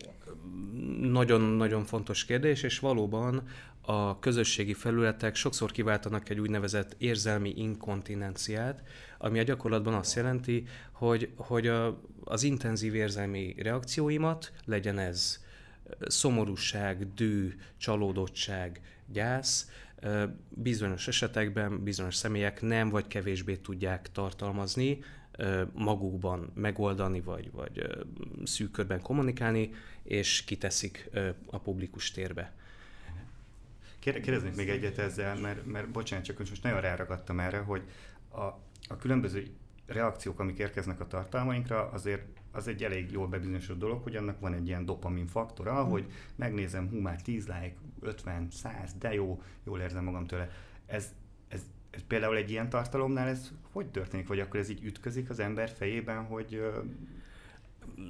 Nagyon-nagyon 1.02 1.84
fontos 1.84 2.26
kérdés, 2.26 2.64
és 2.64 2.80
valóban 2.80 3.44
a 3.82 4.20
közösségi 4.20 4.74
felületek 4.74 5.36
sokszor 5.36 5.72
kiváltanak 5.72 6.30
egy 6.30 6.40
úgynevezett 6.40 6.96
érzelmi 6.98 7.54
inkontinenciát, 7.56 8.84
ami 9.18 9.40
a 9.40 9.44
gyakorlatban 9.44 9.94
azt 9.94 10.16
jelenti, 10.16 10.64
hogy, 10.92 11.30
hogy 11.36 11.68
a, 11.68 12.02
az 12.24 12.44
intenzív 12.44 12.96
érzelmi 12.96 13.56
reakcióimat, 13.58 14.52
legyen 14.66 15.00
ez 15.00 15.40
szomorúság, 16.08 17.14
dű, 17.14 17.54
csalódottság, 17.78 18.82
gyász, 19.06 19.70
bizonyos 20.50 21.08
esetekben 21.08 21.84
bizonyos 21.84 22.16
személyek 22.16 22.62
nem 22.62 22.90
vagy 22.90 23.08
kevésbé 23.08 23.56
tudják 23.56 24.12
tartalmazni, 24.12 25.00
magukban 25.74 26.52
megoldani, 26.54 27.22
vagy, 27.22 27.52
vagy 27.52 27.88
szűk 28.44 28.72
körben 28.72 29.02
kommunikálni, 29.02 29.72
és 30.04 30.44
kiteszik 30.44 31.10
a 31.46 31.60
publikus 31.60 32.12
térbe. 32.12 32.54
Kérdeznék 34.00 34.56
még 34.56 34.70
egyet 34.70 34.98
ezzel, 34.98 35.36
mert, 35.36 35.66
mert 35.66 35.90
bocsánat, 35.90 36.26
csak 36.26 36.38
most 36.38 36.64
nagyon 36.64 36.82
ráragadtam 36.82 37.40
erre, 37.40 37.58
hogy 37.58 37.84
a, 38.30 38.42
a 38.88 38.98
különböző 39.00 39.48
reakciók, 39.92 40.40
amik 40.40 40.58
érkeznek 40.58 41.00
a 41.00 41.08
tartalmainkra, 41.08 41.90
azért 41.90 42.24
az 42.52 42.68
egy 42.68 42.84
elég 42.84 43.12
jól 43.12 43.28
bebizonyosodott 43.28 43.80
dolog, 43.80 44.04
hogy 44.04 44.16
annak 44.16 44.40
van 44.40 44.54
egy 44.54 44.68
ilyen 44.68 44.86
dopamin 44.86 45.28
faktora, 45.28 45.82
hmm. 45.82 45.90
hogy 45.90 46.06
megnézem, 46.36 46.90
hú, 46.90 46.98
már 46.98 47.22
10 47.22 47.48
like, 47.48 47.76
50, 48.02 48.48
100, 48.52 48.94
de 49.00 49.14
jó, 49.14 49.42
jól 49.64 49.80
érzem 49.80 50.04
magam 50.04 50.26
tőle. 50.26 50.50
Ez, 50.86 51.14
ez, 51.48 51.62
ez 51.90 52.02
például 52.08 52.36
egy 52.36 52.50
ilyen 52.50 52.70
tartalomnál 52.70 53.28
ez 53.28 53.52
hogy 53.72 53.88
történik, 53.88 54.28
vagy 54.28 54.40
akkor 54.40 54.60
ez 54.60 54.70
így 54.70 54.84
ütközik 54.84 55.30
az 55.30 55.40
ember 55.40 55.70
fejében, 55.70 56.26
hogy 56.26 56.62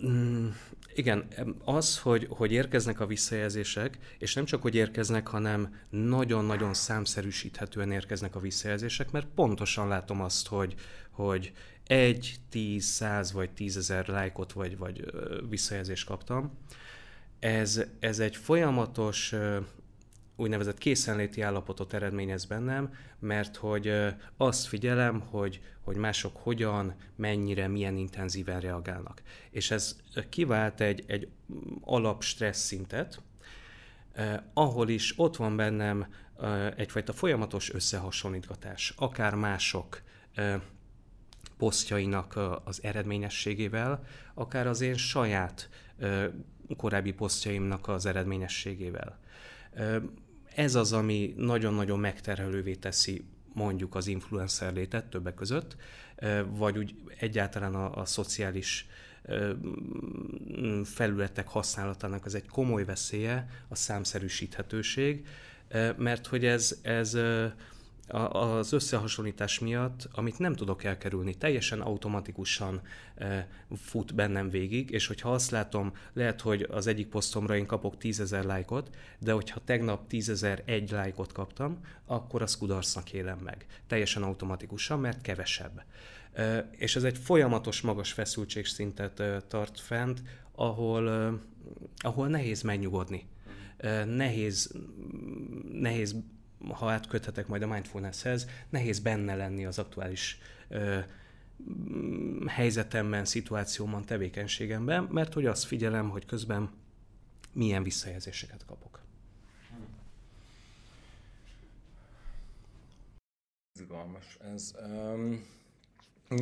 Mm, 0.07 0.47
igen, 0.95 1.27
az, 1.63 1.99
hogy, 1.99 2.27
hogy 2.29 2.51
érkeznek 2.51 2.99
a 2.99 3.05
visszajelzések, 3.05 3.97
és 4.17 4.33
nem 4.33 4.45
csak, 4.45 4.61
hogy 4.61 4.75
érkeznek, 4.75 5.27
hanem 5.27 5.75
nagyon-nagyon 5.89 6.73
számszerűsíthetően 6.73 7.91
érkeznek 7.91 8.35
a 8.35 8.39
visszajelzések, 8.39 9.11
mert 9.11 9.27
pontosan 9.35 9.87
látom 9.87 10.21
azt, 10.21 10.47
hogy, 10.47 10.75
hogy 11.19 11.51
egy, 11.88 12.36
tíz, 12.49 12.86
száz 12.86 13.32
vagy 13.32 13.51
tízezer 13.51 14.08
lájkot 14.08 14.53
vagy, 14.53 14.77
vagy 14.77 15.05
visszajelzést 15.49 16.05
kaptam. 16.05 16.58
Ez, 17.39 17.84
ez 17.99 18.19
egy 18.19 18.36
folyamatos 18.36 19.36
úgynevezett 20.36 20.77
készenléti 20.77 21.41
állapotot 21.41 21.93
eredményez 21.93 22.45
bennem, 22.45 22.93
mert 23.19 23.55
hogy 23.55 23.93
azt 24.38 24.67
figyelem, 24.67 25.19
hogy, 25.19 25.62
hogy 25.82 25.95
mások 25.95 26.38
hogyan, 26.38 26.95
mennyire, 27.15 27.67
milyen 27.67 27.97
intenzíven 27.97 28.60
reagálnak. 28.60 29.21
És 29.51 29.71
ez 29.71 29.95
kivált 30.29 30.82
egy, 30.82 31.03
egy 31.08 31.27
alap 31.82 32.23
stressz 32.23 32.65
szintet, 32.65 33.21
ahol 34.53 34.89
is 34.89 35.13
ott 35.17 35.36
van 35.36 35.55
bennem 35.55 36.08
eh, 36.41 36.71
egyfajta 36.75 37.13
folyamatos 37.13 37.73
összehasonlítgatás, 37.73 38.93
akár 38.97 39.36
mások 39.36 40.01
posztjainak 41.59 42.39
az 42.63 42.83
eredményességével, 42.83 44.03
akár 44.33 44.67
az 44.67 44.81
én 44.81 44.97
saját 44.97 45.69
korábbi 46.77 47.11
posztjaimnak 47.11 47.87
az 47.87 48.05
eredményességével. 48.05 49.19
Ez 50.55 50.75
az, 50.75 50.93
ami 50.93 51.33
nagyon-nagyon 51.37 51.99
megterhelővé 51.99 52.75
teszi 52.75 53.23
mondjuk 53.53 53.95
az 53.95 54.07
influencer 54.07 54.73
létet 54.73 55.05
többek 55.05 55.33
között, 55.33 55.75
vagy 56.49 56.77
úgy 56.77 56.95
egyáltalán 57.17 57.75
a, 57.75 57.97
a 58.01 58.05
szociális 58.05 58.87
felületek 60.83 61.47
használatának 61.47 62.25
az 62.25 62.35
egy 62.35 62.47
komoly 62.47 62.85
veszélye 62.85 63.49
a 63.67 63.75
számszerűsíthetőség, 63.75 65.27
mert 65.97 66.27
hogy 66.27 66.45
ez, 66.45 66.79
ez 66.81 67.17
az 68.31 68.73
összehasonlítás 68.73 69.59
miatt, 69.59 70.07
amit 70.11 70.39
nem 70.39 70.53
tudok 70.53 70.83
elkerülni, 70.83 71.35
teljesen 71.35 71.81
automatikusan 71.81 72.81
fut 73.75 74.15
bennem 74.15 74.49
végig, 74.49 74.89
és 74.89 75.07
hogyha 75.07 75.33
azt 75.33 75.51
látom, 75.51 75.93
lehet, 76.13 76.41
hogy 76.41 76.67
az 76.71 76.87
egyik 76.87 77.07
posztomra 77.07 77.55
én 77.55 77.65
kapok 77.65 77.97
tízezer 77.97 78.43
lájkot, 78.43 78.95
de 79.19 79.31
hogyha 79.31 79.61
tegnap 79.63 80.07
tízezer 80.07 80.61
egy 80.65 80.91
lájkot 80.91 81.31
kaptam, 81.31 81.79
akkor 82.05 82.41
az 82.41 82.57
kudarcnak 82.57 83.13
élem 83.13 83.37
meg. 83.37 83.65
Teljesen 83.87 84.23
automatikusan, 84.23 84.99
mert 84.99 85.21
kevesebb. 85.21 85.83
És 86.71 86.95
ez 86.95 87.03
egy 87.03 87.17
folyamatos 87.17 87.81
magas 87.81 88.11
feszültségszintet 88.11 89.23
tart 89.47 89.79
fent, 89.79 90.21
ahol, 90.51 91.39
ahol 91.97 92.27
nehéz 92.27 92.61
megnyugodni. 92.61 93.27
Nehéz, 94.05 94.75
nehéz 95.71 96.15
ha 96.67 96.91
átköthetek 96.91 97.47
majd 97.47 97.61
a 97.61 97.67
mindfulnesshez, 97.67 98.47
nehéz 98.69 98.99
benne 98.99 99.35
lenni 99.35 99.65
az 99.65 99.79
aktuális 99.79 100.37
ö, 100.67 100.99
helyzetemben, 102.47 103.25
szituációmban, 103.25 104.05
tevékenységemben, 104.05 105.03
mert 105.03 105.33
hogy 105.33 105.45
azt 105.45 105.65
figyelem, 105.65 106.09
hogy 106.09 106.25
közben 106.25 106.69
milyen 107.53 107.83
visszajelzéseket 107.83 108.65
kapok. 108.65 109.01
Izgalmas. 113.79 114.37
Ez, 114.53 114.73
um, 114.85 115.45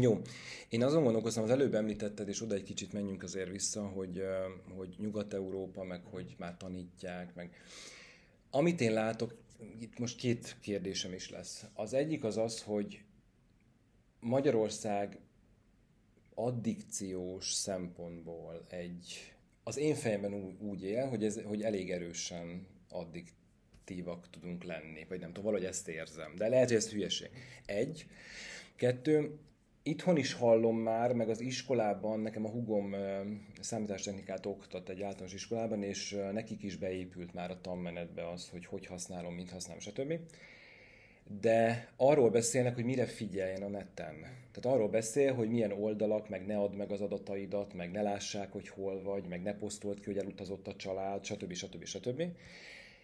jó. 0.01 0.21
Én 0.69 0.84
azon 0.84 1.03
gondolkoztam, 1.03 1.43
az 1.43 1.49
előbb 1.49 1.73
említetted, 1.73 2.27
és 2.27 2.41
oda 2.41 2.56
egy 2.56 2.63
kicsit 2.63 2.93
menjünk 2.93 3.23
azért 3.23 3.49
vissza, 3.49 3.88
hogy, 3.88 4.23
hogy 4.75 4.95
Nyugat-Európa, 4.97 5.84
meg 5.84 6.01
hogy 6.03 6.36
már 6.38 6.58
tanítják, 6.58 7.36
meg 7.36 7.56
amit 8.49 8.82
én 8.82 8.93
látok, 8.93 9.34
itt 9.80 10.00
most 10.00 10.17
két 10.17 10.58
kérdésem 10.62 11.13
is 11.13 11.30
lesz. 11.30 11.65
Az 11.74 11.93
egyik 11.93 12.24
az 12.24 12.38
az, 12.38 12.62
hogy 12.62 13.04
Magyarország 14.20 15.20
addikciós 16.34 17.54
szempontból 17.54 18.65
egy, 18.70 19.34
az 19.63 19.78
én 19.78 19.96
fejemben 19.96 20.58
úgy 20.60 20.84
él, 20.84 21.08
hogy, 21.08 21.24
ez, 21.24 21.41
hogy 21.41 21.62
elég 21.62 21.91
erősen 21.91 22.67
addiktívak 22.89 24.30
tudunk 24.30 24.63
lenni, 24.63 25.06
vagy 25.10 25.20
nem 25.20 25.28
tudom, 25.28 25.43
valahogy 25.43 25.67
ezt 25.67 25.88
érzem, 25.88 26.36
de 26.36 26.48
lehet, 26.48 26.67
hogy 26.67 26.78
ez 26.78 26.89
hülyeség. 26.89 27.30
Egy. 27.65 28.06
Kettő, 28.76 29.39
itthon 29.88 30.17
is 30.17 30.34
hallom 30.34 30.78
már, 30.78 31.13
meg 31.13 31.30
az 31.30 31.41
iskolában, 31.41 32.19
nekem 32.19 32.45
a 32.45 32.50
hugom 32.50 32.95
számítástechnikát 33.60 34.45
oktat 34.45 34.89
egy 34.89 35.02
általános 35.02 35.34
iskolában, 35.34 35.84
és 35.84 36.17
nekik 36.34 36.63
is 36.63 36.78
beépült 36.78 37.34
már 37.34 37.52
a 37.52 37.62
tanmenetbe 37.62 38.30
az, 38.30 38.50
hogy 38.50 38.65
hogy 38.65 38.86
használom, 38.86 39.34
mint 39.34 39.50
használom, 39.50 39.82
stb. 39.82 40.19
De 41.41 41.89
arról 41.95 42.30
beszélnek, 42.30 42.76
hogy 42.76 42.84
mire 42.84 43.06
figyeljen 43.06 43.63
a 43.63 43.67
neten. 43.67 44.15
Tehát 44.52 44.78
arról 44.78 44.89
beszél, 44.89 45.34
hogy 45.34 45.50
milyen 45.50 45.71
oldalak, 45.71 46.30
meg 46.30 46.45
ne 46.45 46.58
add 46.58 46.73
meg 46.73 46.91
az 46.91 47.02
adataidat, 47.02 47.73
meg 47.73 47.91
ne 47.91 48.02
lássák, 48.02 48.52
hogy 48.52 48.69
hol 48.69 49.02
vagy, 49.04 49.28
meg 49.28 49.41
ne 49.41 49.54
posztolt 49.54 50.00
ki, 50.00 50.06
hogy 50.06 50.17
elutazott 50.17 50.67
a 50.67 50.76
család, 50.76 51.23
stb. 51.23 51.54
stb. 51.54 51.86
stb. 51.86 52.23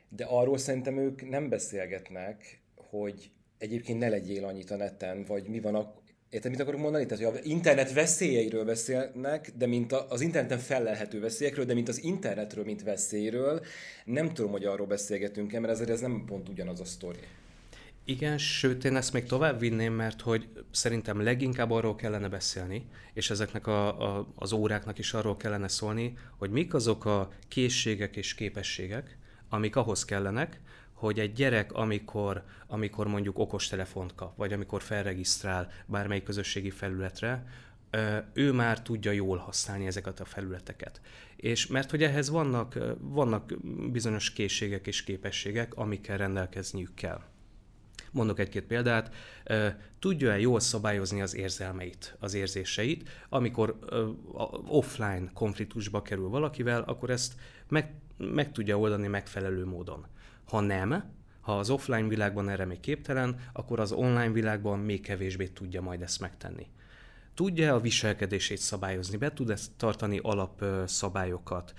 De 0.10 0.26
arról 0.26 0.58
szerintem 0.58 0.98
ők 0.98 1.30
nem 1.30 1.50
beszélgetnek, 1.50 2.62
hogy 2.76 3.32
egyébként 3.58 4.00
ne 4.00 4.10
legyél 4.10 4.46
annyit 4.46 4.72
a 4.72 4.76
neten, 4.76 5.24
vagy 5.24 5.48
mi 5.48 5.60
van 5.60 5.76
akkor, 5.76 6.03
Érted, 6.34 6.52
mit 6.52 6.60
akarok 6.60 6.80
mondani? 6.80 7.06
Tehát, 7.06 7.24
hogy 7.24 7.40
az 7.40 7.46
internet 7.46 7.94
veszélyeiről 7.94 8.66
beszélnek, 8.66 9.52
de 9.58 9.68
mint 9.68 9.92
az 9.92 10.22
interneten 10.22 10.58
fellelhető 10.58 11.20
veszélyekről, 11.20 11.66
de 11.66 11.74
mint 11.74 11.88
az 11.88 12.04
internetről, 12.04 12.64
mint 12.64 12.84
veszélyről, 12.84 13.66
nem 14.06 14.34
tudom, 14.34 14.52
hogy 14.52 14.66
arról 14.66 14.88
beszélgetünk-e, 14.88 15.60
mert 15.60 15.74
ezért 15.74 15.90
ez 15.90 16.00
nem 16.00 16.24
pont 16.26 16.50
ugyanaz 16.50 16.80
a 16.80 16.86
sztori. 16.86 17.20
Igen, 18.06 18.38
sőt, 18.38 18.86
én 18.86 18.96
ezt 18.96 19.14
még 19.14 19.26
tovább 19.26 19.60
vinném, 19.60 19.94
mert 19.94 20.22
hogy 20.22 20.48
szerintem 20.72 21.22
leginkább 21.22 21.72
arról 21.72 21.96
kellene 21.96 22.30
beszélni, 22.30 22.86
és 23.14 23.30
ezeknek 23.30 23.68
a, 23.68 24.18
a, 24.18 24.28
az 24.36 24.52
óráknak 24.52 24.98
is 24.98 25.14
arról 25.14 25.38
kellene 25.38 25.68
szólni, 25.68 26.14
hogy 26.38 26.50
mik 26.50 26.74
azok 26.74 27.06
a 27.06 27.32
készségek 27.48 28.16
és 28.16 28.34
képességek, 28.36 29.18
amik 29.50 29.76
ahhoz 29.76 30.06
kellenek, 30.06 30.60
hogy 31.04 31.20
egy 31.20 31.34
gyerek, 31.34 31.74
amikor, 31.74 32.44
amikor 32.68 33.08
mondjuk 33.08 33.40
okostelefont 33.40 34.16
kap, 34.16 34.38
vagy 34.38 34.54
amikor 34.54 34.82
felregisztrál 34.82 35.72
bármelyik 35.86 36.24
közösségi 36.24 36.70
felületre, 36.70 37.46
ő 38.34 38.52
már 38.52 38.82
tudja 38.82 39.12
jól 39.12 39.38
használni 39.38 39.88
ezeket 39.88 40.20
a 40.20 40.26
felületeket. 40.26 41.02
És 41.36 41.68
mert 41.68 41.90
hogy 41.90 42.04
ehhez 42.04 42.30
vannak, 42.30 42.80
vannak 43.00 43.54
bizonyos 43.92 44.34
készségek 44.34 44.88
és 44.88 45.04
képességek, 45.04 45.74
amikkel 45.76 46.18
rendelkezniük 46.18 46.94
kell. 46.94 47.22
Mondok 48.12 48.40
egy-két 48.40 48.64
példát. 48.64 49.16
Tudja-e 50.00 50.40
jól 50.40 50.60
szabályozni 50.60 51.22
az 51.22 51.36
érzelmeit, 51.36 52.16
az 52.20 52.34
érzéseit? 52.34 53.10
Amikor 53.30 53.80
offline 54.68 55.32
konfliktusba 55.34 56.02
kerül 56.02 56.30
valakivel, 56.30 56.82
akkor 56.82 57.10
ezt 57.10 57.34
meg, 57.68 57.94
meg 58.18 58.52
tudja 58.52 58.80
oldani 58.80 59.08
megfelelő 59.08 59.66
módon. 59.66 60.06
Ha 60.46 60.60
nem, 60.60 61.04
ha 61.42 61.58
az 61.58 61.70
offline 61.70 62.08
világban 62.08 62.50
erre 62.50 62.66
még 62.66 62.80
képtelen, 62.80 63.40
akkor 63.54 63.80
az 63.80 63.92
online 63.92 64.32
világban 64.32 64.80
még 64.80 65.02
kevésbé 65.02 65.48
tudja 65.48 65.82
majd 65.82 66.02
ezt 66.02 66.20
megtenni. 66.20 66.68
Tudja 67.34 67.74
a 67.74 67.80
viselkedését 67.80 68.58
szabályozni, 68.58 69.18
be 69.18 69.34
tud 69.34 69.50
ezt 69.50 69.72
tartani 69.78 70.20
alapszabályokat, 70.22 71.74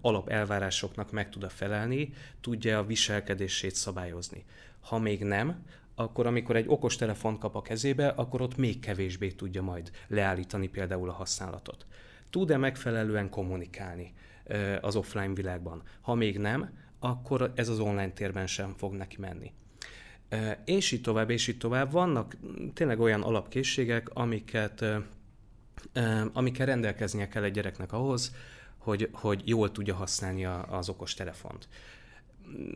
alap 0.00 0.28
elvárásoknak 0.28 1.12
meg 1.12 1.30
tud-e 1.30 1.48
felelni, 1.48 2.12
tudja 2.40 2.78
a 2.78 2.86
viselkedését 2.86 3.74
szabályozni. 3.74 4.44
Ha 4.80 4.98
még 4.98 5.24
nem, 5.24 5.64
akkor 5.94 6.26
amikor 6.26 6.56
egy 6.56 6.68
okos 6.68 6.96
telefon 6.96 7.38
kap 7.38 7.56
a 7.56 7.62
kezébe, 7.62 8.08
akkor 8.08 8.40
ott 8.40 8.56
még 8.56 8.80
kevésbé 8.80 9.30
tudja 9.30 9.62
majd 9.62 9.90
leállítani 10.06 10.68
például 10.68 11.08
a 11.08 11.12
használatot. 11.12 11.86
Tud-e 12.30 12.56
megfelelően 12.56 13.30
kommunikálni 13.30 14.14
az 14.80 14.96
offline 14.96 15.34
világban? 15.34 15.82
Ha 16.00 16.14
még 16.14 16.38
nem, 16.38 16.70
akkor 16.98 17.52
ez 17.54 17.68
az 17.68 17.78
online 17.78 18.10
térben 18.12 18.46
sem 18.46 18.74
fog 18.76 18.94
neki 18.94 19.16
menni. 19.18 19.52
És 20.64 20.92
így 20.92 21.00
tovább, 21.00 21.30
és 21.30 21.46
így 21.46 21.58
tovább. 21.58 21.92
Vannak 21.92 22.36
tényleg 22.74 23.00
olyan 23.00 23.22
alapkészségek, 23.22 24.08
amiket, 24.12 24.84
amikkel 26.32 26.66
rendelkeznie 26.66 27.28
kell 27.28 27.42
egy 27.42 27.52
gyereknek 27.52 27.92
ahhoz, 27.92 28.34
hogy, 28.78 29.08
hogy 29.12 29.42
jól 29.44 29.72
tudja 29.72 29.94
használni 29.94 30.44
az 30.44 30.88
okos 30.88 31.14
telefont. 31.14 31.68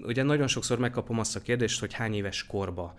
Ugye 0.03 0.23
nagyon 0.23 0.47
sokszor 0.47 0.79
megkapom 0.79 1.19
azt 1.19 1.37
a 1.37 1.41
kérdést, 1.41 1.81
hogy 1.81 1.93
hány 1.93 2.15
éves 2.15 2.47
korba 2.47 2.95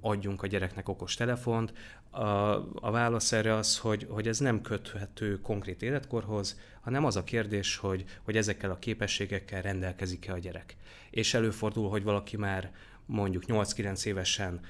adjunk 0.00 0.42
a 0.42 0.46
gyereknek 0.46 0.88
okos 0.88 1.14
telefont. 1.14 1.72
A, 2.10 2.54
a 2.74 2.90
válasz 2.90 3.32
erre 3.32 3.54
az, 3.54 3.78
hogy, 3.78 4.06
hogy 4.08 4.28
ez 4.28 4.38
nem 4.38 4.60
köthető 4.60 5.40
konkrét 5.40 5.82
életkorhoz, 5.82 6.58
hanem 6.80 7.04
az 7.04 7.16
a 7.16 7.24
kérdés, 7.24 7.76
hogy, 7.76 8.04
hogy 8.22 8.36
ezekkel 8.36 8.70
a 8.70 8.78
képességekkel 8.78 9.62
rendelkezik-e 9.62 10.32
a 10.32 10.38
gyerek. 10.38 10.76
És 11.10 11.34
előfordul, 11.34 11.88
hogy 11.88 12.02
valaki 12.02 12.36
már 12.36 12.72
mondjuk 13.06 13.42
8-9 13.46 14.04
évesen 14.04 14.60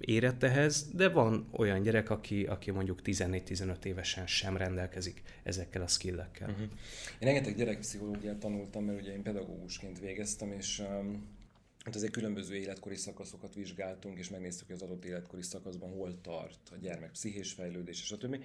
érett 0.00 0.42
ehhez, 0.42 0.90
de 0.92 1.08
van 1.08 1.48
olyan 1.52 1.82
gyerek, 1.82 2.10
aki, 2.10 2.44
aki 2.44 2.70
mondjuk 2.70 3.00
14-15 3.04 3.84
évesen 3.84 4.26
sem 4.26 4.56
rendelkezik 4.56 5.22
ezekkel 5.42 5.82
a 5.82 5.86
skillekkel. 5.86 6.48
Uh-huh. 6.48 6.66
Én 7.18 7.28
rengeteg 7.28 7.56
gyerekpszichológiát 7.56 8.36
tanultam, 8.36 8.84
mert 8.84 9.00
ugye 9.00 9.12
én 9.12 9.22
pedagógusként 9.22 10.00
végeztem, 10.00 10.52
és 10.52 10.78
um, 10.78 11.26
hát 11.88 11.96
azért 11.96 12.12
különböző 12.12 12.54
életkori 12.56 12.96
szakaszokat 12.96 13.54
vizsgáltunk, 13.54 14.18
és 14.18 14.28
megnéztük, 14.28 14.66
hogy 14.66 14.76
az 14.76 14.82
adott 14.82 15.04
életkori 15.04 15.42
szakaszban 15.42 15.90
hol 15.90 16.20
tart 16.20 16.58
a 16.70 16.76
gyermek 16.80 17.10
pszichés 17.10 17.52
fejlődés, 17.52 18.04
stb 18.04 18.36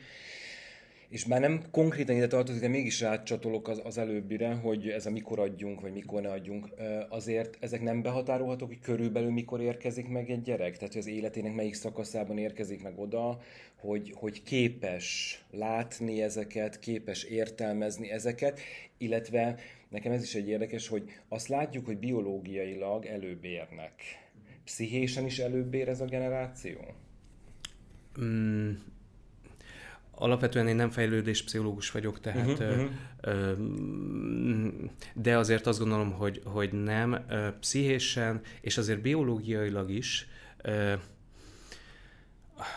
és 1.13 1.25
már 1.25 1.39
nem 1.39 1.63
konkrétan 1.71 2.15
ide 2.15 2.27
tartozik, 2.27 2.61
de 2.61 2.67
mégis 2.67 3.01
rácsatolok 3.01 3.67
az, 3.67 3.81
az 3.83 3.97
előbbire, 3.97 4.53
hogy 4.53 4.89
ez 4.89 5.05
a 5.05 5.09
mikor 5.09 5.39
adjunk, 5.39 5.81
vagy 5.81 5.93
mikor 5.93 6.21
ne 6.21 6.29
adjunk. 6.29 6.67
Azért 7.09 7.57
ezek 7.59 7.81
nem 7.81 8.01
behatárolhatók, 8.01 8.67
hogy 8.67 8.79
körülbelül 8.79 9.31
mikor 9.31 9.61
érkezik 9.61 10.07
meg 10.07 10.29
egy 10.29 10.41
gyerek? 10.41 10.77
Tehát, 10.77 10.93
hogy 10.93 11.01
az 11.01 11.07
életének 11.07 11.53
melyik 11.53 11.73
szakaszában 11.73 12.37
érkezik 12.37 12.81
meg 12.83 12.99
oda, 12.99 13.39
hogy, 13.75 14.13
hogy 14.15 14.43
képes 14.43 15.39
látni 15.51 16.21
ezeket, 16.21 16.79
képes 16.79 17.23
értelmezni 17.23 18.11
ezeket, 18.11 18.59
illetve 18.97 19.55
nekem 19.93 20.11
ez 20.11 20.23
is 20.23 20.35
egy 20.35 20.47
érdekes, 20.47 20.87
hogy 20.87 21.03
azt 21.27 21.47
látjuk, 21.47 21.85
hogy 21.85 21.97
biológiailag 21.97 23.05
előbb 23.05 23.43
érnek. 23.43 23.93
Pszichésen 24.63 25.25
is 25.25 25.39
előbb 25.39 25.73
ér 25.73 25.87
ez 25.87 26.01
a 26.01 26.05
generáció? 26.05 26.79
Mm, 28.21 28.71
Alapvetően 30.15 30.67
én 30.67 30.75
nem 30.75 30.89
fejlődéspszichológus 30.89 31.91
vagyok, 31.91 32.19
tehát, 32.19 32.47
uh-huh, 32.47 32.89
uh-huh. 33.23 34.73
de 35.13 35.37
azért 35.37 35.67
azt 35.67 35.79
gondolom, 35.79 36.11
hogy, 36.11 36.41
hogy 36.45 36.73
nem. 36.73 37.25
Pszichésen, 37.59 38.41
és 38.61 38.77
azért 38.77 39.01
biológiailag 39.01 39.91
is 39.91 40.27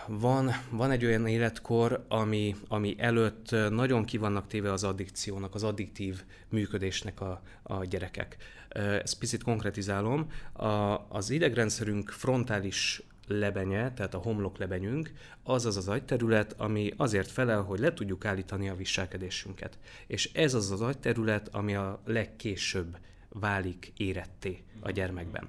van, 0.06 0.50
van 0.70 0.90
egy 0.90 1.04
olyan 1.04 1.26
életkor, 1.26 2.04
ami, 2.08 2.56
ami 2.68 2.94
előtt 2.98 3.50
nagyon 3.70 4.04
kivannak 4.04 4.46
téve 4.46 4.72
az 4.72 4.84
addikciónak, 4.84 5.54
az 5.54 5.62
addiktív 5.62 6.24
működésnek 6.48 7.20
a, 7.20 7.42
a 7.62 7.84
gyerekek. 7.84 8.36
Ezt 8.68 9.18
picit 9.18 9.42
konkretizálom. 9.42 10.30
A, 10.52 10.66
az 11.08 11.30
idegrendszerünk 11.30 12.10
frontális 12.10 13.02
lebenye, 13.26 13.92
tehát 13.92 14.14
a 14.14 14.18
homlok 14.18 14.58
lebenyünk, 14.58 15.12
az 15.42 15.66
az 15.66 15.76
az 15.76 15.88
agyterület, 15.88 16.54
ami 16.58 16.92
azért 16.96 17.30
felel, 17.30 17.62
hogy 17.62 17.78
le 17.78 17.92
tudjuk 17.92 18.24
állítani 18.24 18.68
a 18.68 18.76
viselkedésünket. 18.76 19.78
És 20.06 20.30
ez 20.32 20.54
az 20.54 20.70
az 20.70 20.80
agyterület, 20.80 21.48
ami 21.54 21.74
a 21.74 22.00
legkésőbb 22.04 22.96
válik 23.28 23.92
éretté 23.96 24.62
a 24.80 24.90
gyermekben. 24.90 25.48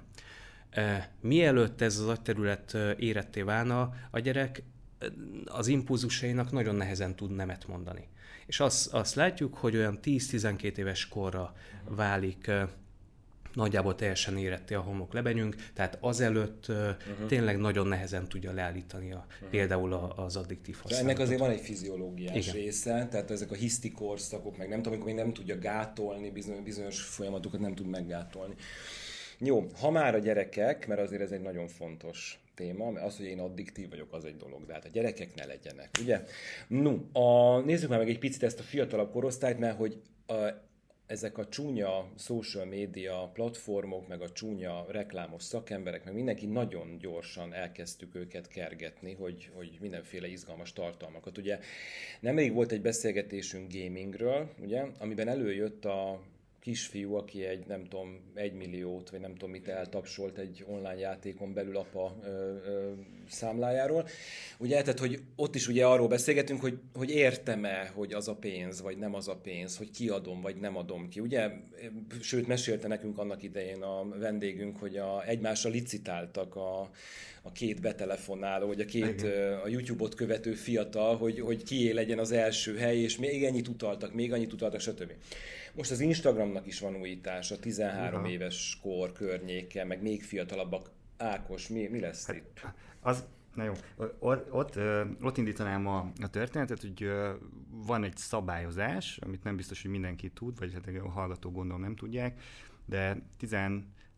Mielőtt 1.21 1.81
ez 1.81 1.99
az 1.99 2.07
agyterület 2.07 2.77
éretté 2.97 3.41
válna, 3.41 3.93
a 4.11 4.19
gyerek 4.19 4.63
az 5.45 5.67
impulzusainak 5.67 6.51
nagyon 6.51 6.75
nehezen 6.75 7.15
tud 7.15 7.35
nemet 7.35 7.67
mondani. 7.67 8.07
És 8.45 8.59
azt, 8.59 8.93
azt 8.93 9.15
látjuk, 9.15 9.55
hogy 9.55 9.75
olyan 9.75 9.99
10-12 10.03 10.77
éves 10.77 11.07
korra 11.07 11.53
válik 11.89 12.51
nagyjából 13.57 13.95
teljesen 13.95 14.37
éretté 14.37 14.73
a 14.75 14.79
homok 14.79 15.13
lebenyünk, 15.13 15.55
tehát 15.73 15.97
azelőtt 16.01 16.67
uh-huh. 16.67 17.27
tényleg 17.27 17.57
nagyon 17.57 17.87
nehezen 17.87 18.27
tudja 18.27 18.51
leállítani 18.51 19.11
a, 19.11 19.25
uh-huh. 19.27 19.49
például 19.49 19.93
az 19.93 20.35
addiktív 20.35 20.75
használatot. 20.75 21.09
Ennek 21.09 21.21
azért 21.21 21.39
van 21.39 21.49
egy 21.49 21.59
fiziológiás 21.59 22.47
Igen. 22.47 22.53
része, 22.61 23.07
tehát 23.11 23.31
ezek 23.31 23.51
a 23.51 23.55
hiszti 23.55 23.91
korszakok, 23.91 24.57
meg 24.57 24.69
nem 24.69 24.77
tudom, 24.77 24.93
amikor 24.93 25.13
még 25.13 25.23
nem 25.23 25.33
tudja 25.33 25.59
gátolni, 25.59 26.29
bizonyos, 26.29 26.61
bizonyos 26.63 27.01
folyamatokat 27.01 27.59
nem 27.59 27.75
tud 27.75 27.87
meggátolni. 27.87 28.53
Jó, 29.39 29.67
ha 29.79 29.89
már 29.89 30.15
a 30.15 30.19
gyerekek, 30.19 30.87
mert 30.87 31.01
azért 31.01 31.21
ez 31.21 31.31
egy 31.31 31.41
nagyon 31.41 31.67
fontos 31.67 32.39
téma, 32.55 32.89
mert 32.89 33.05
az, 33.05 33.17
hogy 33.17 33.25
én 33.25 33.39
addiktív 33.39 33.89
vagyok, 33.89 34.13
az 34.13 34.25
egy 34.25 34.37
dolog, 34.37 34.65
de 34.65 34.73
hát 34.73 34.85
a 34.85 34.89
gyerekek 34.89 35.35
ne 35.35 35.45
legyenek, 35.45 35.89
ugye? 36.01 36.23
No, 36.67 36.97
a, 37.11 37.59
nézzük 37.59 37.89
már 37.89 37.99
meg 37.99 38.09
egy 38.09 38.19
picit 38.19 38.43
ezt 38.43 38.59
a 38.59 38.63
fiatalabb 38.63 39.11
korosztályt, 39.11 39.59
mert 39.59 39.77
hogy 39.77 40.01
a, 40.27 40.33
ezek 41.07 41.37
a 41.37 41.47
csúnya 41.47 42.09
social 42.17 42.65
media 42.65 43.29
platformok, 43.33 44.07
meg 44.07 44.21
a 44.21 44.31
csúnya 44.31 44.85
reklámos 44.89 45.43
szakemberek, 45.43 46.03
meg 46.03 46.13
mindenki 46.13 46.45
nagyon 46.45 46.97
gyorsan 46.99 47.53
elkezdtük 47.53 48.15
őket 48.15 48.47
kergetni, 48.47 49.13
hogy, 49.13 49.49
hogy 49.53 49.77
mindenféle 49.81 50.27
izgalmas 50.27 50.73
tartalmakat. 50.73 51.37
Ugye 51.37 51.59
nemrég 52.19 52.53
volt 52.53 52.71
egy 52.71 52.81
beszélgetésünk 52.81 53.73
gamingről, 53.73 54.49
ugye, 54.61 54.85
amiben 54.99 55.27
előjött 55.27 55.85
a 55.85 56.21
kisfiú, 56.67 57.15
aki 57.15 57.45
egy 57.45 57.65
nem 57.67 57.83
tudom, 57.83 58.19
egy 58.33 58.53
milliót, 58.53 59.09
vagy 59.09 59.19
nem 59.19 59.31
tudom 59.31 59.49
mit 59.49 59.67
eltapsolt 59.67 60.37
egy 60.37 60.65
online 60.67 60.99
játékon 60.99 61.53
belül 61.53 61.77
apa 61.77 62.15
ö, 62.23 62.27
ö, 62.27 62.91
számlájáról. 63.29 64.07
Ugye, 64.57 64.81
tehát, 64.81 64.99
hogy 64.99 65.19
ott 65.35 65.55
is 65.55 65.67
ugye 65.67 65.85
arról 65.85 66.07
beszélgetünk, 66.07 66.61
hogy, 66.61 66.79
hogy 66.93 67.09
értem-e, 67.09 67.91
hogy 67.93 68.13
az 68.13 68.27
a 68.27 68.35
pénz, 68.35 68.81
vagy 68.81 68.97
nem 68.97 69.15
az 69.15 69.27
a 69.27 69.35
pénz, 69.35 69.77
hogy 69.77 69.91
kiadom, 69.91 70.41
vagy 70.41 70.55
nem 70.55 70.77
adom 70.77 71.09
ki. 71.09 71.19
Ugye, 71.19 71.51
sőt, 72.21 72.47
mesélte 72.47 72.87
nekünk 72.87 73.17
annak 73.17 73.43
idején 73.43 73.81
a 73.81 74.07
vendégünk, 74.19 74.77
hogy 74.77 74.97
a, 74.97 75.27
egymásra 75.27 75.69
licitáltak 75.69 76.55
a, 76.55 76.89
a 77.41 77.51
két 77.51 77.81
betelefonáló, 77.81 78.67
vagy 78.67 78.81
a 78.81 78.85
két 78.85 79.21
Igen. 79.21 79.59
a 79.59 79.67
YouTube-ot 79.67 80.15
követő 80.15 80.53
fiatal, 80.53 81.17
hogy, 81.17 81.39
hogy 81.39 81.63
kié 81.63 81.91
legyen 81.91 82.19
az 82.19 82.31
első 82.31 82.77
hely, 82.77 82.97
és 82.97 83.17
még 83.17 83.43
ennyit 83.43 83.67
utaltak, 83.67 84.13
még 84.13 84.33
annyit 84.33 84.53
utaltak, 84.53 84.79
stb. 84.79 85.11
Most 85.77 85.91
az 85.91 85.99
Instagramnak 85.99 86.67
is 86.67 86.79
van 86.79 86.95
újítása, 86.95 87.59
13 87.59 88.19
Aha. 88.19 88.29
éves 88.29 88.79
kor 88.81 89.11
környéke, 89.11 89.83
meg 89.83 90.01
még 90.01 90.23
fiatalabbak. 90.23 90.89
Ákos, 91.17 91.67
mi, 91.67 91.87
mi 91.87 91.99
lesz 91.99 92.25
hát, 92.25 92.35
itt? 92.35 92.65
Az, 93.01 93.25
Na 93.55 93.63
jó, 93.63 93.73
ott, 94.19 94.53
ott, 94.53 94.79
ott 95.21 95.37
indítanám 95.37 95.87
a, 95.87 96.11
a 96.21 96.29
történetet, 96.29 96.81
hogy 96.81 97.11
van 97.69 98.03
egy 98.03 98.17
szabályozás, 98.17 99.17
amit 99.17 99.43
nem 99.43 99.55
biztos, 99.55 99.81
hogy 99.81 99.91
mindenki 99.91 100.29
tud, 100.29 100.59
vagy 100.59 100.73
hát 100.73 100.87
a 101.03 101.09
hallgató 101.09 101.51
gondolom 101.51 101.81
nem 101.81 101.95
tudják, 101.95 102.41
de 102.85 103.21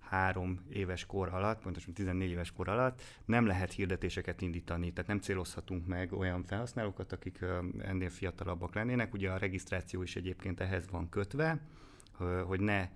13 0.10 0.60
éves 0.70 1.06
kor 1.06 1.30
alatt, 1.30 1.62
pontosan 1.62 1.94
14 1.94 2.30
éves 2.30 2.52
kor 2.52 2.70
alatt 2.70 3.02
nem 3.26 3.46
lehet 3.46 3.74
hirdetéseket 3.74 4.42
indítani, 4.42 4.94
tehát 4.94 5.10
nem 5.10 5.20
célozhatunk 5.20 5.88
meg 5.88 6.14
olyan 6.14 6.44
felhasználókat, 6.44 7.12
akik 7.12 7.46
ennél 7.80 8.10
fiatalabbak 8.10 8.76
lennének. 8.76 9.14
Ugye 9.14 9.30
a 9.30 9.38
regisztráció 9.38 10.02
is 10.02 10.16
egyébként 10.16 10.60
ehhez 10.60 10.90
van 10.90 11.10
kötve, 11.10 11.60
hogy 12.46 12.60
ne 12.60 12.90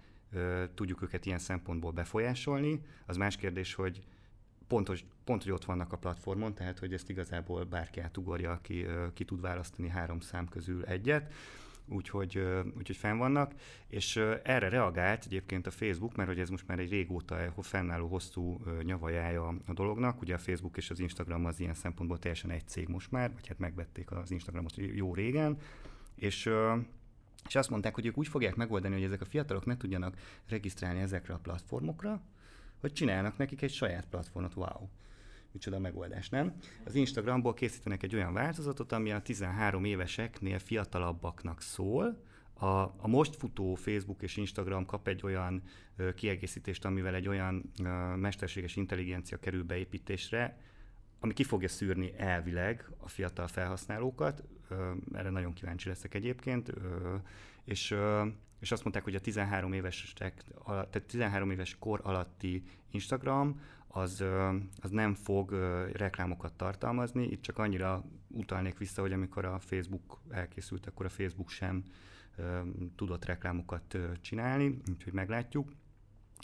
tudjuk 0.73 1.01
őket 1.01 1.25
ilyen 1.25 1.39
szempontból 1.39 1.91
befolyásolni. 1.91 2.81
Az 3.05 3.17
más 3.17 3.35
kérdés, 3.35 3.73
hogy 3.73 4.03
pontos, 4.67 5.05
pont, 5.23 5.43
hogy 5.43 5.51
ott 5.51 5.65
vannak 5.65 5.93
a 5.93 5.97
platformon, 5.97 6.53
tehát 6.53 6.79
hogy 6.79 6.93
ezt 6.93 7.09
igazából 7.09 7.63
bárki 7.63 7.99
átugorja, 7.99 8.51
aki 8.51 8.85
ki 9.13 9.25
tud 9.25 9.41
választani 9.41 9.89
három 9.89 10.19
szám 10.19 10.47
közül 10.47 10.85
egyet 10.85 11.33
úgyhogy, 11.87 12.37
úgyhogy 12.77 12.97
fenn 12.97 13.17
vannak, 13.17 13.53
és 13.87 14.15
erre 14.43 14.69
reagált 14.69 15.25
egyébként 15.25 15.67
a 15.67 15.71
Facebook, 15.71 16.15
mert 16.15 16.29
hogy 16.29 16.39
ez 16.39 16.49
most 16.49 16.67
már 16.67 16.79
egy 16.79 16.89
régóta 16.89 17.53
fennálló 17.61 18.07
hosszú 18.07 18.61
nyavajája 18.83 19.47
a 19.47 19.73
dolognak, 19.73 20.21
ugye 20.21 20.33
a 20.33 20.37
Facebook 20.37 20.77
és 20.77 20.89
az 20.89 20.99
Instagram 20.99 21.45
az 21.45 21.59
ilyen 21.59 21.73
szempontból 21.73 22.19
teljesen 22.19 22.49
egy 22.49 22.67
cég 22.67 22.87
most 22.87 23.11
már, 23.11 23.33
vagy 23.33 23.47
hát 23.47 23.59
megvették 23.59 24.11
az 24.11 24.31
Instagramot 24.31 24.75
jó 24.77 25.13
régen, 25.13 25.57
és 26.15 26.49
és 27.47 27.55
azt 27.55 27.69
mondták, 27.69 27.95
hogy 27.95 28.05
ők 28.05 28.17
úgy 28.17 28.27
fogják 28.27 28.55
megoldani, 28.55 28.93
hogy 28.93 29.03
ezek 29.03 29.21
a 29.21 29.25
fiatalok 29.25 29.65
ne 29.65 29.77
tudjanak 29.77 30.17
regisztrálni 30.47 30.99
ezekre 30.99 31.33
a 31.33 31.39
platformokra, 31.39 32.21
hogy 32.79 32.93
csinálnak 32.93 33.37
nekik 33.37 33.61
egy 33.61 33.71
saját 33.71 34.05
platformot, 34.05 34.55
wow 34.55 34.87
micsoda 35.53 35.79
megoldás, 35.79 36.29
nem? 36.29 36.55
Az 36.83 36.95
Instagramból 36.95 37.53
készítenek 37.53 38.03
egy 38.03 38.15
olyan 38.15 38.33
változatot, 38.33 38.91
ami 38.91 39.11
a 39.11 39.21
13 39.21 39.85
éveseknél 39.85 40.59
fiatalabbaknak 40.59 41.61
szól, 41.61 42.21
a, 42.53 42.81
a 42.81 43.07
most 43.07 43.35
futó 43.35 43.75
Facebook 43.75 44.21
és 44.21 44.37
Instagram 44.37 44.85
kap 44.85 45.07
egy 45.07 45.21
olyan 45.23 45.63
ö, 45.95 46.13
kiegészítést, 46.13 46.85
amivel 46.85 47.15
egy 47.15 47.27
olyan 47.27 47.71
ö, 47.83 47.87
mesterséges 48.15 48.75
intelligencia 48.75 49.39
kerül 49.39 49.63
beépítésre, 49.63 50.57
ami 51.19 51.33
ki 51.33 51.43
fogja 51.43 51.67
szűrni 51.67 52.13
elvileg 52.17 52.89
a 52.97 53.07
fiatal 53.07 53.47
felhasználókat, 53.47 54.43
ö, 54.69 54.91
erre 55.13 55.29
nagyon 55.29 55.53
kíváncsi 55.53 55.87
leszek 55.87 56.13
egyébként, 56.13 56.69
ö, 56.69 57.15
és, 57.63 57.91
ö, 57.91 58.25
és 58.59 58.71
azt 58.71 58.83
mondták, 58.83 59.03
hogy 59.03 59.15
a 59.15 59.19
13 59.19 59.73
éves, 59.73 60.13
tehát 60.65 61.03
13 61.07 61.51
éves 61.51 61.75
kor 61.79 61.99
alatti 62.03 62.63
Instagram 62.91 63.61
az, 63.95 64.23
az 64.81 64.89
nem 64.89 65.13
fog 65.13 65.51
reklámokat 65.93 66.53
tartalmazni. 66.53 67.23
Itt 67.23 67.41
csak 67.41 67.57
annyira 67.57 68.03
utalnék 68.27 68.77
vissza, 68.77 69.01
hogy 69.01 69.11
amikor 69.11 69.45
a 69.45 69.59
Facebook 69.59 70.21
elkészült, 70.29 70.85
akkor 70.85 71.05
a 71.05 71.09
Facebook 71.09 71.49
sem 71.49 71.83
tudott 72.95 73.25
reklámokat 73.25 73.97
csinálni, 74.21 74.81
úgyhogy 74.91 75.13
meglátjuk. 75.13 75.71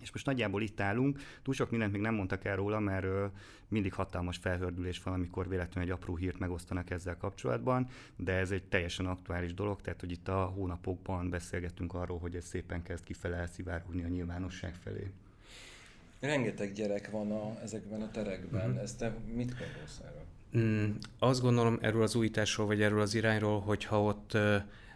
És 0.01 0.11
most 0.11 0.25
nagyjából 0.25 0.61
itt 0.61 0.79
állunk, 0.79 1.19
túl 1.41 1.53
sok 1.53 1.69
mindent 1.69 1.91
még 1.91 2.01
nem 2.01 2.13
mondtak 2.13 2.45
el 2.45 2.55
róla, 2.55 2.79
mert 2.79 3.03
ö, 3.03 3.25
mindig 3.67 3.93
hatalmas 3.93 4.37
felhördülés 4.37 5.03
van, 5.03 5.13
amikor 5.13 5.49
véletlenül 5.49 5.89
egy 5.89 5.95
apró 5.95 6.15
hírt 6.15 6.39
megosztanak 6.39 6.89
ezzel 6.89 7.17
kapcsolatban, 7.17 7.87
de 8.15 8.33
ez 8.33 8.51
egy 8.51 8.63
teljesen 8.63 9.05
aktuális 9.05 9.53
dolog, 9.53 9.81
tehát 9.81 9.99
hogy 9.99 10.11
itt 10.11 10.27
a 10.27 10.43
hónapokban 10.43 11.29
beszélgettünk 11.29 11.93
arról, 11.93 12.19
hogy 12.19 12.35
ez 12.35 12.45
szépen 12.45 12.83
kezd 12.83 13.03
kifele 13.03 13.35
elszivárogni 13.35 14.03
a 14.03 14.07
nyilvánosság 14.07 14.75
felé. 14.75 15.11
Rengeteg 16.19 16.73
gyerek 16.73 17.09
van 17.11 17.31
a, 17.31 17.59
ezekben 17.63 18.01
a 18.01 18.11
terekben. 18.11 18.69
Uh-huh. 18.69 18.83
Ezt 18.83 18.97
te 18.97 19.15
mit 19.33 19.55
gondolsz 19.57 19.99
erről? 20.05 20.25
Mm, 20.57 20.95
azt 21.19 21.41
gondolom 21.41 21.77
erről 21.81 22.01
az 22.01 22.15
újításról, 22.15 22.67
vagy 22.67 22.81
erről 22.81 23.01
az 23.01 23.13
irányról, 23.13 23.59
hogyha 23.59 24.03
ott 24.03 24.37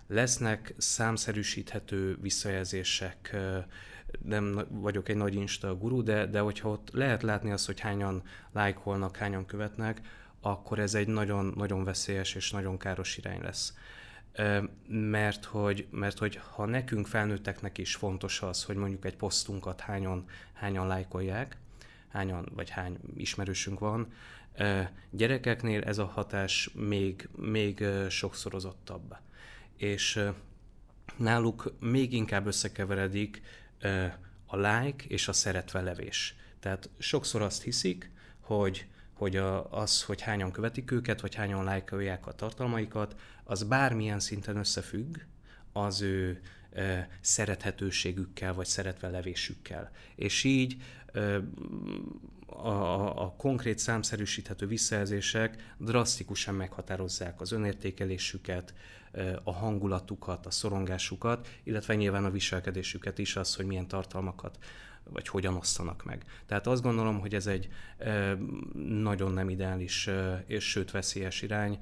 lesznek 0.07 0.73
számszerűsíthető 0.77 2.17
visszajelzések, 2.21 3.35
nem 4.25 4.67
vagyok 4.69 5.09
egy 5.09 5.15
nagy 5.15 5.35
Insta 5.35 5.77
guru, 5.77 6.03
de, 6.03 6.25
de 6.25 6.39
hogyha 6.39 6.69
ott 6.69 6.89
lehet 6.93 7.23
látni 7.23 7.51
azt, 7.51 7.65
hogy 7.65 7.79
hányan 7.79 8.23
lájkolnak, 8.51 9.17
hányan 9.17 9.45
követnek, 9.45 10.01
akkor 10.41 10.79
ez 10.79 10.93
egy 10.93 11.07
nagyon, 11.07 11.53
nagyon 11.55 11.83
veszélyes 11.83 12.35
és 12.35 12.51
nagyon 12.51 12.77
káros 12.77 13.17
irány 13.17 13.41
lesz 13.41 13.73
mert 14.87 15.45
hogy, 15.45 15.87
mert 15.91 16.17
hogy 16.17 16.39
ha 16.51 16.65
nekünk 16.65 17.07
felnőtteknek 17.07 17.77
is 17.77 17.95
fontos 17.95 18.41
az, 18.41 18.63
hogy 18.63 18.75
mondjuk 18.75 19.05
egy 19.05 19.15
posztunkat 19.15 19.79
hányan, 19.79 20.25
hányan 20.53 20.87
lájkolják, 20.87 21.57
hányan 22.07 22.49
vagy 22.55 22.69
hány 22.69 22.99
ismerősünk 23.15 23.79
van, 23.79 24.13
gyerekeknél 25.09 25.83
ez 25.83 25.97
a 25.97 26.05
hatás 26.05 26.69
még, 26.73 27.29
még 27.35 27.83
sokszorozottabb. 28.09 29.15
És 29.77 30.19
náluk 31.17 31.73
még 31.79 32.13
inkább 32.13 32.45
összekeveredik 32.45 33.41
a 34.45 34.57
like 34.57 35.03
és 35.07 35.27
a 35.27 35.33
szeretve 35.33 35.81
levés. 35.81 36.35
Tehát 36.59 36.89
sokszor 36.97 37.41
azt 37.41 37.63
hiszik, 37.63 38.11
hogy 38.39 38.87
hogy 39.13 39.35
a, 39.35 39.71
az, 39.71 40.03
hogy 40.03 40.21
hányan 40.21 40.51
követik 40.51 40.91
őket, 40.91 41.21
vagy 41.21 41.35
hányan 41.35 41.63
lájkolják 41.63 42.27
a 42.27 42.31
tartalmaikat, 42.33 43.15
az 43.43 43.63
bármilyen 43.63 44.19
szinten 44.19 44.57
összefügg 44.57 45.17
az 45.71 46.01
ő 46.01 46.41
e, 46.73 47.09
szerethetőségükkel, 47.21 48.53
vagy 48.53 48.65
szeretve 48.65 49.09
levésükkel. 49.09 49.91
És 50.15 50.43
így 50.43 50.77
e, 51.13 51.41
a, 52.45 53.23
a 53.23 53.33
konkrét 53.37 53.79
számszerűsíthető 53.79 54.67
visszajelzések 54.67 55.73
drasztikusan 55.77 56.55
meghatározzák 56.55 57.41
az 57.41 57.51
önértékelésüket, 57.51 58.73
a 59.43 59.51
hangulatukat, 59.51 60.45
a 60.45 60.51
szorongásukat, 60.51 61.47
illetve 61.63 61.95
nyilván 61.95 62.25
a 62.25 62.31
viselkedésüket 62.31 63.17
is, 63.17 63.35
az, 63.35 63.55
hogy 63.55 63.65
milyen 63.65 63.87
tartalmakat 63.87 64.57
vagy 65.09 65.27
hogyan 65.27 65.55
osztanak 65.55 66.03
meg. 66.03 66.23
Tehát 66.45 66.67
azt 66.67 66.81
gondolom, 66.81 67.19
hogy 67.19 67.35
ez 67.35 67.47
egy 67.47 67.69
nagyon 68.87 69.31
nem 69.31 69.49
ideális 69.49 70.09
és 70.45 70.69
sőt 70.69 70.91
veszélyes 70.91 71.41
irány, 71.41 71.79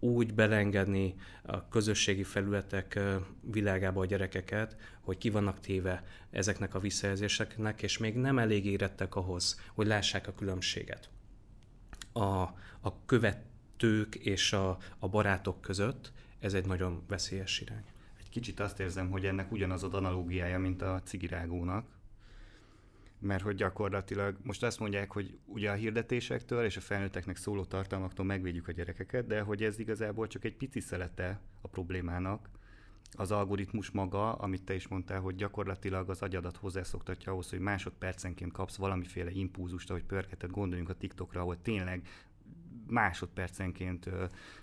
úgy 0.00 0.34
belengedni 0.34 1.14
a 1.42 1.68
közösségi 1.68 2.22
felületek 2.22 3.00
világába 3.40 4.00
a 4.00 4.06
gyerekeket, 4.06 4.76
hogy 5.00 5.18
ki 5.18 5.30
vannak 5.30 5.60
téve 5.60 6.04
ezeknek 6.30 6.74
a 6.74 6.78
visszajelzéseknek, 6.78 7.82
és 7.82 7.98
még 7.98 8.16
nem 8.16 8.38
elég 8.38 8.66
érettek 8.66 9.14
ahhoz, 9.14 9.60
hogy 9.74 9.86
lássák 9.86 10.26
a 10.26 10.34
különbséget. 10.34 11.08
A, 12.12 12.42
a 12.80 13.04
követők 13.06 14.14
és 14.14 14.52
a, 14.52 14.78
a 14.98 15.08
barátok 15.08 15.60
között 15.60 16.12
ez 16.40 16.54
egy 16.54 16.66
nagyon 16.66 17.02
veszélyes 17.08 17.60
irány. 17.60 17.84
Egy 18.18 18.28
kicsit 18.28 18.60
azt 18.60 18.80
érzem, 18.80 19.10
hogy 19.10 19.24
ennek 19.24 19.52
ugyanaz 19.52 19.82
az 19.82 19.94
analógiája, 19.94 20.58
mint 20.58 20.82
a 20.82 21.02
cigirágónak, 21.04 21.97
mert 23.20 23.42
hogy 23.42 23.54
gyakorlatilag 23.54 24.36
most 24.42 24.62
azt 24.62 24.78
mondják, 24.78 25.12
hogy 25.12 25.38
ugye 25.44 25.70
a 25.70 25.74
hirdetésektől 25.74 26.64
és 26.64 26.76
a 26.76 26.80
felnőtteknek 26.80 27.36
szóló 27.36 27.64
tartalmaktól 27.64 28.24
megvédjük 28.24 28.68
a 28.68 28.72
gyerekeket, 28.72 29.26
de 29.26 29.40
hogy 29.40 29.62
ez 29.62 29.78
igazából 29.78 30.26
csak 30.26 30.44
egy 30.44 30.56
pici 30.56 30.80
szelete 30.80 31.40
a 31.60 31.68
problémának, 31.68 32.48
az 33.12 33.30
algoritmus 33.30 33.90
maga, 33.90 34.32
amit 34.32 34.62
te 34.62 34.74
is 34.74 34.88
mondtál, 34.88 35.20
hogy 35.20 35.34
gyakorlatilag 35.34 36.10
az 36.10 36.22
agyadat 36.22 36.56
hozzászoktatja 36.56 37.32
ahhoz, 37.32 37.50
hogy 37.50 37.58
másodpercenként 37.58 38.52
kapsz 38.52 38.76
valamiféle 38.76 39.30
impulzust, 39.30 39.90
ahogy 39.90 40.04
pörgeted, 40.04 40.50
gondoljunk 40.50 40.90
a 40.90 40.94
TikTokra, 40.94 41.40
ahol 41.40 41.62
tényleg 41.62 42.08
másodpercenként 42.86 44.10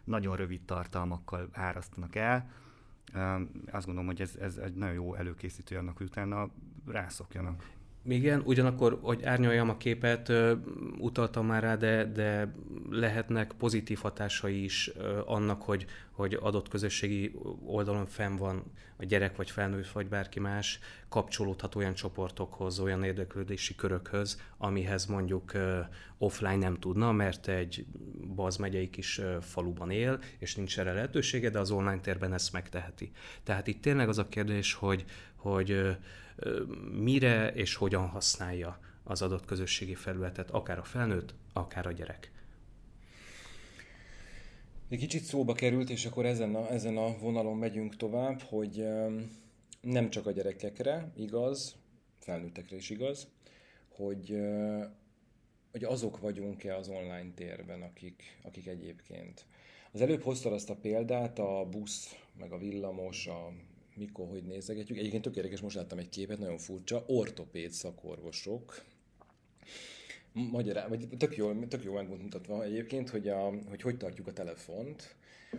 nagyon 0.04 0.36
rövid 0.36 0.62
tartalmakkal 0.62 1.50
árasztanak 1.52 2.16
el. 2.16 2.50
Azt 3.72 3.86
gondolom, 3.86 4.06
hogy 4.06 4.22
ez, 4.22 4.36
ez 4.36 4.58
egy 4.58 4.76
nagyon 4.76 4.96
jó 4.96 5.16
előkészítő 5.16 5.78
annak, 5.78 5.98
hogy 5.98 6.06
utána 6.08 6.50
rászokjanak. 6.86 7.70
Igen, 8.08 8.42
ugyanakkor, 8.46 9.00
hogy 9.02 9.24
árnyaljam 9.24 9.70
a 9.70 9.78
képet, 9.78 10.32
utaltam 10.98 11.46
már 11.46 11.64
rá, 11.64 11.76
de, 11.76 12.06
de 12.06 12.54
lehetnek 12.90 13.54
pozitív 13.58 14.00
hatásai 14.02 14.64
is 14.64 14.92
annak, 15.26 15.62
hogy, 15.62 15.86
hogy 16.12 16.38
adott 16.42 16.68
közösségi 16.68 17.36
oldalon 17.66 18.06
fenn 18.06 18.36
van 18.36 18.64
a 18.98 19.06
gyerek, 19.06 19.36
vagy 19.36 19.52
felnőtt, 19.52 19.90
vagy 19.90 20.08
bárki 20.08 20.40
más, 20.40 20.80
kapcsolódhat 21.10 21.76
olyan 21.76 21.94
csoportokhoz, 21.94 22.80
olyan 22.80 23.04
érdeklődési 23.04 23.76
körökhöz, 23.76 24.42
amihez 24.58 25.06
mondjuk 25.06 25.52
offline 26.18 26.56
nem 26.56 26.80
tudna, 26.80 27.12
mert 27.12 27.48
egy 27.48 27.86
Baz 28.36 28.58
megyei 28.58 28.90
kis 28.90 29.22
faluban 29.42 29.92
él, 29.92 30.20
és 30.38 30.56
nincs 30.56 30.80
erre 30.80 30.94
lehetősége, 30.94 31.50
de 31.50 31.60
az 31.60 31.72
online 31.72 32.00
térben 32.00 32.34
ezt 32.34 32.54
megteheti. 32.54 33.12
Tehát 33.44 33.68
itt 33.68 33.82
tényleg 33.82 34.10
az 34.10 34.18
a 34.18 34.28
kérdés, 34.28 34.74
hogy, 34.74 35.06
hogy 35.36 35.98
mire 36.92 37.54
és 37.54 37.76
hogyan 37.76 38.08
használja 38.08 38.80
az 39.04 39.22
adott 39.22 39.46
közösségi 39.46 39.96
felületet, 39.96 40.52
akár 40.52 40.78
a 40.78 40.84
felnőtt, 40.84 41.34
akár 41.54 41.88
a 41.88 41.92
gyerek. 41.92 42.32
Egy 44.90 45.00
kicsit 45.00 45.24
szóba 45.24 45.54
került, 45.54 45.90
és 45.90 46.06
akkor 46.06 46.26
ezen 46.26 46.56
a, 46.56 46.72
ezen 46.72 46.98
a 46.98 47.18
vonalon 47.18 47.58
megyünk 47.58 47.96
tovább, 47.96 48.42
hogy 48.42 48.88
nem 49.82 50.10
csak 50.10 50.26
a 50.26 50.32
gyerekekre 50.32 51.12
igaz, 51.16 51.76
felnőttekre 52.20 52.76
is 52.76 52.90
igaz, 52.90 53.28
hogy, 53.90 54.38
hogy 55.72 55.84
azok 55.84 56.20
vagyunk-e 56.20 56.76
az 56.76 56.88
online 56.88 57.32
térben, 57.36 57.82
akik, 57.82 58.40
akik 58.44 58.68
egyébként. 58.68 59.46
Az 59.92 60.02
előbb 60.02 60.22
hoztad 60.22 60.54
azt 60.54 60.70
a 60.70 60.76
példát, 60.76 61.40
a 61.40 61.68
busz, 61.70 62.16
meg 62.40 62.52
a 62.52 62.58
villamos, 62.58 63.28
a 63.28 63.52
mikor, 63.98 64.28
hogy 64.28 64.44
nézegetjük. 64.44 64.98
Egyébként 64.98 65.24
tök 65.24 65.36
érdekes, 65.36 65.62
most 65.62 65.76
láttam 65.76 65.98
egy 65.98 66.10
képet, 66.10 66.40
nagyon 66.40 66.58
furcsa, 66.58 67.04
ortopéd 67.08 67.72
szakorvosok, 67.72 68.84
Magyarán, 70.52 70.90
vagy 70.90 71.08
tök 71.18 71.38
jól, 71.38 71.68
tök 71.68 71.84
jól 71.84 71.96
megmutatva 71.96 72.64
egyébként, 72.64 73.10
hogy, 73.10 73.28
a, 73.28 73.54
hogy 73.70 73.82
hogy 73.82 73.98
tartjuk 73.98 74.28
a 74.28 74.34
telefont, 74.34 75.16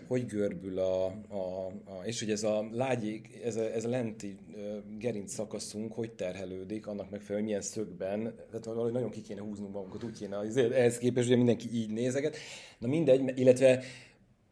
hogy 0.06 0.26
görbül 0.26 0.78
a, 0.78 1.04
a, 1.28 1.66
a 1.66 2.04
és 2.04 2.20
hogy 2.20 2.30
ez 2.30 2.42
a 2.42 2.68
lágyék, 2.72 3.40
ez 3.44 3.56
a, 3.56 3.72
ez 3.72 3.84
a 3.84 3.88
lenti 3.88 4.36
gerinc 4.98 5.32
szakaszunk, 5.32 5.92
hogy 5.92 6.12
terhelődik, 6.12 6.86
annak 6.86 7.10
megfelelően, 7.10 7.44
milyen 7.44 7.60
szögben, 7.60 8.34
tehát 8.50 8.64
valahogy 8.64 8.92
nagyon 8.92 9.10
ki 9.10 9.20
kéne 9.20 9.40
húznunk 9.40 9.72
magunkat, 9.72 10.04
úgy 10.04 10.18
kéne, 10.18 10.36
ehhez 10.56 10.98
képest, 10.98 11.28
hogy 11.28 11.36
mindenki 11.36 11.68
így 11.72 11.90
nézeget. 11.90 12.36
Na 12.78 12.88
mindegy, 12.88 13.38
illetve 13.38 13.82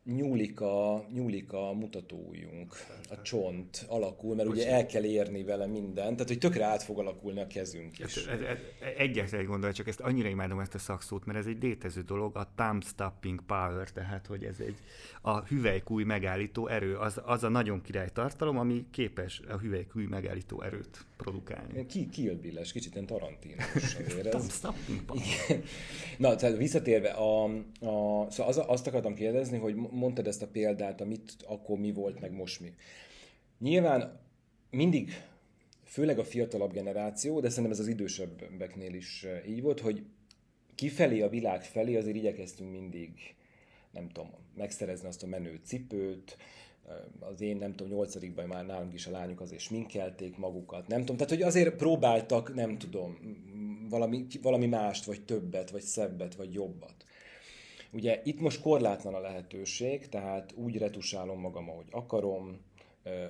nyúlik 0.04 0.60
a, 0.60 1.04
nyúlik 1.12 1.52
a 1.52 1.72
mutatóujjunk, 1.72 2.74
a 3.10 3.22
csont 3.22 3.84
alakul, 3.88 4.34
mert 4.34 4.48
ugye 4.48 4.70
el 4.70 4.86
kell 4.86 5.04
érni 5.04 5.44
vele 5.44 5.66
mindent, 5.66 6.12
tehát 6.12 6.28
hogy 6.28 6.38
tökre 6.38 6.64
át 6.64 6.82
fog 6.82 6.98
alakulni 6.98 7.40
a 7.40 7.46
kezünk 7.46 7.98
is. 7.98 8.16
Ez, 8.16 8.26
ez, 8.26 8.40
ez, 8.40 8.58
egyetlen 8.96 9.40
egy 9.40 9.46
gondolat, 9.46 9.74
csak 9.74 9.88
ezt 9.88 10.00
annyira 10.00 10.28
imádom 10.28 10.60
ezt 10.60 10.74
a 10.74 10.78
szakszót, 10.78 11.24
mert 11.24 11.38
ez 11.38 11.46
egy 11.46 11.62
létező 11.62 12.00
dolog, 12.00 12.36
a 12.36 12.48
thumb 12.54 12.84
stopping 12.84 13.42
power, 13.46 13.90
tehát 13.90 14.26
hogy 14.26 14.44
ez 14.44 14.60
egy 14.60 14.76
a 15.20 15.40
hüvelykúj 15.40 16.04
megállító 16.04 16.66
erő, 16.66 16.96
az, 16.96 17.20
az 17.24 17.44
a 17.44 17.48
nagyon 17.48 17.80
király 17.80 18.08
tartalom, 18.12 18.58
ami 18.58 18.86
képes 18.90 19.40
a 19.48 19.56
hüvelykúj 19.56 20.04
megállító 20.04 20.62
erőt 20.62 21.06
produkálni. 21.16 21.86
Ki, 21.86 22.08
Kill 22.08 22.34
Bill-es, 22.34 22.72
kicsit 22.72 22.92
ilyen 22.94 23.06
tarantinos 23.06 23.64
azért 24.06 24.34
ez. 24.34 24.60
Na, 26.18 26.36
tehát 26.36 26.56
visszatérve, 26.56 27.08
a, 27.08 27.44
a, 27.44 28.30
szóval 28.30 28.46
az, 28.46 28.62
azt 28.66 28.86
akartam 28.86 29.14
kérdezni, 29.14 29.58
hogy 29.58 29.74
mondtad 29.94 30.26
ezt 30.26 30.42
a 30.42 30.48
példát, 30.48 31.00
amit 31.00 31.36
akkor 31.46 31.78
mi 31.78 31.92
volt, 31.92 32.20
meg 32.20 32.32
most 32.32 32.60
mi. 32.60 32.74
Nyilván 33.58 34.20
mindig, 34.70 35.10
főleg 35.84 36.18
a 36.18 36.24
fiatalabb 36.24 36.72
generáció, 36.72 37.40
de 37.40 37.48
szerintem 37.48 37.72
ez 37.72 37.78
az 37.78 37.86
idősebbeknél 37.86 38.94
is 38.94 39.24
eh, 39.24 39.48
így 39.48 39.62
volt, 39.62 39.80
hogy 39.80 40.04
kifelé, 40.74 41.20
a 41.20 41.28
világ 41.28 41.62
felé 41.62 41.96
azért 41.96 42.16
igyekeztünk 42.16 42.70
mindig, 42.70 43.10
nem 43.90 44.08
tudom, 44.08 44.30
megszerezni 44.56 45.08
azt 45.08 45.22
a 45.22 45.26
menő 45.26 45.60
cipőt, 45.64 46.36
eh, 46.88 47.28
az 47.28 47.40
én 47.40 47.56
nem 47.56 47.74
tudom, 47.74 47.92
nyolcadikban 47.92 48.46
már 48.46 48.66
nálunk 48.66 48.94
is 48.94 49.06
a 49.06 49.10
lányok 49.10 49.40
azért 49.40 49.60
sminkelték 49.60 50.36
magukat, 50.36 50.86
nem 50.86 51.00
tudom, 51.00 51.16
tehát 51.16 51.32
hogy 51.32 51.42
azért 51.42 51.76
próbáltak, 51.76 52.54
nem 52.54 52.78
tudom, 52.78 53.18
valami, 53.88 54.26
valami 54.42 54.66
mást, 54.66 55.04
vagy 55.04 55.24
többet, 55.24 55.70
vagy 55.70 55.82
szebbet, 55.82 56.34
vagy 56.34 56.52
jobbat. 56.52 57.03
Ugye 57.94 58.20
itt 58.24 58.40
most 58.40 58.60
korlátlan 58.60 59.14
a 59.14 59.20
lehetőség, 59.20 60.08
tehát 60.08 60.52
úgy 60.56 60.78
retusálom 60.78 61.40
magam, 61.40 61.70
ahogy 61.70 61.86
akarom, 61.90 62.60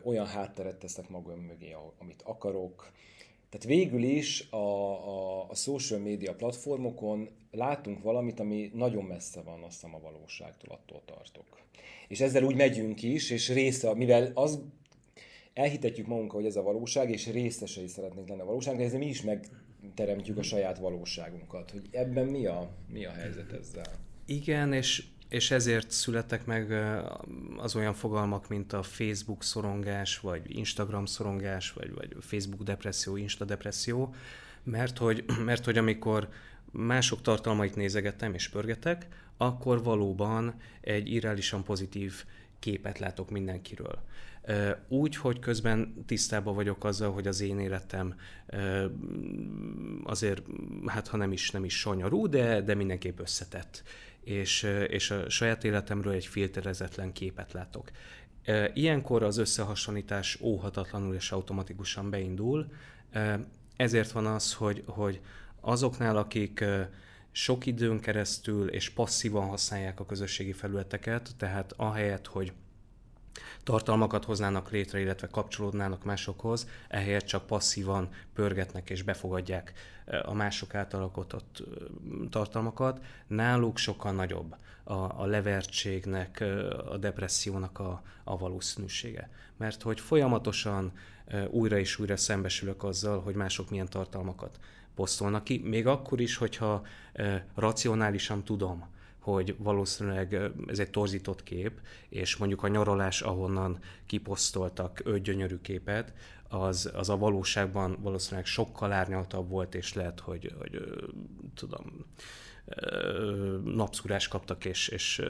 olyan 0.05 0.27
hátteret 0.27 0.77
teszek 0.77 1.09
magam 1.09 1.39
mögé, 1.39 1.77
amit 1.99 2.23
akarok. 2.23 2.93
Tehát 3.49 3.67
végül 3.67 4.03
is 4.03 4.51
a, 4.51 4.57
a, 4.57 5.51
a 5.51 5.55
social 5.55 6.01
media 6.01 6.35
platformokon 6.35 7.29
látunk 7.51 8.03
valamit, 8.03 8.41
ami 8.41 8.71
nagyon 8.75 9.05
messze 9.05 9.41
van 9.41 9.63
azt 9.63 9.73
hiszem 9.73 9.95
a 9.95 10.01
valóságtól, 10.01 10.75
attól 10.75 11.03
tartok. 11.05 11.47
És 12.09 12.21
ezzel 12.21 12.45
úgy 12.45 12.57
megyünk 12.57 13.03
is, 13.03 13.31
és 13.31 13.49
része, 13.49 13.95
mivel 13.95 14.31
az 14.35 14.61
elhitetjük 15.55 16.07
magunkat, 16.07 16.35
hogy 16.35 16.47
ez 16.47 16.57
a 16.57 16.63
valóság, 16.63 17.11
és 17.11 17.31
részesei 17.31 17.87
szeretnénk 17.87 18.29
lenni 18.29 18.41
a 18.41 18.75
de 18.75 18.85
ezzel 18.85 18.99
mi 18.99 19.07
is 19.07 19.23
megteremtjük 19.23 20.39
a 20.39 20.43
saját 20.43 20.79
valóságunkat. 20.79 21.71
Hogy 21.71 21.89
ebben 21.91 22.27
mi 22.27 22.47
a, 22.47 22.71
mi 22.89 23.05
a 23.05 23.13
helyzet 23.13 23.53
ezzel? 23.53 24.04
Igen, 24.27 24.73
és, 24.73 25.05
és 25.29 25.51
ezért 25.51 25.91
születtek 25.91 26.47
meg 26.47 26.73
az 27.57 27.77
olyan 27.77 27.95
fogalmak, 27.95 28.49
mint 28.49 28.73
a 28.73 28.83
Facebook 28.83 29.43
szorongás, 29.43 30.21
vagy 30.21 30.57
Instagram 30.57 31.07
szorongás, 31.07 31.73
vagy, 31.73 31.95
vagy 31.95 32.17
Facebook 32.21 32.63
depresszió, 32.63 33.17
Insta 33.17 33.45
depresszió, 33.45 34.15
mert 34.63 34.99
hogy, 34.99 35.25
mert 35.45 35.65
hogy 35.65 35.79
amikor 35.79 36.29
mások 36.71 37.23
tartalmait 37.23 37.77
nézegettem 37.77 38.35
és 38.35 38.49
pörgetek, 38.49 39.07
akkor 39.37 39.83
valóban 39.83 40.55
egy 40.81 41.13
irreálisan 41.13 41.65
pozitív 41.65 42.25
képet 42.59 42.99
látok 42.99 43.31
mindenkiről. 43.31 44.03
Úgy, 44.89 45.17
hogy 45.17 45.39
közben 45.39 46.05
tisztában 46.07 46.55
vagyok 46.55 46.85
azzal, 46.85 47.13
hogy 47.13 47.27
az 47.27 47.41
én 47.41 47.59
életem 47.59 48.15
azért, 50.05 50.43
hát 50.87 51.09
ha 51.09 51.17
nem 51.17 51.33
is, 51.33 51.51
nem 51.51 51.65
is 51.65 51.79
sanyarú, 51.79 52.27
de, 52.29 52.61
de 52.61 52.75
mindenképp 52.75 53.21
összetett 53.21 53.83
és, 54.25 54.63
és 54.89 55.11
a 55.11 55.31
saját 55.31 55.65
életemről 55.65 56.13
egy 56.13 56.27
filterezetlen 56.27 57.13
képet 57.13 57.53
látok. 57.53 57.91
Ilyenkor 58.75 59.23
az 59.23 59.37
összehasonlítás 59.37 60.39
óhatatlanul 60.41 61.15
és 61.15 61.33
automatikusan 61.33 62.11
beindul, 62.11 62.73
ezért 63.77 64.11
van 64.11 64.27
az, 64.27 64.55
hogy, 64.55 64.83
hogy 64.87 65.21
azoknál, 65.61 66.17
akik 66.17 66.65
sok 67.31 67.67
időn 67.67 68.01
keresztül 68.01 68.69
és 68.69 68.91
passzívan 68.91 69.47
használják 69.47 70.01
a 70.01 70.07
közösségi 70.07 70.53
felületeket, 70.53 71.31
tehát 71.37 71.73
ahelyett, 71.77 72.27
hogy 72.27 72.53
tartalmakat 73.65 74.25
hoznának 74.25 74.71
létre, 74.71 75.01
illetve 75.01 75.27
kapcsolódnának 75.27 76.05
másokhoz, 76.05 76.69
ehelyett 76.89 77.25
csak 77.25 77.47
passzívan 77.47 78.09
pörgetnek 78.35 78.91
és 78.91 79.03
befogadják 79.03 79.73
a 80.23 80.33
mások 80.33 80.75
által 80.75 81.03
alkotott 81.03 81.63
tartalmakat. 82.31 83.05
Náluk 83.27 83.79
sokkal 83.79 84.13
nagyobb 84.13 84.57
a, 84.85 84.93
a 84.93 85.25
levertségnek, 85.27 86.45
a 86.91 86.97
depressziónak 86.97 87.79
a, 87.79 88.03
a 88.25 88.39
valószínűsége. 88.39 89.31
Mert 89.57 89.83
hogy 89.83 90.01
folyamatosan 90.01 90.93
újra 91.51 91.79
és 91.79 91.99
újra 91.99 92.17
szembesülök 92.17 92.85
azzal, 92.85 93.21
hogy 93.21 93.35
mások 93.35 93.71
milyen 93.71 93.89
tartalmakat 93.89 94.59
posztolnak 94.95 95.45
ki, 95.45 95.63
még 95.65 95.87
akkor 95.87 96.21
is, 96.21 96.37
hogyha 96.37 96.83
racionálisan 97.55 98.45
tudom, 98.45 98.93
hogy 99.25 99.55
valószínűleg 99.59 100.51
ez 100.67 100.79
egy 100.79 100.91
torzított 100.91 101.43
kép, 101.43 101.81
és 102.09 102.37
mondjuk 102.37 102.63
a 102.63 102.69
nyaralás, 102.69 103.23
ahonnan 103.23 103.79
kiposztoltak 104.07 105.01
öt 105.05 105.23
gyönyörű 105.23 105.59
képet, 105.63 106.13
az, 106.49 106.91
az 106.95 107.09
a 107.09 107.17
valóságban 107.17 107.99
valószínűleg 108.01 108.47
sokkal 108.47 108.93
árnyaltabb 108.93 109.49
volt, 109.49 109.75
és 109.75 109.95
lehet, 109.95 110.21
hogy, 110.21 110.55
hogy 110.59 110.81
tudom, 111.55 112.07
napszúrás 113.65 114.29
kaptak, 114.29 114.65
és, 114.65 114.89
és 114.89 115.23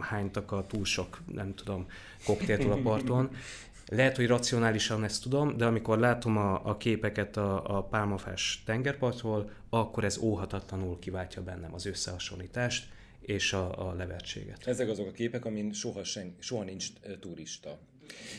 hánytak 0.00 0.52
a 0.52 0.66
túl 0.66 0.84
sok, 0.84 1.20
nem 1.32 1.54
tudom, 1.54 1.86
koktéltől 2.24 2.72
a 2.72 2.80
parton. 2.82 3.30
Lehet, 3.94 4.16
hogy 4.16 4.26
racionálisan 4.26 5.04
ezt 5.04 5.22
tudom, 5.22 5.56
de 5.56 5.64
amikor 5.64 5.98
látom 5.98 6.36
a, 6.36 6.60
a 6.64 6.76
képeket 6.76 7.36
a, 7.36 7.78
a 7.78 7.82
pálmafás 7.82 8.62
tengerpartról, 8.66 9.50
akkor 9.70 10.04
ez 10.04 10.18
óhatatlanul 10.18 10.98
kiváltja 10.98 11.42
bennem 11.42 11.74
az 11.74 11.86
összehasonlítást 11.86 12.88
és 13.20 13.52
a, 13.52 13.88
a 13.88 13.94
levertséget. 13.94 14.66
Ezek 14.66 14.88
azok 14.88 15.06
a 15.06 15.10
képek, 15.10 15.44
amin 15.44 15.72
soha, 15.72 16.04
sen, 16.04 16.34
soha 16.38 16.64
nincs 16.64 16.86
turista. 17.20 17.78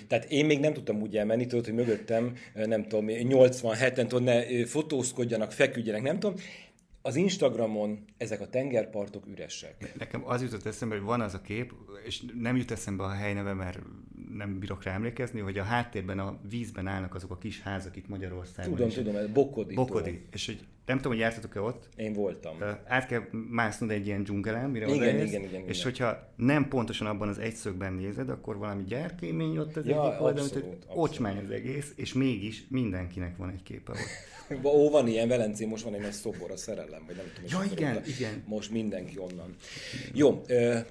Tehát 0.07 0.25
én 0.25 0.45
még 0.45 0.59
nem 0.59 0.73
tudtam 0.73 1.01
úgy 1.01 1.17
elmenni, 1.17 1.45
tudod, 1.45 1.65
hogy 1.65 1.73
mögöttem, 1.73 2.35
nem 2.53 2.83
tudom, 2.83 3.05
87-en, 3.09 4.07
tudod, 4.07 4.23
ne 4.23 4.65
fotózkodjanak, 4.65 5.51
feküdjenek, 5.51 6.01
nem 6.01 6.19
tudom 6.19 6.35
az 7.05 7.15
Instagramon 7.15 8.05
ezek 8.17 8.41
a 8.41 8.49
tengerpartok 8.49 9.27
üresek. 9.27 9.93
Nekem 9.97 10.27
az 10.27 10.41
jutott 10.41 10.65
eszembe, 10.65 10.95
hogy 10.95 11.03
van 11.03 11.21
az 11.21 11.33
a 11.33 11.41
kép, 11.41 11.73
és 12.05 12.23
nem 12.39 12.55
jut 12.55 12.71
eszembe 12.71 13.03
a 13.03 13.09
helyneve, 13.09 13.53
mert 13.53 13.79
nem 14.37 14.59
bírok 14.59 14.83
rá 14.83 14.93
emlékezni, 14.93 15.39
hogy 15.39 15.57
a 15.57 15.63
háttérben 15.63 16.19
a 16.19 16.39
vízben 16.49 16.87
állnak 16.87 17.15
azok 17.15 17.31
a 17.31 17.37
kis 17.37 17.61
házak 17.61 17.95
itt 17.95 18.07
Magyarországon. 18.07 18.75
Tudom, 18.75 18.89
tudom, 18.89 19.15
ez 19.15 19.27
Bokodi. 19.27 19.75
Bokodi. 19.75 20.25
És 20.31 20.45
hogy 20.45 20.59
nem 20.85 20.95
tudom, 20.97 21.11
hogy 21.11 21.21
jártatok-e 21.21 21.61
ott. 21.61 21.89
Én 21.95 22.13
voltam. 22.13 22.57
Át 22.85 23.05
kell 23.05 23.21
másznod 23.49 23.91
egy 23.91 24.05
ilyen 24.05 24.23
dzsungelen, 24.23 24.69
mire 24.69 24.85
igen, 24.85 25.15
igen, 25.15 25.25
igen, 25.25 25.43
igen, 25.43 25.67
És 25.67 25.83
hogyha 25.83 26.33
nem 26.35 26.67
pontosan 26.67 27.07
abban 27.07 27.27
az 27.27 27.37
egyszögben 27.37 27.93
nézed, 27.93 28.29
akkor 28.29 28.57
valami 28.57 28.83
gyerkémény 28.83 29.57
ott 29.57 29.75
az 29.75 29.85
ja, 29.85 30.07
egyik 30.07 30.21
oldalon, 30.21 30.49
hogy 30.53 30.77
ocsmány 30.87 31.37
az 31.37 31.49
egész, 31.49 31.93
és 31.95 32.13
mégis 32.13 32.65
mindenkinek 32.69 33.37
van 33.37 33.49
egy 33.49 33.63
képe 33.63 33.91
ott. 33.91 34.32
Ó, 34.63 34.89
van 34.89 35.07
ilyen, 35.07 35.27
Velencén 35.27 35.67
most 35.67 35.83
van 35.83 35.93
egy 35.93 36.01
nagy 36.01 36.11
szobor, 36.11 36.51
a 36.51 36.57
szerelem, 36.57 37.03
vagy 37.07 37.15
nem 37.15 37.25
tudom. 37.35 37.61
Ja, 37.61 37.71
igen, 37.71 37.95
oda. 37.95 38.05
igen. 38.05 38.43
Most 38.47 38.71
mindenki 38.71 39.17
onnan. 39.17 39.55
Jó, 40.13 40.41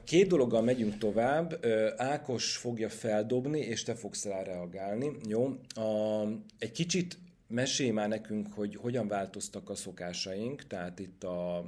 két 0.04 0.28
dologgal 0.28 0.62
megyünk 0.62 0.98
tovább. 0.98 1.66
Ákos 1.96 2.56
fogja 2.56 2.88
feldobni, 2.88 3.60
és 3.60 3.82
te 3.82 3.94
fogsz 3.94 4.24
rá 4.24 4.42
reagálni. 4.42 5.10
Jó, 5.28 5.44
a, 5.74 6.22
egy 6.58 6.72
kicsit 6.72 7.18
mesélj 7.48 7.90
már 7.90 8.08
nekünk, 8.08 8.52
hogy 8.54 8.76
hogyan 8.76 9.08
változtak 9.08 9.70
a 9.70 9.74
szokásaink, 9.74 10.66
tehát 10.66 10.98
itt 10.98 11.24
a 11.24 11.64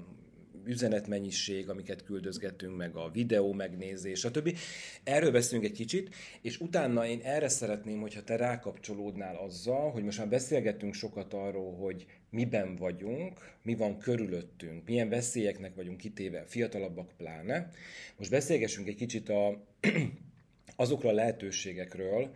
üzenetmennyiség, 0.67 1.69
amiket 1.69 2.05
küldözgetünk, 2.05 2.77
meg 2.77 2.97
a 2.97 3.11
videó 3.11 3.53
megnézés, 3.53 4.19
stb. 4.19 4.57
Erről 5.05 5.31
beszélünk 5.31 5.65
egy 5.67 5.77
kicsit, 5.77 6.15
és 6.43 6.61
utána 6.61 7.07
én 7.07 7.21
erre 7.23 7.49
szeretném, 7.49 8.01
hogyha 8.01 8.25
te 8.25 8.37
rákapcsolódnál 8.37 9.37
azzal, 9.37 9.91
hogy 9.91 10.03
most 10.03 10.19
már 10.19 10.29
beszélgettünk 10.29 10.95
sokat 10.95 11.35
arról, 11.35 11.75
hogy 11.75 12.07
miben 12.31 12.77
vagyunk, 12.77 13.57
mi 13.63 13.75
van 13.75 13.99
körülöttünk, 13.99 14.87
milyen 14.87 15.09
veszélyeknek 15.09 15.75
vagyunk 15.75 15.97
kitéve, 15.97 16.45
fiatalabbak 16.47 17.13
pláne. 17.17 17.71
Most 18.17 18.31
beszélgessünk 18.31 18.89
egy 18.89 18.95
kicsit 18.95 19.29
a, 19.29 19.65
azokról 20.77 21.13
a 21.13 21.15
lehetőségekről, 21.15 22.35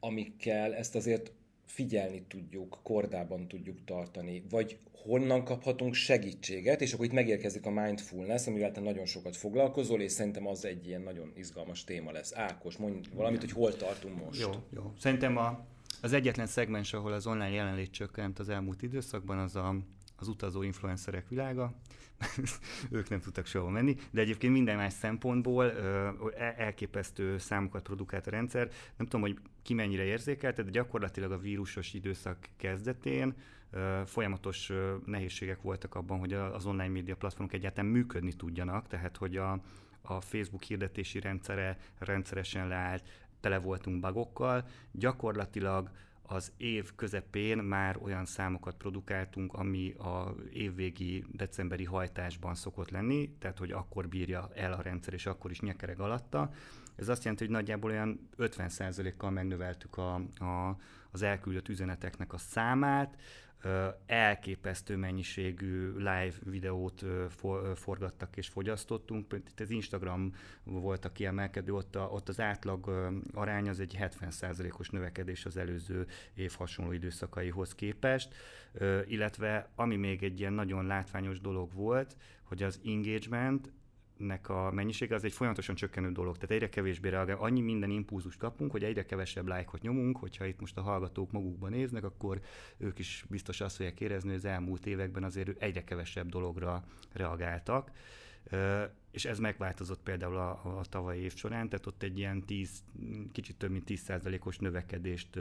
amikkel 0.00 0.74
ezt 0.74 0.94
azért 0.94 1.32
figyelni 1.64 2.22
tudjuk, 2.28 2.80
kordában 2.82 3.48
tudjuk 3.48 3.84
tartani, 3.84 4.42
vagy 4.50 4.78
honnan 5.02 5.44
kaphatunk 5.44 5.94
segítséget, 5.94 6.80
és 6.80 6.92
akkor 6.92 7.04
itt 7.04 7.12
megérkezik 7.12 7.66
a 7.66 7.70
mindfulness, 7.70 8.46
amivel 8.46 8.72
te 8.72 8.80
nagyon 8.80 9.06
sokat 9.06 9.36
foglalkozol, 9.36 10.00
és 10.00 10.12
szerintem 10.12 10.46
az 10.46 10.64
egy 10.64 10.86
ilyen 10.86 11.00
nagyon 11.00 11.32
izgalmas 11.34 11.84
téma 11.84 12.12
lesz. 12.12 12.32
Ákos, 12.34 12.76
mondj 12.76 13.08
valamit, 13.14 13.40
hogy 13.40 13.52
hol 13.52 13.76
tartunk 13.76 14.24
most. 14.24 14.40
Jó, 14.40 14.50
jó. 14.70 14.92
Szerintem 14.98 15.36
a, 15.36 15.66
az 16.02 16.12
egyetlen 16.12 16.46
szegmens, 16.46 16.92
ahol 16.92 17.12
az 17.12 17.26
online 17.26 17.50
jelenlét 17.50 17.90
csökkent 17.90 18.38
az 18.38 18.48
elmúlt 18.48 18.82
időszakban, 18.82 19.38
az 19.38 19.56
a, 19.56 19.76
az 20.16 20.28
utazó 20.28 20.62
influencerek 20.62 21.28
világa. 21.28 21.74
ők 22.90 23.08
nem 23.08 23.20
tudtak 23.20 23.46
sehova 23.46 23.70
menni, 23.70 23.96
de 24.10 24.20
egyébként 24.20 24.52
minden 24.52 24.76
más 24.76 24.92
szempontból 24.92 25.72
e-, 26.36 26.54
elképesztő 26.56 27.38
számokat 27.38 27.82
produkált 27.82 28.26
a 28.26 28.30
rendszer. 28.30 28.68
Nem 28.96 29.06
tudom, 29.06 29.20
hogy 29.20 29.38
ki 29.62 29.74
mennyire 29.74 30.04
érzékelte, 30.04 30.62
de 30.62 30.70
gyakorlatilag 30.70 31.32
a 31.32 31.38
vírusos 31.38 31.94
időszak 31.94 32.48
kezdetén 32.56 33.34
folyamatos 34.04 34.72
nehézségek 35.04 35.62
voltak 35.62 35.94
abban, 35.94 36.18
hogy 36.18 36.32
az 36.32 36.66
online 36.66 36.88
média 36.88 37.16
platformok 37.16 37.52
egyáltalán 37.52 37.90
működni 37.90 38.32
tudjanak, 38.32 38.86
tehát 38.86 39.16
hogy 39.16 39.36
a, 39.36 39.60
a 40.02 40.20
Facebook 40.20 40.62
hirdetési 40.62 41.20
rendszere 41.20 41.78
rendszeresen 41.98 42.68
leállt, 42.68 43.02
tele 43.40 43.58
voltunk 43.58 44.00
bugokkal, 44.00 44.64
gyakorlatilag 44.92 45.90
az 46.22 46.52
év 46.56 46.94
közepén 46.94 47.58
már 47.58 47.98
olyan 48.02 48.24
számokat 48.24 48.76
produkáltunk, 48.76 49.52
ami 49.52 49.92
a 49.92 50.34
évvégi 50.52 51.24
decemberi 51.32 51.84
hajtásban 51.84 52.54
szokott 52.54 52.90
lenni, 52.90 53.30
tehát 53.38 53.58
hogy 53.58 53.72
akkor 53.72 54.08
bírja 54.08 54.50
el 54.54 54.72
a 54.72 54.82
rendszer, 54.82 55.12
és 55.14 55.26
akkor 55.26 55.50
is 55.50 55.60
nyekereg 55.60 56.00
alatta. 56.00 56.50
Ez 57.00 57.08
azt 57.08 57.22
jelenti, 57.22 57.44
hogy 57.44 57.52
nagyjából 57.52 57.90
olyan 57.90 58.28
50%-kal 58.38 59.30
megnöveltük 59.30 59.96
a, 59.96 60.14
a, 60.14 60.76
az 61.10 61.22
elküldött 61.22 61.68
üzeneteknek 61.68 62.32
a 62.32 62.38
számát, 62.38 63.16
elképesztő 64.06 64.96
mennyiségű 64.96 65.92
live 65.96 66.32
videót 66.44 67.04
forgattak 67.74 68.36
és 68.36 68.48
fogyasztottunk. 68.48 69.32
Itt 69.32 69.60
az 69.60 69.70
Instagram 69.70 70.34
volt 70.62 71.04
a 71.04 71.12
kiemelkedő, 71.12 71.74
ott, 71.74 71.96
a, 71.96 72.08
ott 72.12 72.28
az 72.28 72.40
átlag 72.40 73.10
arány 73.32 73.68
az 73.68 73.80
egy 73.80 73.96
70%-os 74.00 74.90
növekedés 74.90 75.44
az 75.44 75.56
előző 75.56 76.06
év 76.34 76.52
hasonló 76.58 76.92
időszakaihoz 76.92 77.74
képest, 77.74 78.34
illetve 79.06 79.68
ami 79.74 79.96
még 79.96 80.22
egy 80.22 80.40
ilyen 80.40 80.52
nagyon 80.52 80.86
látványos 80.86 81.40
dolog 81.40 81.72
volt, 81.72 82.16
hogy 82.42 82.62
az 82.62 82.80
engagement 82.84 83.72
nek 84.20 84.48
a 84.48 84.70
mennyisége 84.70 85.14
az 85.14 85.24
egy 85.24 85.32
folyamatosan 85.32 85.74
csökkenő 85.74 86.12
dolog, 86.12 86.34
tehát 86.34 86.50
egyre 86.50 86.68
kevésbé 86.68 87.08
reagál. 87.08 87.36
Annyi 87.36 87.60
minden 87.60 87.90
impulzust 87.90 88.38
kapunk, 88.38 88.70
hogy 88.70 88.84
egyre 88.84 89.04
kevesebb 89.04 89.46
lájkot 89.46 89.82
nyomunk, 89.82 90.16
hogyha 90.16 90.46
itt 90.46 90.60
most 90.60 90.76
a 90.76 90.82
hallgatók 90.82 91.32
magukban 91.32 91.70
néznek, 91.70 92.04
akkor 92.04 92.40
ők 92.76 92.98
is 92.98 93.24
biztos 93.28 93.60
azt 93.60 93.76
fogják 93.76 94.00
érezni, 94.00 94.28
hogy 94.28 94.38
az 94.38 94.44
elmúlt 94.44 94.86
években 94.86 95.24
azért 95.24 95.62
egyre 95.62 95.84
kevesebb 95.84 96.28
dologra 96.28 96.84
reagáltak. 97.12 97.90
És 99.10 99.24
ez 99.24 99.38
megváltozott 99.38 100.02
például 100.02 100.36
a, 100.36 100.78
a 100.78 100.84
tavalyi 100.88 101.20
év 101.20 101.34
során, 101.34 101.68
tehát 101.68 101.86
ott 101.86 102.02
egy 102.02 102.18
ilyen 102.18 102.44
10, 102.44 102.70
kicsit 103.32 103.56
több 103.56 103.70
mint 103.70 103.84
10%-os 103.86 104.58
növekedést 104.58 105.38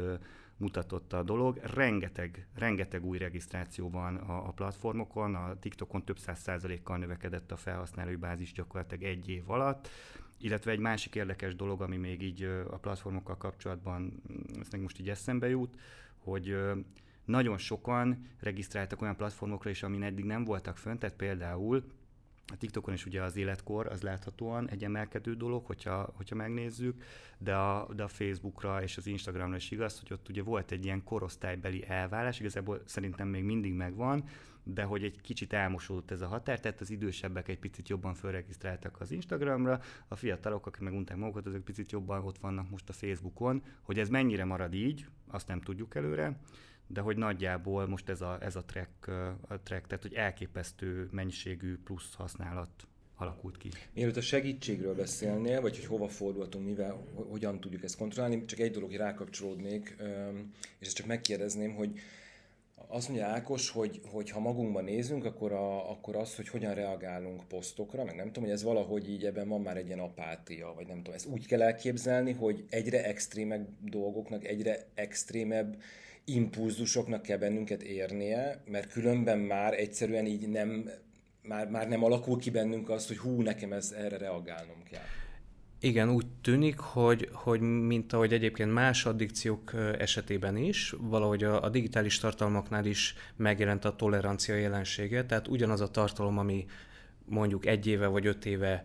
mutatott 0.59 1.13
a 1.13 1.23
dolog. 1.23 1.57
Rengeteg, 1.57 2.47
rengeteg 2.55 3.05
új 3.05 3.17
regisztráció 3.17 3.89
van 3.89 4.15
a, 4.15 4.47
a 4.47 4.51
platformokon, 4.51 5.35
a 5.35 5.59
TikTokon 5.59 6.03
több 6.03 6.17
száz 6.17 6.39
százalékkal 6.39 6.97
növekedett 6.97 7.51
a 7.51 7.57
felhasználói 7.57 8.15
bázis 8.15 8.51
gyakorlatilag 8.53 9.03
egy 9.03 9.29
év 9.29 9.49
alatt, 9.49 9.89
illetve 10.37 10.71
egy 10.71 10.79
másik 10.79 11.15
érdekes 11.15 11.55
dolog, 11.55 11.81
ami 11.81 11.97
még 11.97 12.21
így 12.21 12.43
a 12.69 12.77
platformokkal 12.77 13.37
kapcsolatban, 13.37 14.21
ezt 14.59 14.71
meg 14.71 14.81
most 14.81 14.99
így 14.99 15.09
eszembe 15.09 15.49
jut, 15.49 15.77
hogy 16.17 16.57
nagyon 17.25 17.57
sokan 17.57 18.27
regisztráltak 18.39 19.01
olyan 19.01 19.15
platformokra 19.15 19.69
is, 19.69 19.83
amin 19.83 20.03
eddig 20.03 20.25
nem 20.25 20.43
voltak 20.43 20.77
fönt, 20.77 20.99
tehát 20.99 21.15
például 21.15 21.83
a 22.51 22.57
TikTokon 22.57 22.93
is 22.93 23.05
ugye 23.05 23.21
az 23.21 23.35
életkor 23.35 23.87
az 23.87 24.01
láthatóan 24.01 24.69
egy 24.69 24.83
emelkedő 24.83 25.35
dolog, 25.35 25.65
hogyha, 25.65 26.13
hogyha 26.15 26.35
megnézzük, 26.35 27.03
de 27.37 27.55
a, 27.55 27.93
de 27.93 28.03
a 28.03 28.07
Facebookra 28.07 28.83
és 28.83 28.97
az 28.97 29.07
Instagramra 29.07 29.55
is 29.55 29.71
igaz, 29.71 29.99
hogy 29.99 30.13
ott 30.13 30.29
ugye 30.29 30.43
volt 30.43 30.71
egy 30.71 30.85
ilyen 30.85 31.03
korosztálybeli 31.03 31.85
elválás, 31.87 32.39
igazából 32.39 32.81
szerintem 32.85 33.27
még 33.27 33.43
mindig 33.43 33.73
megvan, 33.73 34.23
de 34.63 34.83
hogy 34.83 35.03
egy 35.03 35.21
kicsit 35.21 35.53
elmosódott 35.53 36.11
ez 36.11 36.21
a 36.21 36.27
határ, 36.27 36.59
tehát 36.59 36.81
az 36.81 36.89
idősebbek 36.89 37.47
egy 37.47 37.59
picit 37.59 37.89
jobban 37.89 38.13
felregisztráltak 38.13 39.01
az 39.01 39.11
Instagramra, 39.11 39.81
a 40.07 40.15
fiatalok, 40.15 40.65
akik 40.65 40.81
meg 40.81 40.93
unták 40.93 41.17
magukat, 41.17 41.45
azok 41.45 41.63
picit 41.63 41.91
jobban 41.91 42.23
ott 42.25 42.37
vannak 42.37 42.69
most 42.69 42.89
a 42.89 42.93
Facebookon, 42.93 43.63
hogy 43.81 43.99
ez 43.99 44.09
mennyire 44.09 44.45
marad 44.45 44.73
így, 44.73 45.05
azt 45.27 45.47
nem 45.47 45.61
tudjuk 45.61 45.95
előre, 45.95 46.39
de 46.91 47.01
hogy 47.01 47.17
nagyjából 47.17 47.87
most 47.87 48.09
ez 48.09 48.21
a, 48.21 48.37
ez 48.41 48.55
a 48.55 48.63
track, 48.63 49.07
a 49.47 49.59
track, 49.63 49.87
tehát 49.87 50.01
hogy 50.01 50.13
elképesztő 50.13 51.09
mennyiségű 51.11 51.77
plusz 51.83 52.13
használat 52.13 52.69
alakult 53.15 53.57
ki. 53.57 53.69
Mielőtt 53.93 54.15
a 54.17 54.21
segítségről 54.21 54.95
beszélnél, 54.95 55.61
vagy 55.61 55.75
hogy 55.75 55.85
hova 55.85 56.07
fordulhatunk, 56.07 56.65
mivel, 56.65 57.03
hogyan 57.29 57.59
tudjuk 57.59 57.83
ezt 57.83 57.97
kontrollálni, 57.97 58.45
csak 58.45 58.59
egy 58.59 58.71
dolog, 58.71 58.89
hogy 58.89 58.97
rákapcsolódnék, 58.97 59.95
és 60.79 60.87
ezt 60.87 60.95
csak 60.95 61.05
megkérdezném, 61.05 61.75
hogy 61.75 61.99
azt 62.87 63.07
mondja 63.07 63.27
Ákos, 63.27 63.69
hogy, 63.69 64.01
hogy 64.11 64.29
ha 64.29 64.39
magunkban 64.39 64.83
nézünk, 64.83 65.25
akkor, 65.25 65.51
a, 65.51 65.91
akkor 65.91 66.15
az, 66.15 66.35
hogy 66.35 66.47
hogyan 66.47 66.73
reagálunk 66.73 67.47
posztokra, 67.47 68.03
meg 68.03 68.15
nem 68.15 68.25
tudom, 68.25 68.43
hogy 68.43 68.53
ez 68.53 68.63
valahogy 68.63 69.09
így 69.09 69.25
ebben 69.25 69.47
van 69.47 69.61
már 69.61 69.77
egy 69.77 69.87
ilyen 69.87 69.99
apátia, 69.99 70.73
vagy 70.75 70.87
nem 70.87 70.97
tudom, 70.97 71.13
ezt 71.13 71.25
úgy 71.25 71.47
kell 71.47 71.61
elképzelni, 71.61 72.31
hogy 72.31 72.65
egyre 72.69 73.05
extrémebb 73.05 73.67
dolgoknak, 73.81 74.45
egyre 74.45 74.85
extrémebb 74.93 75.81
impulzusoknak 76.25 77.21
kell 77.21 77.37
bennünket 77.37 77.83
érnie, 77.83 78.63
mert 78.65 78.91
különben 78.91 79.39
már 79.39 79.73
egyszerűen 79.73 80.25
így 80.25 80.47
nem, 80.47 80.89
már, 81.41 81.69
már 81.69 81.87
nem 81.87 82.03
alakul 82.03 82.39
ki 82.39 82.49
bennünk 82.49 82.89
az, 82.89 83.07
hogy 83.07 83.17
hú, 83.17 83.41
nekem 83.41 83.73
ez, 83.73 83.91
erre 83.91 84.17
reagálnom 84.17 84.83
kell. 84.91 85.03
Igen, 85.81 86.09
úgy 86.09 86.25
tűnik, 86.41 86.77
hogy, 86.79 87.29
hogy 87.33 87.59
mint 87.61 88.13
ahogy 88.13 88.33
egyébként 88.33 88.73
más 88.73 89.05
addikciók 89.05 89.73
esetében 89.97 90.57
is, 90.57 90.95
valahogy 90.97 91.43
a, 91.43 91.63
a 91.63 91.69
digitális 91.69 92.19
tartalmaknál 92.19 92.85
is 92.85 93.15
megjelent 93.35 93.85
a 93.85 93.95
tolerancia 93.95 94.55
jelensége, 94.55 95.25
tehát 95.25 95.47
ugyanaz 95.47 95.81
a 95.81 95.91
tartalom, 95.91 96.37
ami 96.37 96.65
mondjuk 97.25 97.65
egy 97.65 97.87
éve 97.87 98.07
vagy 98.07 98.25
öt 98.25 98.45
éve 98.45 98.83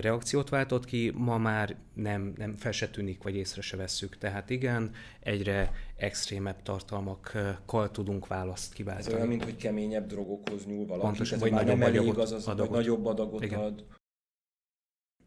reakciót 0.00 0.48
váltott 0.48 0.84
ki, 0.84 1.12
ma 1.14 1.38
már 1.38 1.76
nem, 1.94 2.32
nem 2.36 2.56
fel 2.56 2.72
se 2.72 2.88
tűnik, 2.88 3.22
vagy 3.22 3.36
észre 3.36 3.60
se 3.60 3.76
vesszük. 3.76 4.18
Tehát 4.18 4.50
igen, 4.50 4.90
egyre 5.20 5.72
extrémebb 5.96 6.62
tartalmakkal 6.62 7.90
tudunk 7.90 8.26
választ 8.26 8.72
kiváltani. 8.74 9.06
Ez 9.08 9.14
olyan, 9.14 9.28
mint 9.28 9.44
hogy 9.44 9.56
keményebb 9.56 10.06
drogokhoz 10.06 10.66
nyúl 10.66 10.86
valaki, 10.86 11.06
Pontosan, 11.06 11.38
vagy 11.38 11.50
már 11.50 11.66
nem 11.66 11.82
elég 11.82 12.18
az, 12.18 12.32
az 12.32 12.46
adagot. 12.46 12.68
vagy 12.68 12.78
nagyobb 12.78 13.06
adagot 13.06 13.44
igen. 13.44 13.60
ad. 13.60 13.84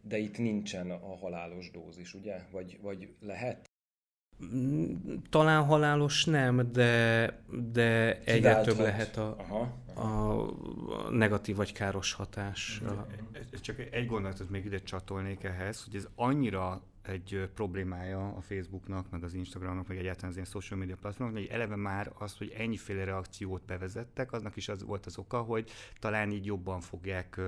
De 0.02 0.18
itt 0.18 0.38
nincsen 0.38 0.92
a 0.92 1.16
halálos 1.16 1.72
dózis, 1.72 2.14
ugye? 2.14 2.42
Vagy, 2.52 2.80
vagy 2.82 3.14
lehet? 3.20 3.69
Talán 5.30 5.64
halálos 5.64 6.26
nem, 6.26 6.72
de, 6.72 7.34
de 7.72 8.20
egyre 8.24 8.62
több 8.62 8.78
lehet 8.78 9.18
a, 9.18 9.36
aha, 9.38 9.74
aha. 9.94 10.42
a 11.06 11.10
negatív 11.12 11.56
vagy 11.56 11.74
káros 11.74 12.14
hatás. 12.14 12.82
Csak 13.62 13.80
egy 13.92 14.06
gondolatot 14.06 14.50
még 14.50 14.66
ide 14.66 14.80
csatolnék 14.80 15.44
ehhez, 15.44 15.84
hogy 15.84 15.96
ez 15.96 16.08
annyira 16.16 16.82
egy 17.10 17.50
problémája 17.54 18.28
a 18.28 18.42
Facebooknak, 18.42 19.10
meg 19.10 19.24
az 19.24 19.34
Instagramnak, 19.34 19.88
meg 19.88 19.98
egyáltalán 19.98 20.30
az 20.30 20.36
ilyen 20.36 20.48
social 20.48 20.80
media 20.80 20.96
platformoknak, 20.96 21.44
hogy 21.44 21.52
eleve 21.54 21.76
már 21.76 22.12
az, 22.18 22.38
hogy 22.38 22.54
ennyiféle 22.58 23.04
reakciót 23.04 23.66
bevezettek, 23.66 24.32
aznak 24.32 24.56
is 24.56 24.70
az 24.70 24.84
volt 24.84 25.06
az 25.06 25.18
oka, 25.18 25.42
hogy 25.42 25.70
talán 26.00 26.32
így 26.32 26.46
jobban 26.46 26.82
fogják 26.82 27.42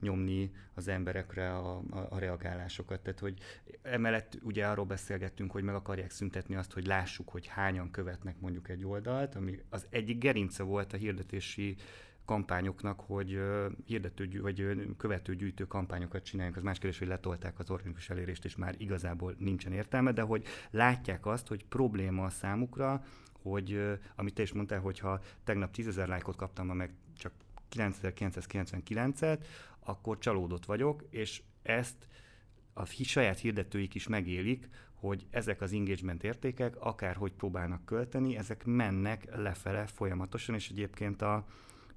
nyomni 0.00 0.50
az 0.74 0.88
emberekre 0.88 1.56
a, 1.56 1.76
a, 1.90 2.06
a 2.10 2.18
reagálásokat. 2.18 3.00
Tehát, 3.00 3.18
hogy 3.18 3.38
emellett 3.82 4.38
ugye 4.42 4.66
arról 4.66 4.84
beszélgettünk, 4.84 5.50
hogy 5.50 5.62
meg 5.62 5.74
akarják 5.74 6.10
szüntetni 6.10 6.54
azt, 6.54 6.72
hogy 6.72 6.86
lássuk, 6.86 7.28
hogy 7.28 7.46
hányan 7.46 7.90
követnek 7.90 8.40
mondjuk 8.40 8.68
egy 8.68 8.84
oldalt, 8.84 9.34
ami 9.34 9.58
az 9.68 9.86
egyik 9.90 10.18
gerince 10.18 10.62
volt 10.62 10.92
a 10.92 10.96
hirdetési 10.96 11.76
kampányoknak, 12.26 13.00
hogy 13.00 13.40
hirdető, 13.84 14.40
vagy 14.40 14.86
követőgyűjtő 14.96 15.66
kampányokat 15.66 16.24
csináljunk. 16.24 16.56
Az 16.56 16.62
más 16.62 16.78
kérdés, 16.78 16.98
hogy 16.98 17.08
letolták 17.08 17.58
az 17.58 17.70
organikus 17.70 18.10
elérést, 18.10 18.44
és 18.44 18.56
már 18.56 18.74
igazából 18.78 19.34
nincsen 19.38 19.72
értelme, 19.72 20.12
de 20.12 20.22
hogy 20.22 20.44
látják 20.70 21.26
azt, 21.26 21.46
hogy 21.46 21.64
probléma 21.64 22.24
a 22.24 22.30
számukra, 22.30 23.04
hogy 23.42 23.98
amit 24.16 24.34
te 24.34 24.42
is 24.42 24.52
mondtál, 24.52 24.80
hogy 24.80 24.98
ha 24.98 25.20
tegnap 25.44 25.70
10 25.70 25.96
lájkot 25.96 26.36
kaptam, 26.36 26.66
meg 26.66 26.90
csak 27.18 27.32
9999-et, 27.76 29.46
akkor 29.78 30.18
csalódott 30.18 30.64
vagyok, 30.64 31.04
és 31.10 31.42
ezt 31.62 32.08
a 32.72 32.84
saját 32.84 33.38
hirdetőik 33.38 33.94
is 33.94 34.08
megélik, 34.08 34.68
hogy 34.94 35.26
ezek 35.30 35.60
az 35.60 35.72
engagement 35.72 36.24
értékek, 36.24 36.76
akárhogy 36.80 37.32
próbálnak 37.32 37.84
költeni, 37.84 38.36
ezek 38.36 38.64
mennek 38.64 39.36
lefele 39.36 39.86
folyamatosan, 39.86 40.54
és 40.54 40.68
egyébként 40.70 41.22
a, 41.22 41.46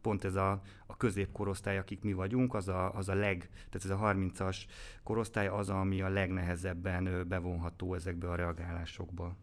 pont 0.01 0.23
ez 0.23 0.35
a, 0.35 0.61
a 0.87 0.97
középkorosztály, 0.97 1.77
akik 1.77 2.01
mi 2.01 2.13
vagyunk, 2.13 2.53
az 2.53 2.67
a, 2.67 2.93
az 2.93 3.09
a 3.09 3.13
leg, 3.13 3.49
tehát 3.69 3.85
ez 3.85 3.89
a 3.89 4.13
30-as 4.13 4.57
korosztály 5.03 5.47
az, 5.47 5.69
ami 5.69 6.01
a 6.01 6.09
legnehezebben 6.09 7.25
bevonható 7.27 7.93
ezekbe 7.93 8.29
a 8.29 8.35
reagálásokba. 8.35 9.35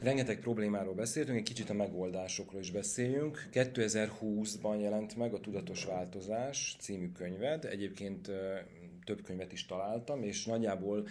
Rengeteg 0.00 0.40
problémáról 0.40 0.94
beszéltünk, 0.94 1.38
egy 1.38 1.44
kicsit 1.44 1.70
a 1.70 1.74
megoldásokról 1.74 2.60
is 2.60 2.70
beszéljünk. 2.70 3.48
2020-ban 3.52 4.80
jelent 4.80 5.16
meg 5.16 5.34
a 5.34 5.40
Tudatos 5.40 5.84
Változás 5.84 6.76
című 6.80 7.12
könyved. 7.12 7.64
Egyébként 7.64 8.30
több 9.04 9.22
könyvet 9.22 9.52
is 9.52 9.66
találtam, 9.66 10.22
és 10.22 10.44
nagyjából 10.44 11.08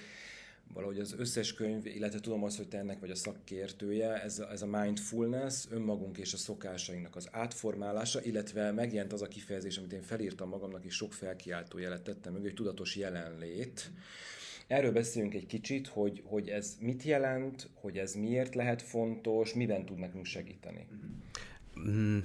valahogy 0.74 1.00
az 1.00 1.16
összes 1.18 1.54
könyv, 1.54 1.86
illetve 1.86 2.20
tudom 2.20 2.44
azt, 2.44 2.58
hogy 2.58 2.68
te 2.68 2.78
ennek 2.78 3.00
vagy 3.00 3.12
a 3.12 3.16
szakértője, 3.16 4.22
ez 4.22 4.40
a, 4.40 4.52
ez 4.52 4.62
a 4.62 4.66
mindfulness, 4.66 5.66
önmagunk 5.70 6.18
és 6.18 6.34
a 6.34 6.38
szokásainknak 6.38 7.16
az 7.16 7.28
átformálása, 7.32 8.24
illetve 8.24 8.72
megjelent 8.72 9.14
az 9.14 9.22
a 9.22 9.28
kifejezés, 9.28 9.78
amit 9.78 9.94
én 9.94 10.02
felírtam 10.02 10.50
magamnak, 10.50 10.86
és 10.86 10.96
sok 10.96 11.14
felkiáltó 11.14 11.78
jelet 11.78 12.02
tettem 12.04 12.34
meg, 12.34 12.42
hogy 12.42 12.54
tudatos 12.54 12.96
jelenlét. 12.96 13.92
Erről 14.68 14.92
beszéljünk 14.92 15.34
egy 15.34 15.46
kicsit, 15.46 15.88
hogy, 15.88 16.22
hogy 16.26 16.50
ez 16.50 16.76
mit 16.80 17.04
jelent, 17.04 17.70
hogy 17.74 17.98
ez 17.98 18.14
miért 18.14 18.56
lehet 18.56 18.82
fontos, 18.82 19.54
miben 19.54 19.86
tud 19.86 19.98
nekünk 19.98 20.26
segíteni. 20.26 20.88
Mm, 21.80 22.20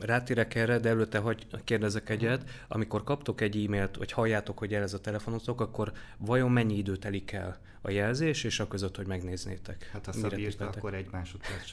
rátérek 0.00 0.54
erre, 0.54 0.78
de 0.78 0.88
előtte 0.88 1.18
hogy 1.18 1.46
kérdezek 1.64 2.08
egyet. 2.08 2.50
Amikor 2.68 3.04
kaptok 3.04 3.40
egy 3.40 3.64
e-mailt, 3.64 3.96
vagy 3.96 4.12
halljátok, 4.12 4.58
hogy 4.58 4.74
ez 4.74 4.94
a 4.94 5.00
telefonotok, 5.00 5.60
akkor 5.60 5.92
vajon 6.18 6.50
mennyi 6.50 6.76
idő 6.76 6.96
telik 6.96 7.32
el 7.32 7.60
a 7.80 7.90
jelzés, 7.90 8.44
és 8.44 8.60
a 8.60 8.68
között, 8.68 8.96
hogy 8.96 9.06
megnéznétek? 9.06 9.88
Hát 9.92 10.04
ha 10.04 10.12
szabírta, 10.12 10.66
akkor 10.68 10.94
egy 10.94 11.08
másodperc 11.10 11.70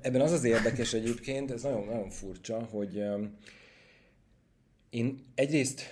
Ebben 0.00 0.20
az 0.20 0.32
az 0.32 0.44
érdekes 0.44 0.92
egyébként, 0.92 1.50
ez 1.50 1.62
nagyon-nagyon 1.62 2.10
furcsa, 2.10 2.62
hogy 2.62 3.02
én 4.90 5.24
egyrészt 5.34 5.82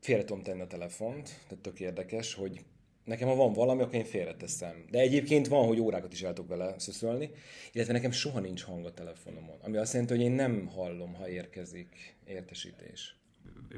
félre 0.00 0.24
tudom 0.24 0.42
tenni 0.42 0.60
a 0.60 0.66
telefont, 0.66 1.24
tehát 1.48 1.62
tök 1.62 1.80
érdekes, 1.80 2.34
hogy 2.34 2.64
nekem 3.04 3.28
ha 3.28 3.34
van 3.34 3.52
valami, 3.52 3.82
akkor 3.82 3.94
én 3.94 4.04
félreteszem. 4.04 4.84
De 4.90 4.98
egyébként 4.98 5.48
van, 5.48 5.66
hogy 5.66 5.80
órákat 5.80 6.12
is 6.12 6.22
el 6.22 6.32
tudok 6.32 6.50
vele 6.50 6.74
szöszölni, 6.78 7.30
illetve 7.72 7.92
nekem 7.92 8.10
soha 8.10 8.40
nincs 8.40 8.62
hang 8.62 8.84
a 8.84 8.92
telefonomon, 8.92 9.56
ami 9.62 9.76
azt 9.76 9.92
jelenti, 9.92 10.14
hogy 10.14 10.22
én 10.22 10.32
nem 10.32 10.66
hallom, 10.66 11.14
ha 11.14 11.28
érkezik 11.28 12.16
értesítés. 12.24 13.16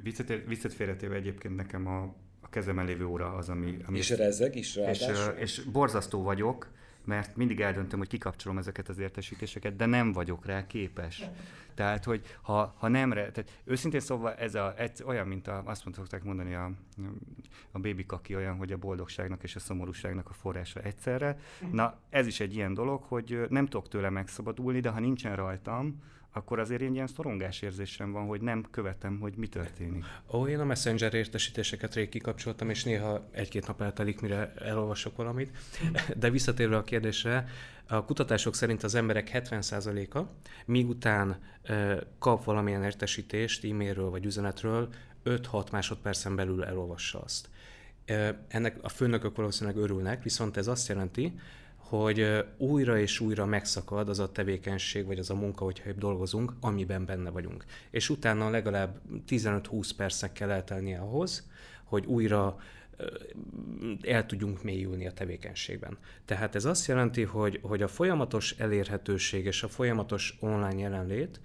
Viccet, 0.02 0.32
viccet 0.46 0.72
félretéve 0.72 1.14
egyébként 1.14 1.56
nekem 1.56 1.86
a, 1.86 2.02
a 2.40 2.48
kezemen 2.48 2.86
lévő 2.86 3.06
óra 3.06 3.32
az, 3.32 3.48
ami... 3.48 3.76
ami 3.86 3.98
és 3.98 4.10
rezeg 4.10 4.56
is 4.56 4.76
ráadásul. 4.76 5.34
És, 5.38 5.58
és 5.58 5.64
borzasztó 5.64 6.22
vagyok, 6.22 6.72
mert 7.06 7.36
mindig 7.36 7.60
eldöntöm, 7.60 7.98
hogy 7.98 8.08
kikapcsolom 8.08 8.58
ezeket 8.58 8.88
az 8.88 8.98
értesítéseket, 8.98 9.76
de 9.76 9.86
nem 9.86 10.12
vagyok 10.12 10.46
rá 10.46 10.66
képes. 10.66 11.22
Tehát, 11.74 12.04
hogy 12.04 12.36
ha, 12.42 12.74
ha 12.78 12.88
nem, 12.88 13.10
tehát 13.10 13.60
őszintén 13.64 14.00
szóval 14.00 14.34
ez, 14.34 14.54
a, 14.54 14.74
ez 14.76 15.02
olyan, 15.04 15.26
mint 15.26 15.48
a, 15.48 15.62
azt 15.64 15.84
mondták 15.84 16.22
mondani 16.22 16.54
a, 16.54 16.70
a 17.70 17.78
baby 17.78 18.06
kaki 18.06 18.34
olyan, 18.34 18.56
hogy 18.56 18.72
a 18.72 18.76
boldogságnak 18.76 19.42
és 19.42 19.56
a 19.56 19.60
szomorúságnak 19.60 20.30
a 20.30 20.32
forrása 20.32 20.80
egyszerre. 20.80 21.38
Na, 21.72 21.98
ez 22.10 22.26
is 22.26 22.40
egy 22.40 22.54
ilyen 22.54 22.74
dolog, 22.74 23.02
hogy 23.02 23.46
nem 23.48 23.66
tudok 23.66 23.88
tőle 23.88 24.10
megszabadulni, 24.10 24.80
de 24.80 24.88
ha 24.88 25.00
nincsen 25.00 25.36
rajtam, 25.36 26.02
akkor 26.36 26.58
azért 26.58 26.80
én 26.80 26.94
ilyen 26.94 27.06
szorongás 27.06 27.62
érzésem 27.62 28.12
van, 28.12 28.26
hogy 28.26 28.40
nem 28.40 28.66
követem, 28.70 29.18
hogy 29.20 29.34
mi 29.36 29.46
történik. 29.46 30.04
Ó, 30.32 30.46
én 30.46 30.60
a 30.60 30.64
Messenger 30.64 31.14
értesítéseket 31.14 31.94
rég 31.94 32.08
kikapcsoltam, 32.08 32.70
és 32.70 32.84
néha 32.84 33.28
egy-két 33.30 33.66
nap 33.66 33.80
eltelik, 33.80 34.20
mire 34.20 34.52
elolvasok 34.54 35.16
valamit. 35.16 35.56
De 36.16 36.30
visszatérve 36.30 36.76
a 36.76 36.84
kérdésre, 36.84 37.48
a 37.88 38.04
kutatások 38.04 38.54
szerint 38.54 38.82
az 38.82 38.94
emberek 38.94 39.30
70%-a, 39.32 40.20
míg 40.66 40.88
után 40.88 41.38
kap 42.18 42.44
valamilyen 42.44 42.84
értesítést 42.84 43.64
e-mailről 43.64 44.10
vagy 44.10 44.24
üzenetről, 44.24 44.88
5-6 45.24 45.70
másodpercen 45.72 46.36
belül 46.36 46.64
elolvassa 46.64 47.20
azt. 47.20 47.48
Ennek 48.48 48.76
a 48.82 48.88
főnökök 48.88 49.36
valószínűleg 49.36 49.78
örülnek, 49.78 50.22
viszont 50.22 50.56
ez 50.56 50.66
azt 50.66 50.88
jelenti, 50.88 51.38
hogy 51.88 52.44
újra 52.56 52.98
és 52.98 53.20
újra 53.20 53.46
megszakad 53.46 54.08
az 54.08 54.18
a 54.18 54.32
tevékenység, 54.32 55.06
vagy 55.06 55.18
az 55.18 55.30
a 55.30 55.34
munka, 55.34 55.64
hogyha 55.64 55.88
épp 55.88 55.98
dolgozunk, 55.98 56.52
amiben 56.60 57.04
benne 57.04 57.30
vagyunk. 57.30 57.64
És 57.90 58.10
utána 58.10 58.50
legalább 58.50 59.00
15-20 59.28 59.90
percek 59.96 60.32
kell 60.32 60.50
eltelni 60.50 60.94
ahhoz, 60.94 61.48
hogy 61.84 62.06
újra 62.06 62.56
el 64.02 64.26
tudjunk 64.26 64.62
mélyülni 64.62 65.06
a 65.06 65.12
tevékenységben. 65.12 65.98
Tehát 66.24 66.54
ez 66.54 66.64
azt 66.64 66.86
jelenti, 66.86 67.22
hogy, 67.22 67.58
hogy 67.62 67.82
a 67.82 67.88
folyamatos 67.88 68.52
elérhetőség 68.58 69.44
és 69.44 69.62
a 69.62 69.68
folyamatos 69.68 70.36
online 70.40 70.80
jelenlét 70.80 71.40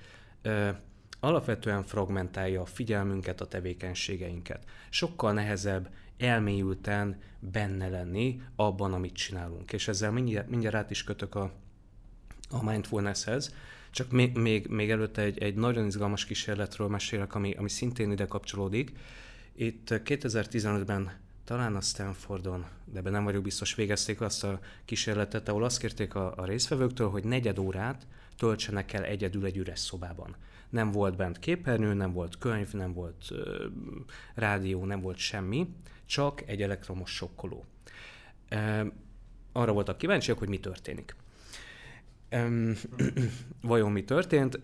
alapvetően 1.20 1.84
fragmentálja 1.84 2.62
a 2.62 2.66
figyelmünket, 2.66 3.42
a 3.42 3.48
tevékenységeinket. 3.48 4.64
Sokkal 4.90 5.34
nehezebb 5.34 5.90
elmélyülten 6.20 7.18
benne 7.40 7.90
lenni 7.90 8.42
abban, 8.56 8.94
amit 8.94 9.14
csinálunk. 9.14 9.74
És 9.74 9.88
ezzel 9.88 10.12
mindjárt, 10.12 10.50
mindjárt 10.50 10.76
át 10.76 10.92
is 10.92 11.04
kötök 11.04 11.36
a, 11.36 11.52
a 12.50 12.64
mindfulnesshez. 12.64 13.54
Csak 13.92 14.12
még, 14.12 14.38
még, 14.38 14.68
még 14.68 14.92
előtte 14.92 15.22
egy, 15.22 15.38
egy 15.38 15.56
nagyon 15.56 15.86
izgalmas 15.86 16.26
kísérletről 16.26 16.88
mesélek, 16.88 17.36
ami, 17.36 17.54
ami 17.54 17.70
szintén 17.70 18.12
ide 18.12 18.26
kapcsolódik. 18.26 18.92
Itt 19.56 19.88
2015-ben 19.90 21.12
talán 21.44 21.76
a 21.76 21.82
Stanfordon, 21.82 22.66
de 22.86 23.00
ebben 23.00 23.12
nem 23.12 23.24
vagyok 23.24 23.44
biztos, 23.44 23.76
végezték 23.76 24.22
azt 24.22 24.44
a 24.44 24.60
kísérletet, 24.86 25.50
ahol 25.50 25.64
azt 25.64 25.80
kérték 25.80 26.16
a, 26.16 26.34
a 26.36 26.46
résztvevőktől, 26.46 27.10
hogy 27.10 27.24
negyed 27.24 27.60
órát 27.60 28.08
töltsenek 28.38 28.94
el 28.94 29.04
egyedül 29.04 29.46
egy 29.46 29.58
üres 29.58 29.80
szobában. 29.80 30.36
Nem 30.70 30.92
volt 30.92 31.16
bent 31.16 31.40
képernyő, 31.40 31.94
nem 31.94 32.14
volt 32.14 32.38
könyv, 32.38 32.74
nem 32.74 32.94
volt 32.94 33.26
ö, 33.30 33.66
rádió, 34.36 34.86
nem 34.86 35.02
volt 35.02 35.18
semmi, 35.18 35.68
csak 36.10 36.44
egy 36.48 36.62
elektromos 36.62 37.12
sokkoló. 37.12 37.66
Arra 39.52 39.72
voltak 39.72 39.98
kíváncsiak, 39.98 40.38
hogy 40.38 40.50
mi 40.50 40.60
történik. 40.60 41.16
Vajon 43.62 43.92
mi 43.92 44.04
történt? 44.04 44.60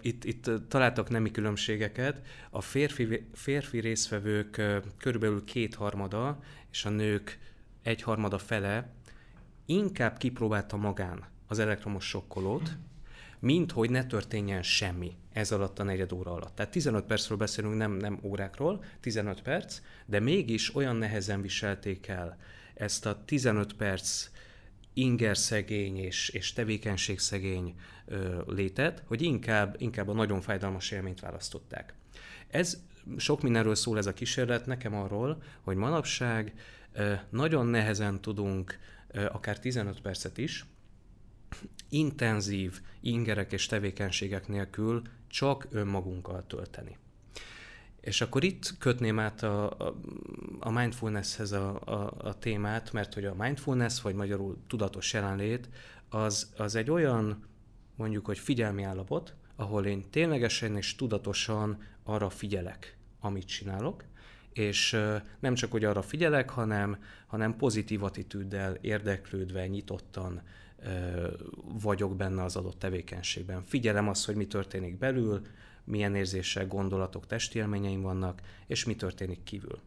Itt, 0.00 0.24
itt 0.24 0.50
találtak 0.68 1.08
nemi 1.08 1.30
különbségeket. 1.30 2.26
A 2.50 2.60
férfi, 2.60 3.26
férfi 3.32 3.80
résztvevők 3.80 4.56
uh, 4.58 4.76
körülbelül 4.98 5.44
kétharmada, 5.44 6.38
és 6.70 6.84
a 6.84 6.90
nők 6.90 7.38
egyharmada 7.82 8.38
fele 8.38 8.94
inkább 9.66 10.16
kipróbálta 10.16 10.76
magán 10.76 11.24
az 11.46 11.58
elektromos 11.58 12.08
sokkolót, 12.08 12.76
mint 13.38 13.72
hogy 13.72 13.90
ne 13.90 14.06
történjen 14.06 14.62
semmi 14.62 15.16
ez 15.32 15.52
alatt 15.52 15.78
a 15.78 15.82
negyed 15.82 16.12
óra 16.12 16.32
alatt. 16.32 16.54
Tehát 16.54 16.72
15 16.72 17.04
percről 17.04 17.38
beszélünk, 17.38 17.76
nem, 17.76 17.92
nem 17.92 18.18
órákról, 18.22 18.84
15 19.00 19.42
perc, 19.42 19.80
de 20.06 20.20
mégis 20.20 20.74
olyan 20.74 20.96
nehezen 20.96 21.42
viselték 21.42 22.06
el 22.06 22.36
ezt 22.74 23.06
a 23.06 23.24
15 23.24 23.72
perc 23.72 24.28
ingerszegény 24.94 25.98
és, 25.98 26.28
és 26.28 26.52
tevékenységszegény 26.52 27.74
ö, 28.06 28.42
létet, 28.46 29.02
hogy 29.06 29.22
inkább, 29.22 29.76
inkább 29.78 30.08
a 30.08 30.12
nagyon 30.12 30.40
fájdalmas 30.40 30.90
élményt 30.90 31.20
választották. 31.20 31.94
Ez 32.48 32.78
sok 33.16 33.42
mindenről 33.42 33.74
szól 33.74 33.98
ez 33.98 34.06
a 34.06 34.12
kísérlet, 34.12 34.66
nekem 34.66 34.94
arról, 34.94 35.42
hogy 35.60 35.76
manapság 35.76 36.52
nagyon 37.30 37.66
nehezen 37.66 38.20
tudunk 38.20 38.78
akár 39.32 39.58
15 39.58 40.00
percet 40.00 40.38
is 40.38 40.64
intenzív 41.88 42.80
ingerek 43.00 43.52
és 43.52 43.66
tevékenységek 43.66 44.48
nélkül 44.48 45.02
csak 45.28 45.66
önmagunkkal 45.70 46.46
tölteni. 46.46 46.96
És 48.00 48.20
akkor 48.20 48.44
itt 48.44 48.78
kötném 48.78 49.18
át 49.18 49.42
a, 49.42 49.70
a, 49.70 49.96
a 50.58 50.70
mindfulnesshez 50.70 51.52
a, 51.52 51.80
a, 51.84 52.14
a 52.18 52.38
témát, 52.38 52.92
mert 52.92 53.14
hogy 53.14 53.24
a 53.24 53.34
mindfulness, 53.34 54.00
vagy 54.00 54.14
magyarul 54.14 54.58
tudatos 54.66 55.12
jelenlét, 55.12 55.68
az, 56.08 56.52
az 56.56 56.74
egy 56.74 56.90
olyan, 56.90 57.44
mondjuk, 57.96 58.26
hogy 58.26 58.38
figyelmi 58.38 58.82
állapot, 58.82 59.34
ahol 59.56 59.86
én 59.86 60.10
ténylegesen 60.10 60.76
és 60.76 60.94
tudatosan 60.94 61.82
arra 62.02 62.30
figyelek, 62.30 62.96
amit 63.20 63.46
csinálok, 63.46 64.04
és 64.52 64.96
nem 65.40 65.54
csak, 65.54 65.70
hogy 65.70 65.84
arra 65.84 66.02
figyelek, 66.02 66.50
hanem, 66.50 66.98
hanem 67.26 67.56
pozitív 67.56 68.02
attitűddel, 68.02 68.74
érdeklődve, 68.80 69.66
nyitottan 69.66 70.42
vagyok 71.82 72.16
benne 72.16 72.42
az 72.42 72.56
adott 72.56 72.78
tevékenységben. 72.78 73.62
Figyelem 73.62 74.08
azt, 74.08 74.26
hogy 74.26 74.34
mi 74.34 74.46
történik 74.46 74.98
belül, 74.98 75.40
milyen 75.84 76.14
érzések, 76.14 76.68
gondolatok, 76.68 77.26
testélményeim 77.26 78.00
vannak, 78.02 78.40
és 78.66 78.84
mi 78.84 78.94
történik 78.94 79.42
kívül. 79.42 79.78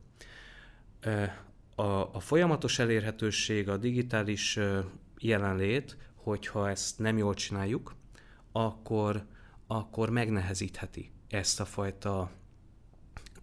A, 1.75 1.83
a 2.15 2.19
folyamatos 2.19 2.79
elérhetőség, 2.79 3.69
a 3.69 3.77
digitális 3.77 4.59
jelenlét, 5.19 5.97
hogyha 6.15 6.69
ezt 6.69 6.99
nem 6.99 7.17
jól 7.17 7.33
csináljuk, 7.33 7.95
akkor, 8.51 9.25
akkor 9.67 10.09
megnehezítheti 10.09 11.11
ezt 11.29 11.59
a 11.59 11.65
fajta 11.65 12.31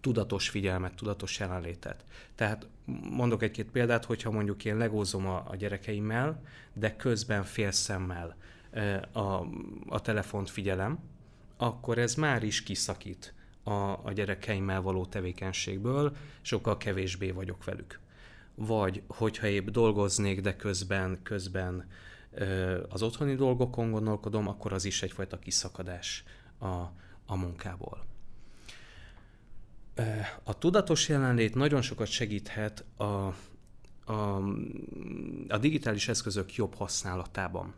tudatos 0.07 0.49
figyelmet, 0.49 0.95
tudatos 0.95 1.39
jelenlétet. 1.39 2.03
Tehát 2.35 2.67
mondok 3.09 3.43
egy-két 3.43 3.71
példát, 3.71 4.05
hogyha 4.05 4.31
mondjuk 4.31 4.65
én 4.65 4.77
legózom 4.77 5.27
a, 5.27 5.43
a 5.47 5.55
gyerekeimmel, 5.55 6.41
de 6.73 6.95
közben 6.95 7.43
félszemmel 7.43 8.35
a, 9.11 9.19
a 9.87 10.01
telefont 10.01 10.49
figyelem, 10.49 10.99
akkor 11.57 11.97
ez 11.97 12.15
már 12.15 12.43
is 12.43 12.63
kiszakít 12.63 13.33
a, 13.63 13.71
a 14.03 14.11
gyerekeimmel 14.13 14.81
való 14.81 15.05
tevékenységből, 15.05 16.15
sokkal 16.41 16.77
kevésbé 16.77 17.31
vagyok 17.31 17.63
velük. 17.63 17.99
Vagy 18.55 19.01
hogyha 19.07 19.47
épp 19.47 19.67
dolgoznék, 19.67 20.41
de 20.41 20.55
közben, 20.55 21.19
közben 21.23 21.87
az 22.89 23.01
otthoni 23.01 23.35
dolgokon 23.35 23.91
gondolkodom, 23.91 24.47
akkor 24.47 24.73
az 24.73 24.85
is 24.85 25.03
egyfajta 25.03 25.39
kiszakadás 25.39 26.23
a, 26.59 26.75
a 27.25 27.35
munkából. 27.35 28.05
A 30.43 30.57
tudatos 30.57 31.09
jelenlét 31.09 31.55
nagyon 31.55 31.81
sokat 31.81 32.07
segíthet 32.07 32.85
a, 32.97 33.03
a, 34.11 34.41
a 35.47 35.57
digitális 35.57 36.07
eszközök 36.07 36.55
jobb 36.55 36.75
használatában. 36.75 37.73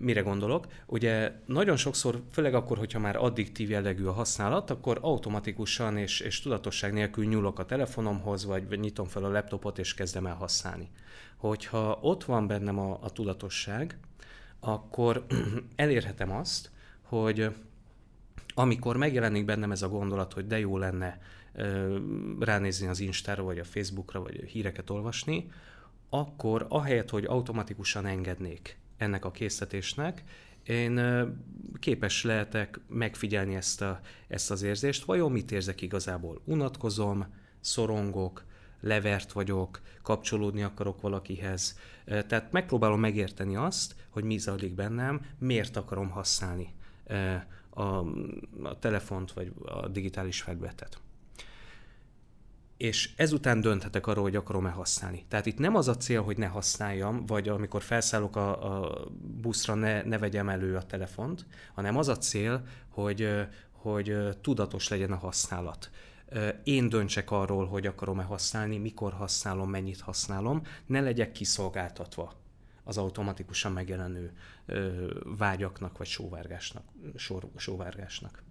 Mire 0.00 0.20
gondolok? 0.20 0.66
Ugye 0.86 1.32
nagyon 1.46 1.76
sokszor, 1.76 2.22
főleg 2.32 2.54
akkor, 2.54 2.78
hogyha 2.78 2.98
már 2.98 3.16
addiktív 3.16 3.70
jellegű 3.70 4.04
a 4.04 4.12
használat, 4.12 4.70
akkor 4.70 4.98
automatikusan 5.00 5.96
és, 5.96 6.20
és 6.20 6.40
tudatosság 6.40 6.92
nélkül 6.92 7.24
nyúlok 7.24 7.58
a 7.58 7.64
telefonomhoz, 7.64 8.44
vagy, 8.44 8.80
nyitom 8.80 9.06
fel 9.06 9.24
a 9.24 9.30
laptopot 9.30 9.78
és 9.78 9.94
kezdem 9.94 10.26
el 10.26 10.34
használni. 10.34 10.90
Hogyha 11.36 11.98
ott 12.00 12.24
van 12.24 12.46
bennem 12.46 12.78
a, 12.78 12.98
a 13.02 13.10
tudatosság, 13.10 13.98
akkor 14.60 15.26
elérhetem 15.76 16.30
azt, 16.30 16.70
hogy 17.02 17.50
amikor 18.54 18.96
megjelenik 18.96 19.44
bennem 19.44 19.70
ez 19.70 19.82
a 19.82 19.88
gondolat, 19.88 20.32
hogy 20.32 20.46
de 20.46 20.58
jó 20.58 20.78
lenne 20.78 21.20
ö, 21.54 21.98
ránézni 22.40 22.86
az 22.86 23.00
Instára, 23.00 23.42
vagy 23.42 23.58
a 23.58 23.64
Facebookra, 23.64 24.20
vagy 24.22 24.44
híreket 24.44 24.90
olvasni, 24.90 25.50
akkor 26.10 26.66
ahelyett, 26.68 27.10
hogy 27.10 27.24
automatikusan 27.24 28.06
engednék 28.06 28.78
ennek 28.96 29.24
a 29.24 29.30
készítésnek, 29.30 30.22
én 30.62 31.00
képes 31.78 32.24
lehetek 32.24 32.80
megfigyelni 32.88 33.54
ezt, 33.54 33.82
a, 33.82 34.00
ezt 34.28 34.50
az 34.50 34.62
érzést, 34.62 35.04
vajon 35.04 35.32
mit 35.32 35.52
érzek 35.52 35.80
igazából? 35.80 36.40
Unatkozom, 36.44 37.26
szorongok, 37.60 38.44
levert 38.80 39.32
vagyok, 39.32 39.80
kapcsolódni 40.02 40.62
akarok 40.62 41.00
valakihez. 41.00 41.78
Tehát 42.04 42.52
megpróbálom 42.52 43.00
megérteni 43.00 43.56
azt, 43.56 43.94
hogy 44.08 44.24
mi 44.24 44.38
zajlik 44.38 44.74
bennem, 44.74 45.20
miért 45.38 45.76
akarom 45.76 46.10
használni 46.10 46.74
a, 47.74 47.82
a 48.62 48.78
telefont 48.78 49.32
vagy 49.32 49.52
a 49.64 49.88
digitális 49.88 50.40
felületet 50.42 51.00
és 52.82 53.10
ezután 53.16 53.60
dönthetek 53.60 54.06
arról, 54.06 54.22
hogy 54.22 54.36
akarom-e 54.36 54.70
használni. 54.70 55.24
Tehát 55.28 55.46
itt 55.46 55.58
nem 55.58 55.74
az 55.74 55.88
a 55.88 55.96
cél, 55.96 56.22
hogy 56.22 56.38
ne 56.38 56.46
használjam, 56.46 57.26
vagy 57.26 57.48
amikor 57.48 57.82
felszállok 57.82 58.36
a, 58.36 58.82
a 58.84 59.06
buszra, 59.40 59.74
ne, 59.74 60.02
ne 60.02 60.18
vegyem 60.18 60.48
elő 60.48 60.76
a 60.76 60.82
telefont, 60.82 61.46
hanem 61.74 61.96
az 61.96 62.08
a 62.08 62.16
cél, 62.16 62.62
hogy, 62.88 63.28
hogy 63.70 64.16
tudatos 64.40 64.88
legyen 64.88 65.12
a 65.12 65.16
használat. 65.16 65.90
Én 66.62 66.88
döntsek 66.88 67.30
arról, 67.30 67.66
hogy 67.66 67.86
akarom-e 67.86 68.22
használni, 68.22 68.78
mikor 68.78 69.12
használom, 69.12 69.70
mennyit 69.70 70.00
használom, 70.00 70.62
ne 70.86 71.00
legyek 71.00 71.32
kiszolgáltatva 71.32 72.32
az 72.84 72.98
automatikusan 72.98 73.72
megjelenő 73.72 74.32
vágyaknak 75.24 75.98
vagy 75.98 76.06
sóvárgásnak. 76.06 76.84
Sor, 77.16 77.48
sóvárgásnak. 77.56 78.42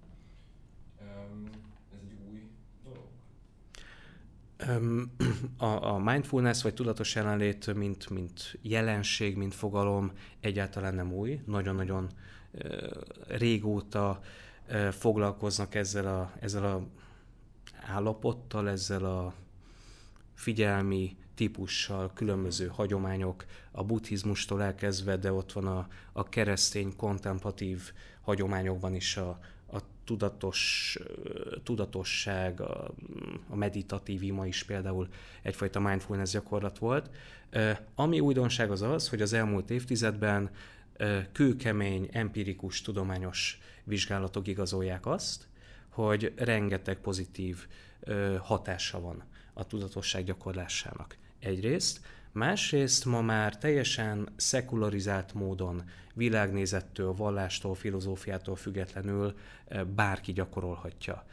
A, 5.57 5.65
a 5.65 5.97
mindfulness 5.97 6.61
vagy 6.61 6.73
tudatos 6.73 7.15
jelenlét, 7.15 7.73
mint, 7.73 8.09
mint 8.09 8.57
jelenség, 8.61 9.37
mint 9.37 9.53
fogalom 9.53 10.11
egyáltalán 10.39 10.95
nem 10.95 11.13
új. 11.13 11.41
Nagyon-nagyon 11.45 12.09
régóta 13.27 14.21
foglalkoznak 14.91 15.75
ezzel 15.75 16.07
a, 16.07 16.31
ezzel 16.39 16.65
a 16.65 16.87
állapottal, 17.81 18.69
ezzel 18.69 19.05
a 19.05 19.33
figyelmi 20.33 21.17
típussal, 21.41 22.11
különböző 22.13 22.67
hagyományok, 22.67 23.45
a 23.71 23.83
buddhizmustól 23.83 24.63
elkezdve, 24.63 25.17
de 25.17 25.31
ott 25.31 25.51
van 25.51 25.67
a, 25.67 25.87
a 26.11 26.29
keresztény 26.29 26.95
kontemplatív 26.95 27.91
hagyományokban 28.21 28.95
is 28.95 29.17
a, 29.17 29.39
tudatos, 30.03 30.97
tudatosság, 31.63 32.61
a, 32.61 32.93
a 33.49 33.55
meditatív 33.55 34.23
ima 34.23 34.47
is 34.47 34.63
például 34.63 35.07
egyfajta 35.41 35.79
mindfulness 35.79 36.31
gyakorlat 36.31 36.77
volt. 36.77 37.09
Ami 37.95 38.19
újdonság 38.19 38.71
az 38.71 38.81
az, 38.81 39.09
hogy 39.09 39.21
az 39.21 39.33
elmúlt 39.33 39.69
évtizedben 39.69 40.49
kőkemény, 41.31 42.09
empirikus, 42.11 42.81
tudományos 42.81 43.59
vizsgálatok 43.83 44.47
igazolják 44.47 45.05
azt, 45.05 45.47
hogy 45.89 46.33
rengeteg 46.35 46.99
pozitív 46.99 47.67
hatása 48.39 48.99
van 48.99 49.23
a 49.53 49.67
tudatosság 49.67 50.23
gyakorlásának. 50.23 51.19
Egyrészt, 51.41 51.99
Másrészt 52.33 53.05
ma 53.05 53.21
már 53.21 53.57
teljesen 53.57 54.29
szekularizált 54.35 55.33
módon 55.33 55.83
világnézettől, 56.13 57.13
vallástól, 57.13 57.75
filozófiától 57.75 58.55
függetlenül 58.55 59.37
bárki 59.95 60.33
gyakorolhatja 60.33 61.25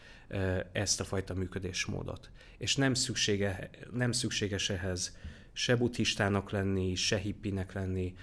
ezt 0.73 1.01
a 1.01 1.05
fajta 1.05 1.35
működésmódot. 1.35 2.31
És 2.59 2.77
nem, 2.77 2.95
szüksége, 2.95 3.71
nem 3.93 4.13
szükséges 4.13 4.71
ehhez 4.71 5.17
se 5.53 5.77
buddhistának 5.77 6.51
lenni, 6.51 6.95
se 6.95 7.17
hippinek 7.17 7.73
lenni, 7.73 8.15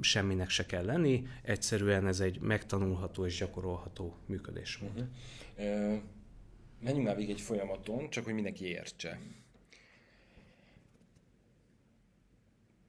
semminek 0.00 0.50
se 0.50 0.66
kell 0.66 0.84
lenni, 0.84 1.26
egyszerűen 1.42 2.06
ez 2.06 2.20
egy 2.20 2.40
megtanulható 2.40 3.26
és 3.26 3.38
gyakorolható 3.38 4.16
működésmód. 4.26 5.08
Uh-huh. 5.56 6.00
menjünk 6.80 7.06
már 7.06 7.16
végig 7.16 7.30
egy 7.30 7.40
folyamaton, 7.40 8.10
csak 8.10 8.24
hogy 8.24 8.34
mindenki 8.34 8.64
értse. 8.64 9.20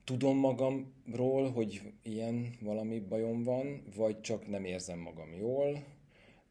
Tudom 0.08 0.36
magamról, 0.36 1.50
hogy 1.50 1.80
ilyen 2.02 2.54
valami 2.60 3.00
bajom 3.00 3.42
van, 3.42 3.82
vagy 3.96 4.20
csak 4.20 4.48
nem 4.48 4.64
érzem 4.64 4.98
magam 4.98 5.34
jól, 5.38 5.84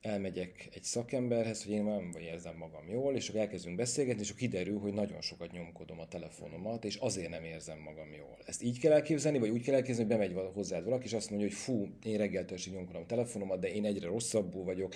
elmegyek 0.02 0.70
egy 0.74 0.84
szakemberhez, 0.84 1.64
hogy 1.64 1.74
én 1.74 1.84
nem 1.84 2.12
érzem 2.20 2.58
magam 2.58 2.90
jól, 2.90 3.16
és 3.16 3.30
akkor 3.30 3.42
elkezdünk 3.42 3.76
beszélgetni, 3.76 4.22
és 4.22 4.28
akkor 4.30 4.42
kiderül, 4.42 4.80
hogy 4.80 4.94
nagyon 4.94 5.22
sokat 5.22 5.52
nyomkodom 5.52 6.00
a 6.00 6.08
telefonomat, 6.08 6.86
és 6.86 6.96
azért 6.96 7.30
nem 7.30 7.44
érzem 7.44 7.80
magam 7.80 8.14
jól. 8.14 8.38
Ezt 8.46 8.64
így 8.64 8.80
kell 8.80 8.92
elképzelni, 8.92 9.40
vagy 9.40 9.50
úgy 9.50 9.64
kell 9.64 9.76
elképzelni, 9.76 10.14
hogy 10.14 10.20
bemegy 10.20 10.52
hozzád 10.54 10.84
valaki, 10.84 11.06
és 11.06 11.14
azt 11.14 11.30
mondja, 11.30 11.48
hogy 11.48 11.58
fú, 11.58 11.88
én 12.04 12.18
reggeltől 12.18 12.58
nyomkodom 12.72 13.02
a 13.02 13.06
telefonomat, 13.06 13.60
de 13.60 13.74
én 13.74 13.86
egyre 13.86 14.08
rosszabbul 14.08 14.64
vagyok, 14.64 14.94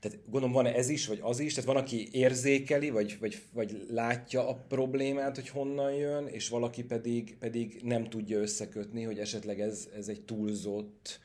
tehát 0.00 0.18
gondolom 0.24 0.54
van 0.54 0.66
ez 0.66 0.88
is, 0.88 1.06
vagy 1.06 1.18
az 1.22 1.40
is, 1.40 1.54
tehát 1.54 1.72
van, 1.72 1.82
aki 1.82 2.08
érzékeli, 2.12 2.90
vagy, 2.90 3.16
vagy, 3.20 3.42
vagy 3.52 3.86
látja 3.90 4.48
a 4.48 4.54
problémát, 4.54 5.34
hogy 5.34 5.48
honnan 5.48 5.92
jön, 5.92 6.26
és 6.26 6.48
valaki 6.48 6.84
pedig, 6.84 7.36
pedig 7.38 7.80
nem 7.82 8.04
tudja 8.04 8.38
összekötni, 8.38 9.02
hogy 9.02 9.18
esetleg 9.18 9.60
ez, 9.60 9.88
ez 9.96 10.08
egy 10.08 10.20
túlzott 10.20 11.20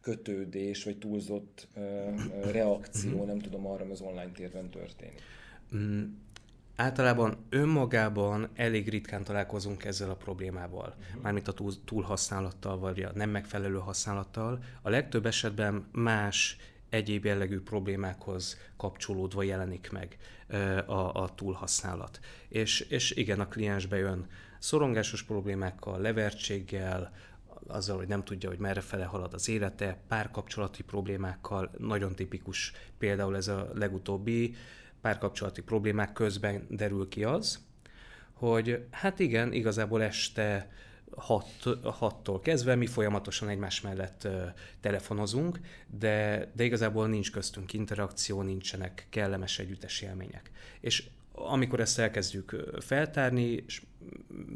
kötődés, 0.00 0.84
vagy 0.84 0.98
túlzott 0.98 1.68
uh, 1.76 2.50
reakció, 2.50 3.24
nem 3.24 3.38
tudom 3.38 3.66
arra, 3.66 3.82
ami 3.82 3.92
az 3.92 4.00
online 4.00 4.30
térben 4.34 4.70
történik. 4.70 5.20
Mm, 5.76 6.02
általában 6.76 7.36
önmagában 7.48 8.48
elég 8.54 8.88
ritkán 8.88 9.24
találkozunk 9.24 9.84
ezzel 9.84 10.10
a 10.10 10.16
problémával, 10.16 10.94
uh-huh. 10.98 11.22
mármint 11.22 11.48
a 11.48 11.52
túl, 11.52 11.72
túlhasználattal, 11.84 12.78
vagy 12.78 13.02
a 13.02 13.10
nem 13.14 13.30
megfelelő 13.30 13.78
használattal. 13.78 14.62
A 14.82 14.90
legtöbb 14.90 15.26
esetben 15.26 15.88
más 15.92 16.56
egyéb 16.88 17.24
jellegű 17.24 17.60
problémákhoz 17.60 18.58
kapcsolódva 18.76 19.42
jelenik 19.42 19.90
meg 19.90 20.16
a, 20.86 21.22
a 21.22 21.34
túlhasználat. 21.34 22.20
És, 22.48 22.80
és 22.80 23.10
igen, 23.10 23.40
a 23.40 23.48
kliens 23.48 23.86
bejön 23.86 24.26
szorongásos 24.58 25.22
problémákkal, 25.22 26.00
levertséggel, 26.00 27.12
azzal, 27.66 27.96
hogy 27.96 28.08
nem 28.08 28.24
tudja, 28.24 28.48
hogy 28.48 28.58
merre 28.58 28.80
fele 28.80 29.04
halad 29.04 29.34
az 29.34 29.48
élete, 29.48 29.98
párkapcsolati 30.08 30.82
problémákkal, 30.82 31.70
nagyon 31.78 32.14
tipikus 32.14 32.72
például 32.98 33.36
ez 33.36 33.48
a 33.48 33.70
legutóbbi 33.74 34.56
párkapcsolati 35.00 35.62
problémák 35.62 36.12
közben 36.12 36.66
derül 36.68 37.08
ki 37.08 37.24
az, 37.24 37.66
hogy 38.32 38.86
hát 38.90 39.18
igen, 39.18 39.52
igazából 39.52 40.02
este 40.02 40.70
hat, 41.16 41.46
hattól 41.82 42.40
kezdve 42.40 42.74
mi 42.74 42.86
folyamatosan 42.86 43.48
egymás 43.48 43.80
mellett 43.80 44.28
telefonozunk, 44.80 45.60
de, 45.86 46.50
de 46.54 46.64
igazából 46.64 47.08
nincs 47.08 47.30
köztünk 47.30 47.72
interakció, 47.72 48.42
nincsenek 48.42 49.06
kellemes 49.10 49.58
együttes 49.58 50.00
élmények. 50.00 50.50
És 50.80 51.08
amikor 51.32 51.80
ezt 51.80 51.98
elkezdjük 51.98 52.56
feltárni, 52.80 53.42
és 53.42 53.82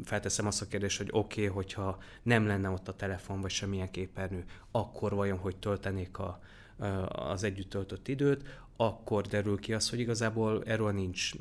felteszem 0.03 0.47
azt 0.47 0.61
a 0.61 0.67
kérdést, 0.67 0.97
hogy 0.97 1.09
oké, 1.11 1.41
okay, 1.41 1.55
hogyha 1.55 1.97
nem 2.23 2.47
lenne 2.47 2.69
ott 2.69 2.87
a 2.87 2.95
telefon, 2.95 3.41
vagy 3.41 3.51
semmilyen 3.51 3.91
képernyő, 3.91 4.45
akkor 4.71 5.13
vajon 5.13 5.37
hogy 5.37 5.55
töltenék 5.55 6.17
a, 6.17 6.39
az 7.07 7.43
együtt 7.43 7.69
töltött 7.69 8.07
időt, 8.07 8.61
akkor 8.75 9.25
derül 9.27 9.59
ki 9.59 9.73
az, 9.73 9.89
hogy 9.89 9.99
igazából 9.99 10.63
erről 10.65 10.91
nincs, 10.91 11.31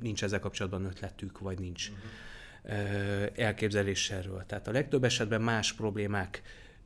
nincs 0.00 0.22
ezzel 0.22 0.40
kapcsolatban 0.40 0.84
ötletük, 0.84 1.38
vagy 1.38 1.58
nincs. 1.58 1.88
Uh-huh 1.88 2.04
elképzeléséről. 3.34 4.44
Tehát 4.46 4.68
a 4.68 4.72
legtöbb 4.72 5.04
esetben 5.04 5.42
más 5.42 5.72
problémák 5.72 6.42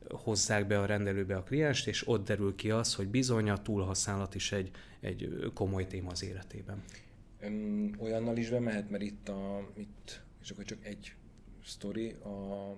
hozzák 0.09 0.67
be 0.67 0.79
a 0.79 0.85
rendelőbe 0.85 1.35
a 1.35 1.43
klienst, 1.43 1.87
és 1.87 2.07
ott 2.07 2.25
derül 2.25 2.55
ki 2.55 2.71
az, 2.71 2.95
hogy 2.95 3.07
bizony 3.07 3.49
a 3.49 3.61
túlhasználat 3.61 4.35
is 4.35 4.51
egy, 4.51 4.71
egy 4.99 5.51
komoly 5.53 5.87
téma 5.87 6.09
az 6.09 6.23
életében. 6.23 6.83
Olyannal 7.99 8.37
is 8.37 8.49
bemehet, 8.49 8.89
mert 8.89 9.03
itt, 9.03 9.29
a, 9.29 9.69
itt 9.77 10.21
és 10.41 10.51
akkor 10.51 10.63
csak 10.63 10.85
egy 10.85 11.15
sztori, 11.65 12.09
a, 12.09 12.77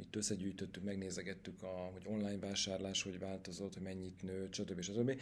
itt 0.00 0.16
összegyűjtöttük, 0.16 0.84
megnézegettük, 0.84 1.62
a, 1.62 1.90
hogy 1.92 2.02
online 2.06 2.38
vásárlás 2.38 3.02
hogy 3.02 3.18
változott, 3.18 3.74
hogy 3.74 3.82
mennyit 3.82 4.22
nőtt, 4.22 4.54
stb. 4.54 4.80
stb. 4.80 5.20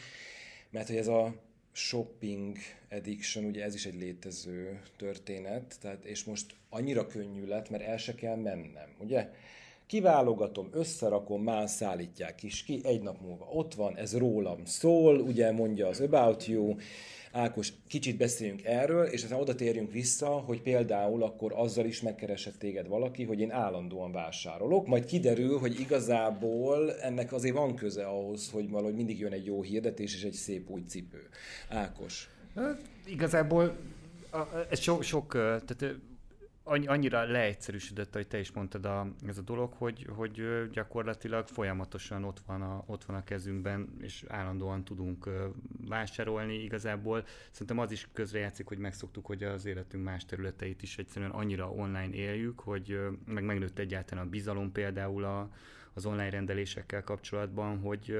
Mert 0.71 0.87
hogy 0.87 0.97
ez 0.97 1.07
a 1.07 1.43
shopping 1.73 2.57
addiction, 2.91 3.45
ugye 3.45 3.65
ez 3.65 3.75
is 3.75 3.87
egy 3.87 3.95
létező 3.95 4.81
történet, 4.97 5.77
tehát, 5.81 6.05
és 6.05 6.25
most 6.25 6.55
annyira 6.71 7.07
könnyű 7.07 7.47
lett, 7.47 7.71
mert 7.71 7.83
el 7.83 7.97
se 7.97 8.14
kell 8.14 8.37
mennem, 8.37 8.95
ugye? 8.99 9.31
Kiválogatom, 9.87 10.69
összerakom, 10.73 11.43
már 11.43 11.69
szállítják 11.69 12.43
is 12.43 12.62
ki, 12.62 12.81
egy 12.85 13.03
nap 13.03 13.21
múlva 13.21 13.45
ott 13.45 13.75
van, 13.75 13.97
ez 13.97 14.16
rólam 14.16 14.64
szól, 14.64 15.21
ugye 15.21 15.53
mondja 15.53 15.87
az 15.87 16.01
About 16.01 16.47
You, 16.47 16.75
Ákos, 17.33 17.73
kicsit 17.89 18.16
beszéljünk 18.16 18.64
erről, 18.64 19.05
és 19.05 19.23
aztán 19.23 19.41
oda 19.41 19.55
térjünk 19.55 19.93
vissza, 19.93 20.29
hogy 20.29 20.62
például 20.62 21.23
akkor 21.23 21.53
azzal 21.57 21.85
is 21.85 22.03
megkeresett 22.03 22.59
téged 22.59 22.89
valaki, 22.89 23.25
hogy 23.25 23.41
én 23.41 23.51
állandóan 23.51 24.12
vásárolok, 24.12 24.87
majd 24.87 25.05
kiderül, 25.05 25.59
hogy 25.59 25.81
igazából 25.81 26.95
ennek 26.95 27.33
azért 27.33 27.55
van 27.55 27.75
köze 27.75 28.05
ahhoz, 28.05 28.51
hogy 28.51 28.71
valahogy 28.71 28.95
mindig 28.95 29.19
jön 29.19 29.33
egy 29.33 29.45
jó 29.45 29.62
hirdetés 29.62 30.14
és 30.14 30.23
egy 30.23 30.33
szép 30.33 30.71
új 30.71 30.83
cipő. 30.87 31.29
Ákos. 31.69 32.31
Hát, 32.55 32.81
igazából 33.07 33.77
ez 34.71 34.81
sok, 34.81 35.03
sok 35.03 35.33
tehát 35.33 35.85
annyira 36.69 37.25
leegyszerűsödött, 37.25 38.14
hogy 38.14 38.29
te 38.29 38.39
is 38.39 38.53
mondtad 38.53 38.85
a, 38.85 39.14
ez 39.27 39.39
a 39.39 39.43
dolog, 39.43 39.73
hogy, 39.73 40.07
hogy 40.16 40.43
gyakorlatilag 40.73 41.47
folyamatosan 41.47 42.25
ott 42.25 42.41
van, 42.47 42.62
a, 42.62 42.83
ott 42.87 43.05
van 43.05 43.16
a 43.16 43.25
kezünkben, 43.25 43.97
és 44.01 44.25
állandóan 44.29 44.85
tudunk 44.85 45.29
vásárolni 45.89 46.62
igazából. 46.62 47.25
Szerintem 47.51 47.79
az 47.79 47.91
is 47.91 48.09
közrejátszik, 48.12 48.66
hogy 48.66 48.79
megszoktuk, 48.79 49.27
hogy 49.27 49.43
az 49.43 49.66
életünk 49.66 50.05
más 50.05 50.25
területeit 50.25 50.83
is 50.83 50.99
egyszerűen 50.99 51.31
annyira 51.31 51.71
online 51.71 52.14
éljük, 52.14 52.61
hogy 52.61 52.99
meg 53.27 53.45
megnőtt 53.45 53.79
egyáltalán 53.79 54.27
a 54.27 54.31
bizalom 54.31 54.73
például 54.73 55.25
a, 55.25 55.51
az 55.93 56.07
online 56.07 56.31
rendelésekkel 56.31 57.03
kapcsolatban, 57.03 57.79
hogy, 57.79 58.19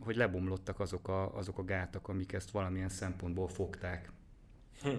hogy 0.00 0.16
lebomlottak 0.16 0.80
azok 0.80 1.08
a, 1.08 1.36
azok 1.36 1.58
a 1.58 1.64
gátak, 1.64 2.08
amik 2.08 2.32
ezt 2.32 2.50
valamilyen 2.50 2.88
szempontból 2.88 3.48
fogták. 3.48 4.10
Hm. 4.82 4.90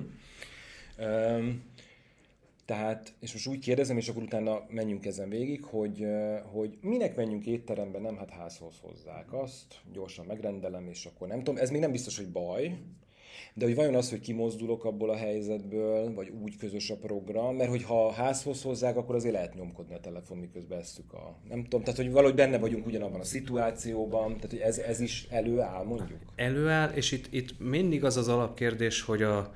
Um, 0.97 1.63
tehát, 2.65 3.13
és 3.19 3.33
most 3.33 3.47
úgy 3.47 3.59
kérdezem, 3.59 3.97
és 3.97 4.09
akkor 4.09 4.23
utána 4.23 4.65
menjünk 4.69 5.05
ezen 5.05 5.29
végig, 5.29 5.63
hogy, 5.63 6.05
hogy 6.51 6.77
minek 6.81 7.15
menjünk 7.15 7.45
étterembe, 7.45 7.99
nem 7.99 8.17
hát 8.17 8.29
házhoz 8.29 8.75
hozzák 8.81 9.33
azt, 9.33 9.79
gyorsan 9.93 10.25
megrendelem, 10.25 10.87
és 10.87 11.05
akkor 11.05 11.27
nem 11.27 11.37
tudom, 11.37 11.57
ez 11.57 11.69
még 11.69 11.81
nem 11.81 11.91
biztos, 11.91 12.17
hogy 12.17 12.29
baj, 12.29 12.77
de 13.53 13.65
hogy 13.65 13.75
vajon 13.75 13.95
az, 13.95 14.09
hogy 14.09 14.19
kimozdulok 14.19 14.85
abból 14.85 15.09
a 15.09 15.15
helyzetből, 15.15 16.13
vagy 16.13 16.31
úgy 16.43 16.57
közös 16.57 16.89
a 16.89 16.95
program, 16.95 17.55
mert 17.55 17.69
hogy 17.69 17.83
ha 17.83 18.11
házhoz 18.11 18.61
hozzák, 18.61 18.97
akkor 18.97 19.15
azért 19.15 19.33
lehet 19.33 19.55
nyomkodni 19.55 19.93
a 19.93 19.99
telefon, 19.99 20.37
miközben 20.37 20.79
esszük 20.79 21.13
a... 21.13 21.37
Nem 21.49 21.63
tudom, 21.63 21.81
tehát 21.81 21.99
hogy 21.99 22.11
valahogy 22.11 22.35
benne 22.35 22.57
vagyunk 22.57 22.85
ugyanabban 22.85 23.19
a 23.19 23.23
szituációban, 23.23 24.35
tehát 24.35 24.49
hogy 24.49 24.59
ez, 24.59 24.77
ez 24.77 24.99
is 24.99 25.27
előáll, 25.29 25.83
mondjuk? 25.83 26.19
Előáll, 26.35 26.89
és 26.89 27.11
itt, 27.11 27.33
itt 27.33 27.59
mindig 27.59 28.03
az 28.03 28.17
az 28.17 28.27
alapkérdés, 28.27 29.01
hogy 29.01 29.21
a, 29.21 29.37
a 29.37 29.51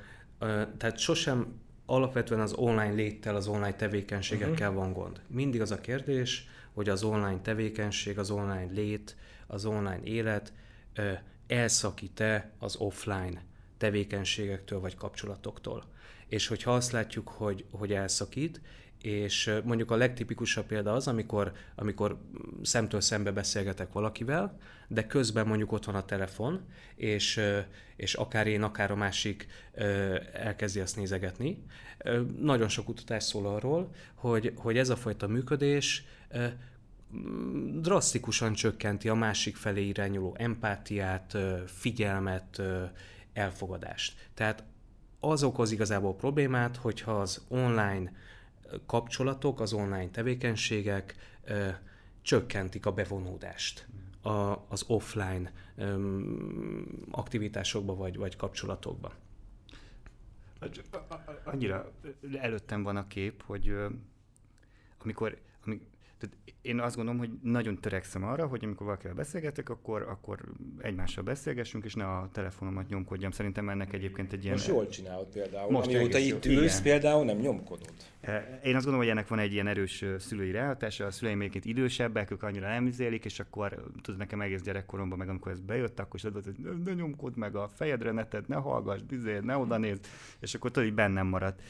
tehát 0.78 0.98
sosem 0.98 1.60
alapvetően 1.90 2.40
az 2.42 2.54
online 2.54 2.94
léttel, 2.94 3.36
az 3.36 3.48
online 3.48 3.74
tevékenységekkel 3.76 4.70
uh-huh. 4.70 4.84
van 4.84 4.94
gond. 4.94 5.22
Mindig 5.28 5.62
az 5.62 5.72
a 5.72 5.82
kérdés, 5.82 6.48
hogy 6.74 6.90
az 6.90 7.04
online 7.04 7.42
tevékenység, 7.42 8.20
az 8.20 8.32
online 8.32 8.72
lét, 8.72 9.16
az 9.48 9.66
online 9.66 10.00
élet 10.04 10.54
ö, 10.94 11.12
elszakít-e 11.48 12.52
az 12.60 12.76
offline 12.76 13.44
tevékenységektől 13.78 14.80
vagy 14.80 14.96
kapcsolatoktól. 14.96 15.84
És 16.28 16.48
hogyha 16.48 16.74
azt 16.74 16.92
látjuk, 16.92 17.28
hogy, 17.28 17.66
hogy 17.72 17.94
elszakít, 17.94 18.62
és 19.02 19.52
mondjuk 19.64 19.92
a 19.92 19.96
legtipikusabb 19.96 20.66
példa 20.66 20.94
az, 20.94 21.08
amikor, 21.08 21.52
amikor 21.76 22.18
szemtől 22.62 23.02
szembe 23.02 23.32
beszélgetek 23.32 23.92
valakivel, 23.92 24.58
de 24.88 25.08
közben 25.08 25.48
mondjuk 25.48 25.72
ott 25.72 25.86
van 25.86 25.96
a 25.96 26.06
telefon, 26.06 26.62
és, 26.96 27.42
és 27.96 28.14
akár 28.14 28.48
én, 28.48 28.64
akár 28.64 28.92
a 28.92 28.96
másik 28.96 29.48
elkezdi 30.34 30.80
azt 30.80 30.96
nézegetni. 30.96 31.64
Nagyon 32.40 32.68
sok 32.68 32.86
kutatás 32.86 33.24
szól 33.24 33.46
arról, 33.46 33.90
hogy, 34.14 34.54
hogy 34.56 34.78
ez 34.78 34.90
a 34.90 34.96
fajta 34.96 35.28
működés 35.28 36.06
drasztikusan 37.74 38.54
csökkenti 38.54 39.10
a 39.10 39.16
másik 39.16 39.56
felé 39.56 39.88
irányuló 39.88 40.36
empátiát, 40.40 41.38
figyelmet, 41.66 42.62
elfogadást. 43.34 44.30
Tehát 44.34 44.64
az 45.20 45.44
okoz 45.44 45.72
igazából 45.72 46.16
problémát, 46.16 46.76
hogyha 46.76 47.20
az 47.20 47.46
online 47.48 48.12
kapcsolatok, 48.86 49.60
az 49.60 49.74
online 49.74 50.10
tevékenységek 50.10 51.16
csökkentik 52.22 52.86
a 52.86 52.92
bevonódást 52.92 53.88
a, 54.22 54.30
az 54.68 54.84
offline 54.88 55.52
aktivitásokba 57.12 57.96
vagy, 57.96 58.18
vagy 58.18 58.36
kapcsolatokba. 58.36 59.14
Annyira 61.44 61.92
előttem 62.40 62.84
van 62.84 62.96
a 62.96 63.08
kép, 63.08 63.44
hogy 63.44 63.76
amikor, 64.98 65.38
tehát 66.20 66.38
én 66.62 66.80
azt 66.80 66.96
gondolom, 66.96 67.20
hogy 67.20 67.30
nagyon 67.44 67.80
törekszem 67.80 68.24
arra, 68.24 68.48
hogy 68.48 68.64
amikor 68.64 68.86
valakivel 68.86 69.16
beszélgetek, 69.16 69.70
akkor, 69.70 70.02
akkor 70.02 70.40
egymással 70.82 71.24
beszélgessünk, 71.24 71.86
és 71.86 71.94
ne 71.94 72.06
a 72.06 72.30
telefonomat 72.32 72.90
nyomkodjam. 72.90 73.32
Szerintem 73.32 73.70
ennek 73.70 73.94
egyébként 73.94 74.34
egy 74.34 74.44
ilyen... 74.44 74.56
Most 74.56 74.68
jól 74.68 74.88
csinálod 74.88 75.28
például. 75.28 75.72
Most 75.72 75.88
Amióta 75.88 76.18
itt 76.18 76.46
ülsz, 76.46 76.80
igen. 76.80 76.84
például 76.84 77.26
nem 77.26 77.38
nyomkodod. 77.38 77.94
E, 78.22 78.60
én 78.64 78.76
azt 78.76 78.86
gondolom, 78.86 78.98
hogy 78.98 79.10
ennek 79.10 79.28
van 79.28 79.40
egy 79.40 79.54
ilyen 79.54 79.68
erős 79.68 80.06
szülői 80.18 80.52
ráhatása. 80.52 81.06
A 81.06 81.12
szüleim 81.12 81.40
egyébként 81.40 81.66
idősebbek, 81.66 82.32
ők 82.32 82.44
annyira 82.44 82.68
nem 82.68 82.86
izélik, 82.86 83.26
és 83.26 83.40
akkor 83.40 83.84
tudod, 84.02 84.20
nekem 84.20 84.42
egész 84.42 84.62
gyerekkoromban, 84.62 85.18
meg 85.18 85.30
amikor 85.30 85.52
ez 85.52 85.60
bejött, 85.60 86.00
akkor 86.00 86.16
is 86.16 86.24
adott, 86.24 86.44
hogy 86.44 86.56
ne, 86.58 86.72
ne 86.84 86.94
nyomkod 86.94 87.38
meg 87.38 87.56
a 87.56 87.68
fejedre 87.68 88.12
neted, 88.12 88.48
ne 88.48 88.56
hallgass, 88.56 89.00
izé, 89.10 89.40
ne 89.40 89.58
oda 89.58 89.78
nézd, 89.78 90.08
és 90.40 90.54
akkor 90.54 90.72
tudod, 90.72 90.88
hogy 90.88 90.98
bennem 90.98 91.28
maradt. 91.28 91.62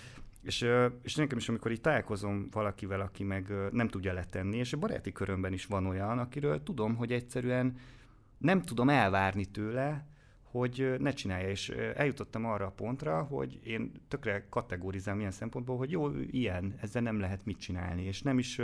És, 0.42 0.66
és 1.02 1.16
nekem 1.16 1.38
is, 1.38 1.50
amikor 1.50 1.72
így 1.72 1.82
találkozom 1.82 2.48
valakivel, 2.52 3.02
aki 3.02 3.24
meg 3.24 3.54
nem 3.72 3.88
tudja 3.88 4.14
letenni, 4.14 4.58
és 4.58 4.74
a 4.74 4.78
baráti 4.78 5.12
körömben 5.12 5.54
is 5.54 5.66
van 5.66 5.86
olyan, 5.86 6.20
akiről 6.20 6.64
tudom, 6.64 6.96
hogy 6.96 7.12
egyszerűen 7.12 7.78
nem 8.38 8.62
tudom 8.62 8.90
elvárni 8.90 9.46
tőle, 9.46 10.08
hogy 10.44 10.96
ne 11.00 11.12
csinálja. 11.12 11.50
És 11.50 11.70
eljutottam 11.70 12.46
arra 12.46 12.66
a 12.66 12.72
pontra, 12.72 13.24
hogy 13.24 13.60
én 13.64 13.92
tökre 14.08 14.46
kategorizálom 14.50 15.20
ilyen 15.20 15.32
szempontból, 15.32 15.78
hogy 15.78 15.92
jó, 15.92 16.10
ilyen, 16.32 16.76
ezzel 16.82 17.02
nem 17.02 17.20
lehet 17.20 17.46
mit 17.46 17.60
csinálni. 17.60 18.04
És 18.04 18.22
nem 18.22 18.38
is 18.38 18.60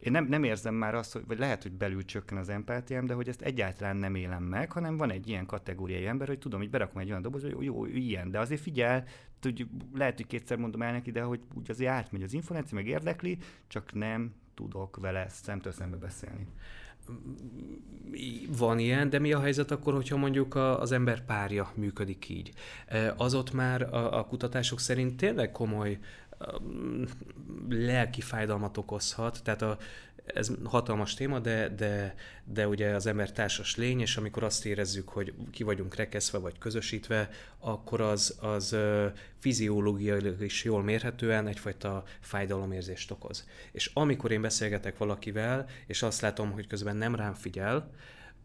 én 0.00 0.12
nem, 0.12 0.24
nem 0.24 0.44
érzem 0.44 0.74
már 0.74 0.94
azt, 0.94 1.12
hogy, 1.12 1.22
vagy 1.26 1.38
lehet, 1.38 1.62
hogy 1.62 1.72
belül 1.72 2.04
csökken 2.04 2.38
az 2.38 2.48
empátiám, 2.48 3.06
de 3.06 3.14
hogy 3.14 3.28
ezt 3.28 3.42
egyáltalán 3.42 3.96
nem 3.96 4.14
élem 4.14 4.42
meg, 4.42 4.72
hanem 4.72 4.96
van 4.96 5.10
egy 5.10 5.28
ilyen 5.28 5.46
kategóriai 5.46 6.06
ember, 6.06 6.28
hogy 6.28 6.38
tudom, 6.38 6.60
hogy 6.60 6.70
berakom 6.70 7.00
egy 7.00 7.10
olyan 7.10 7.22
doboz, 7.22 7.42
hogy 7.42 7.50
jó, 7.50 7.62
jó 7.62 7.86
ilyen, 7.86 8.30
de 8.30 8.38
azért 8.38 8.60
figyel, 8.60 9.04
tudj, 9.40 9.64
lehet, 9.94 10.16
hogy 10.16 10.26
kétszer 10.26 10.56
mondom 10.58 10.82
el 10.82 10.92
neki, 10.92 11.10
de 11.10 11.22
hogy 11.22 11.40
úgy 11.54 11.70
azért 11.70 11.90
átmegy 11.90 12.22
az 12.22 12.32
információ, 12.32 12.76
meg 12.76 12.86
érdekli, 12.86 13.38
csak 13.66 13.92
nem 13.92 14.34
tudok 14.54 14.96
vele 14.96 15.28
szemtől 15.28 15.72
szembe 15.72 15.96
beszélni. 15.96 16.46
Van 18.58 18.78
ilyen, 18.78 19.10
de 19.10 19.18
mi 19.18 19.32
a 19.32 19.40
helyzet 19.40 19.70
akkor, 19.70 19.94
hogyha 19.94 20.16
mondjuk 20.16 20.54
az 20.54 20.92
ember 20.92 21.24
párja 21.24 21.72
működik 21.74 22.28
így? 22.28 22.52
Az 23.16 23.34
ott 23.34 23.52
már 23.52 23.82
a, 23.82 24.18
a 24.18 24.24
kutatások 24.24 24.80
szerint 24.80 25.16
tényleg 25.16 25.52
komoly 25.52 25.98
lelki 27.68 28.20
fájdalmat 28.20 28.76
okozhat, 28.76 29.40
tehát 29.42 29.62
a, 29.62 29.78
ez 30.34 30.50
hatalmas 30.64 31.14
téma, 31.14 31.38
de, 31.38 31.68
de, 31.68 32.14
de 32.44 32.68
ugye 32.68 32.94
az 32.94 33.06
ember 33.06 33.32
társas 33.32 33.76
lény, 33.76 34.00
és 34.00 34.16
amikor 34.16 34.42
azt 34.42 34.66
érezzük, 34.66 35.08
hogy 35.08 35.34
ki 35.50 35.62
vagyunk 35.62 35.94
rekeszve 35.94 36.38
vagy 36.38 36.58
közösítve, 36.58 37.28
akkor 37.58 38.00
az, 38.00 38.38
az 38.40 38.76
fiziológiailag 39.38 40.42
is 40.42 40.64
jól 40.64 40.82
mérhetően 40.82 41.46
egyfajta 41.46 42.04
fájdalomérzést 42.20 43.10
okoz. 43.10 43.48
És 43.72 43.90
amikor 43.94 44.30
én 44.30 44.40
beszélgetek 44.40 44.98
valakivel, 44.98 45.66
és 45.86 46.02
azt 46.02 46.20
látom, 46.20 46.50
hogy 46.50 46.66
közben 46.66 46.96
nem 46.96 47.14
rám 47.14 47.34
figyel, 47.34 47.90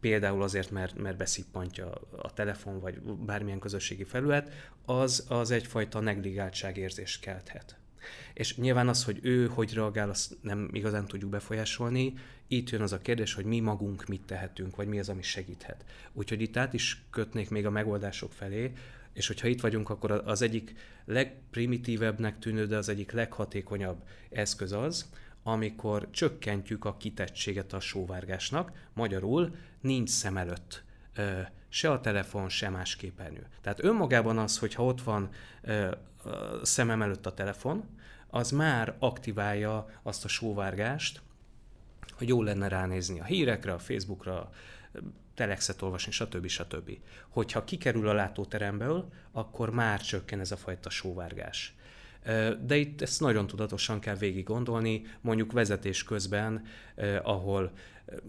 például 0.00 0.42
azért, 0.42 0.70
mert, 0.70 0.98
mert 0.98 1.16
beszippantja 1.16 1.90
a 2.16 2.32
telefon, 2.32 2.80
vagy 2.80 3.00
bármilyen 3.00 3.58
közösségi 3.58 4.04
felület, 4.04 4.72
az, 4.84 5.26
az 5.28 5.50
egyfajta 5.50 6.00
negligáltságérzést 6.00 7.20
kelthet. 7.20 7.78
És 8.36 8.56
nyilván 8.56 8.88
az, 8.88 9.04
hogy 9.04 9.18
ő 9.22 9.46
hogy 9.46 9.74
reagál, 9.74 10.10
azt 10.10 10.36
nem 10.40 10.68
igazán 10.72 11.06
tudjuk 11.06 11.30
befolyásolni. 11.30 12.14
Itt 12.46 12.70
jön 12.70 12.80
az 12.80 12.92
a 12.92 12.98
kérdés, 12.98 13.34
hogy 13.34 13.44
mi 13.44 13.60
magunk 13.60 14.06
mit 14.06 14.22
tehetünk, 14.26 14.76
vagy 14.76 14.86
mi 14.86 14.98
az, 14.98 15.08
ami 15.08 15.22
segíthet. 15.22 15.84
Úgyhogy 16.12 16.40
itt 16.40 16.56
át 16.56 16.72
is 16.72 17.02
kötnék 17.10 17.50
még 17.50 17.66
a 17.66 17.70
megoldások 17.70 18.32
felé, 18.32 18.72
és 19.12 19.26
hogyha 19.26 19.48
itt 19.48 19.60
vagyunk, 19.60 19.90
akkor 19.90 20.10
az 20.10 20.42
egyik 20.42 20.74
legprimitívebbnek 21.04 22.38
tűnő, 22.38 22.66
de 22.66 22.76
az 22.76 22.88
egyik 22.88 23.12
leghatékonyabb 23.12 24.02
eszköz 24.30 24.72
az, 24.72 25.10
amikor 25.42 26.10
csökkentjük 26.10 26.84
a 26.84 26.96
kitettséget 26.96 27.72
a 27.72 27.80
sóvárgásnak, 27.80 28.72
magyarul 28.92 29.54
nincs 29.80 30.10
szem 30.10 30.36
előtt 30.36 30.84
se 31.68 31.90
a 31.90 32.00
telefon, 32.00 32.48
se 32.48 32.68
más 32.68 32.96
képernyő. 32.96 33.46
Tehát 33.60 33.84
önmagában 33.84 34.38
az, 34.38 34.58
hogyha 34.58 34.84
ott 34.84 35.02
van 35.02 35.28
szemem 36.62 37.02
előtt 37.02 37.26
a 37.26 37.34
telefon, 37.34 37.84
az 38.36 38.50
már 38.50 38.94
aktiválja 38.98 39.86
azt 40.02 40.24
a 40.24 40.28
sóvárgást, 40.28 41.20
hogy 42.12 42.28
jó 42.28 42.42
lenne 42.42 42.68
ránézni 42.68 43.20
a 43.20 43.24
hírekre, 43.24 43.72
a 43.72 43.78
Facebookra, 43.78 44.50
telexet 45.34 45.82
olvasni, 45.82 46.12
stb. 46.12 46.46
stb. 46.46 46.98
Hogyha 47.28 47.64
kikerül 47.64 48.08
a 48.08 48.12
látóteremből, 48.12 49.08
akkor 49.32 49.70
már 49.70 50.00
csökken 50.00 50.40
ez 50.40 50.52
a 50.52 50.56
fajta 50.56 50.90
sóvárgás. 50.90 51.74
De 52.60 52.76
itt 52.76 53.02
ezt 53.02 53.20
nagyon 53.20 53.46
tudatosan 53.46 54.00
kell 54.00 54.16
végig 54.16 54.44
gondolni, 54.44 55.02
mondjuk 55.20 55.52
vezetés 55.52 56.04
közben, 56.04 56.64
ahol 57.22 57.72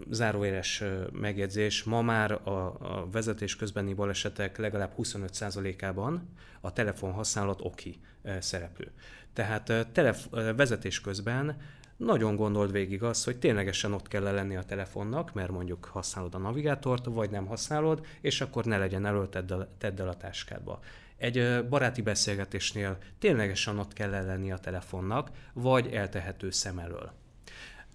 záróéles 0.09 0.83
megjegyzés, 1.11 1.83
ma 1.83 2.01
már 2.01 2.31
a, 2.31 2.49
a 2.79 3.07
vezetés 3.11 3.55
közbeni 3.55 3.93
balesetek 3.93 4.57
legalább 4.57 4.93
25%-ában 4.97 6.29
a 6.61 6.73
telefon 6.73 7.11
használat 7.11 7.61
oki 7.61 7.99
szereplő. 8.39 8.91
Tehát 9.37 9.87
telef- 9.91 10.29
vezetés 10.55 11.01
közben 11.01 11.57
nagyon 11.97 12.35
gondold 12.35 12.71
végig 12.71 13.03
azt, 13.03 13.25
hogy 13.25 13.39
ténylegesen 13.39 13.93
ott 13.93 14.07
kell 14.07 14.21
lenni 14.21 14.55
a 14.55 14.63
telefonnak, 14.63 15.33
mert 15.33 15.51
mondjuk 15.51 15.85
használod 15.85 16.35
a 16.35 16.37
navigátort, 16.37 17.05
vagy 17.05 17.29
nem 17.29 17.45
használod, 17.45 18.05
és 18.21 18.41
akkor 18.41 18.65
ne 18.65 18.77
legyen 18.77 19.05
elől, 19.05 19.29
tedd 19.29 19.51
el, 19.51 19.69
tedd 19.77 20.01
el 20.01 20.07
a 20.07 20.17
táskádba. 20.17 20.79
Egy 21.17 21.65
baráti 21.69 22.01
beszélgetésnél 22.01 22.97
ténylegesen 23.19 23.79
ott 23.79 23.93
kell 23.93 24.09
lenni 24.09 24.51
a 24.51 24.57
telefonnak, 24.57 25.31
vagy 25.53 25.87
eltehető 25.87 26.51
szem 26.51 26.79
elől. 26.79 27.11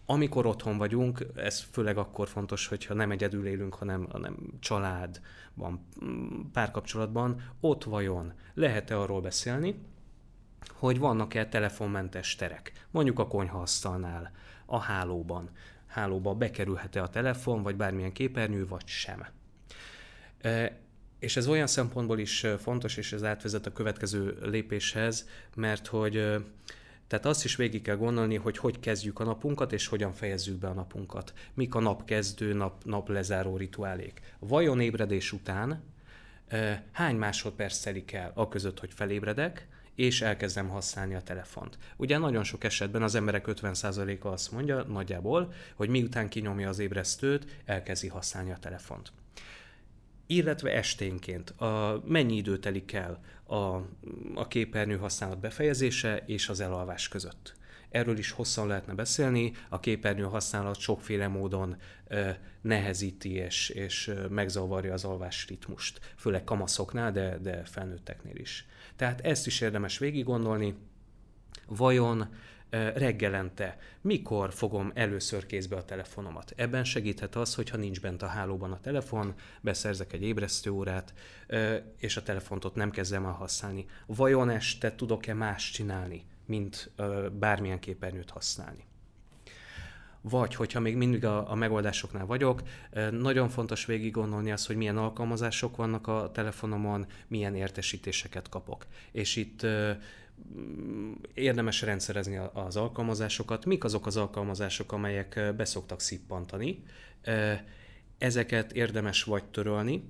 Amikor 0.06 0.46
otthon 0.46 0.78
vagyunk, 0.78 1.26
ez 1.34 1.60
főleg 1.70 1.98
akkor 1.98 2.28
fontos, 2.28 2.66
hogyha 2.66 2.94
nem 2.94 3.10
egyedül 3.10 3.46
élünk, 3.46 3.74
hanem, 3.74 4.08
hanem 4.10 4.36
családban, 4.60 5.86
párkapcsolatban, 6.52 7.42
ott 7.60 7.84
vajon 7.84 8.32
lehet-e 8.54 8.98
arról 8.98 9.20
beszélni, 9.20 9.90
hogy 10.70 10.98
vannak-e 10.98 11.46
telefonmentes 11.46 12.34
terek, 12.34 12.72
mondjuk 12.90 13.18
a 13.18 13.26
konyhaasztalnál, 13.26 14.32
a 14.66 14.78
hálóban. 14.78 15.50
Hálóba 15.86 16.34
bekerülhet-e 16.34 17.02
a 17.02 17.08
telefon, 17.08 17.62
vagy 17.62 17.76
bármilyen 17.76 18.12
képernyő, 18.12 18.66
vagy 18.66 18.86
sem. 18.86 19.26
És 21.18 21.36
ez 21.36 21.48
olyan 21.48 21.66
szempontból 21.66 22.18
is 22.18 22.46
fontos, 22.58 22.96
és 22.96 23.12
ez 23.12 23.24
átvezet 23.24 23.66
a 23.66 23.72
következő 23.72 24.38
lépéshez, 24.42 25.28
mert 25.54 25.86
hogy 25.86 26.44
tehát 27.06 27.26
azt 27.26 27.44
is 27.44 27.56
végig 27.56 27.82
kell 27.82 27.96
gondolni, 27.96 28.36
hogy 28.36 28.58
hogy 28.58 28.80
kezdjük 28.80 29.20
a 29.20 29.24
napunkat, 29.24 29.72
és 29.72 29.86
hogyan 29.86 30.12
fejezzük 30.12 30.58
be 30.58 30.68
a 30.68 30.72
napunkat. 30.72 31.32
Mik 31.54 31.74
a 31.74 31.80
napkezdő, 31.80 32.52
nap, 32.52 32.84
nap 32.84 33.08
lezáró 33.08 33.56
rituálék. 33.56 34.20
Vajon 34.38 34.80
ébredés 34.80 35.32
után 35.32 35.82
hány 36.92 37.16
másodperc 37.16 37.78
telik 37.78 38.12
el 38.12 38.32
a 38.34 38.48
között, 38.48 38.80
hogy 38.80 38.92
felébredek, 38.92 39.68
és 40.02 40.20
elkezdem 40.20 40.68
használni 40.68 41.14
a 41.14 41.22
telefont. 41.22 41.78
Ugye 41.96 42.18
nagyon 42.18 42.44
sok 42.44 42.64
esetben 42.64 43.02
az 43.02 43.14
emberek 43.14 43.44
50%-a 43.48 44.28
azt 44.28 44.52
mondja 44.52 44.82
nagyjából, 44.82 45.52
hogy 45.74 45.88
miután 45.88 46.28
kinyomja 46.28 46.68
az 46.68 46.78
ébresztőt, 46.78 47.62
elkezdi 47.64 48.08
használni 48.08 48.50
a 48.50 48.56
telefont. 48.56 49.12
Illetve 50.26 50.70
esténként 50.70 51.50
a, 51.50 52.02
mennyi 52.06 52.36
idő 52.36 52.58
telik 52.58 52.92
el 52.92 53.20
a, 53.44 53.56
a 54.34 54.48
képernyő 54.48 54.96
használat 54.96 55.40
befejezése 55.40 56.22
és 56.26 56.48
az 56.48 56.60
elalvás 56.60 57.08
között. 57.08 57.54
Erről 57.90 58.18
is 58.18 58.30
hosszan 58.30 58.66
lehetne 58.66 58.94
beszélni, 58.94 59.52
a 59.68 59.80
képernyő 59.80 60.24
használat 60.24 60.78
sokféle 60.78 61.28
módon 61.28 61.76
ö, 62.08 62.30
nehezíti 62.60 63.32
és, 63.32 63.68
és 63.68 64.12
megzavarja 64.28 64.92
az 64.92 65.04
alvás 65.04 65.46
ritmust, 65.48 66.00
főleg 66.16 66.44
kamaszoknál, 66.44 67.12
de, 67.12 67.38
de 67.38 67.64
felnőtteknél 67.64 68.36
is. 68.36 68.66
Tehát 68.96 69.20
ezt 69.20 69.46
is 69.46 69.60
érdemes 69.60 69.98
végig 69.98 70.24
gondolni, 70.24 70.74
vajon 71.66 72.28
reggelente 72.94 73.78
mikor 74.00 74.52
fogom 74.52 74.90
először 74.94 75.46
kézbe 75.46 75.76
a 75.76 75.84
telefonomat. 75.84 76.52
Ebben 76.56 76.84
segíthet 76.84 77.36
az, 77.36 77.54
hogyha 77.54 77.76
nincs 77.76 78.00
bent 78.00 78.22
a 78.22 78.26
hálóban 78.26 78.72
a 78.72 78.80
telefon, 78.80 79.34
beszerzek 79.60 80.12
egy 80.12 80.22
ébresztőórát, 80.22 81.14
és 81.96 82.16
a 82.16 82.22
telefont 82.22 82.64
ott 82.64 82.74
nem 82.74 82.90
kezdem 82.90 83.24
el 83.24 83.32
használni. 83.32 83.86
Vajon 84.06 84.50
este 84.50 84.94
tudok-e 84.94 85.34
más 85.34 85.70
csinálni, 85.70 86.24
mint 86.46 86.92
bármilyen 87.38 87.78
képernyőt 87.78 88.30
használni? 88.30 88.84
Vagy, 90.22 90.54
hogyha 90.54 90.80
még 90.80 90.96
mindig 90.96 91.24
a, 91.24 91.50
a 91.50 91.54
megoldásoknál 91.54 92.26
vagyok, 92.26 92.62
nagyon 93.10 93.48
fontos 93.48 93.84
végig 93.84 94.12
gondolni 94.12 94.52
azt, 94.52 94.66
hogy 94.66 94.76
milyen 94.76 94.96
alkalmazások 94.96 95.76
vannak 95.76 96.06
a 96.06 96.30
telefonomon, 96.34 97.06
milyen 97.28 97.54
értesítéseket 97.54 98.48
kapok. 98.48 98.86
És 99.12 99.36
itt 99.36 99.66
érdemes 101.34 101.82
rendszerezni 101.82 102.36
az 102.52 102.76
alkalmazásokat. 102.76 103.64
Mik 103.64 103.84
azok 103.84 104.06
az 104.06 104.16
alkalmazások, 104.16 104.92
amelyek 104.92 105.52
beszoktak 105.56 106.00
szippantani? 106.00 106.82
Ezeket 108.18 108.72
érdemes 108.72 109.22
vagy 109.22 109.44
törölni, 109.44 110.04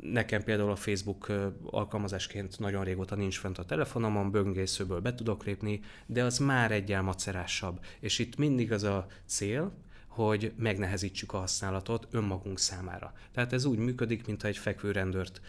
Nekem 0.00 0.42
például 0.42 0.70
a 0.70 0.76
Facebook 0.76 1.32
alkalmazásként 1.64 2.58
nagyon 2.58 2.84
régóta 2.84 3.14
nincs 3.14 3.38
fent 3.38 3.58
a 3.58 3.64
telefonomon, 3.64 4.30
böngészőből 4.30 5.00
be 5.00 5.14
tudok 5.14 5.44
lépni, 5.44 5.80
de 6.06 6.24
az 6.24 6.38
már 6.38 6.72
egyel 6.72 7.02
macerásabb. 7.02 7.84
És 8.00 8.18
itt 8.18 8.36
mindig 8.36 8.72
az 8.72 8.82
a 8.82 9.06
cél, 9.26 9.72
hogy 10.06 10.52
megnehezítsük 10.56 11.32
a 11.32 11.38
használatot 11.38 12.06
önmagunk 12.10 12.58
számára. 12.58 13.12
Tehát 13.32 13.52
ez 13.52 13.64
úgy 13.64 13.78
működik, 13.78 14.26
mintha 14.26 14.48
egy 14.48 14.56
fekvőrendőrt 14.56 15.40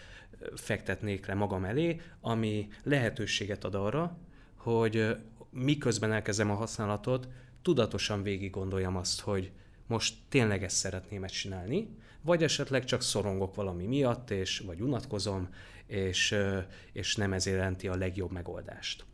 fektetnék 0.54 1.26
le 1.26 1.34
magam 1.34 1.64
elé, 1.64 2.00
ami 2.20 2.68
lehetőséget 2.82 3.64
ad 3.64 3.74
arra, 3.74 4.18
hogy 4.56 5.16
miközben 5.50 6.12
elkezdem 6.12 6.50
a 6.50 6.54
használatot, 6.54 7.28
tudatosan 7.62 8.22
végig 8.22 8.50
gondoljam 8.50 8.96
azt, 8.96 9.20
hogy 9.20 9.50
most 9.86 10.14
tényleg 10.28 10.62
ezt 10.62 10.76
szeretném 10.76 11.26
csinálni, 11.26 11.88
vagy 12.24 12.42
esetleg 12.42 12.84
csak 12.84 13.02
szorongok 13.02 13.54
valami 13.54 13.86
miatt, 13.86 14.30
és, 14.30 14.58
vagy 14.58 14.80
unatkozom, 14.80 15.48
és, 15.86 16.34
és 16.92 17.16
nem 17.16 17.32
ez 17.32 17.46
jelenti 17.46 17.88
a 17.88 17.96
legjobb 17.96 18.30
megoldást. 18.30 19.04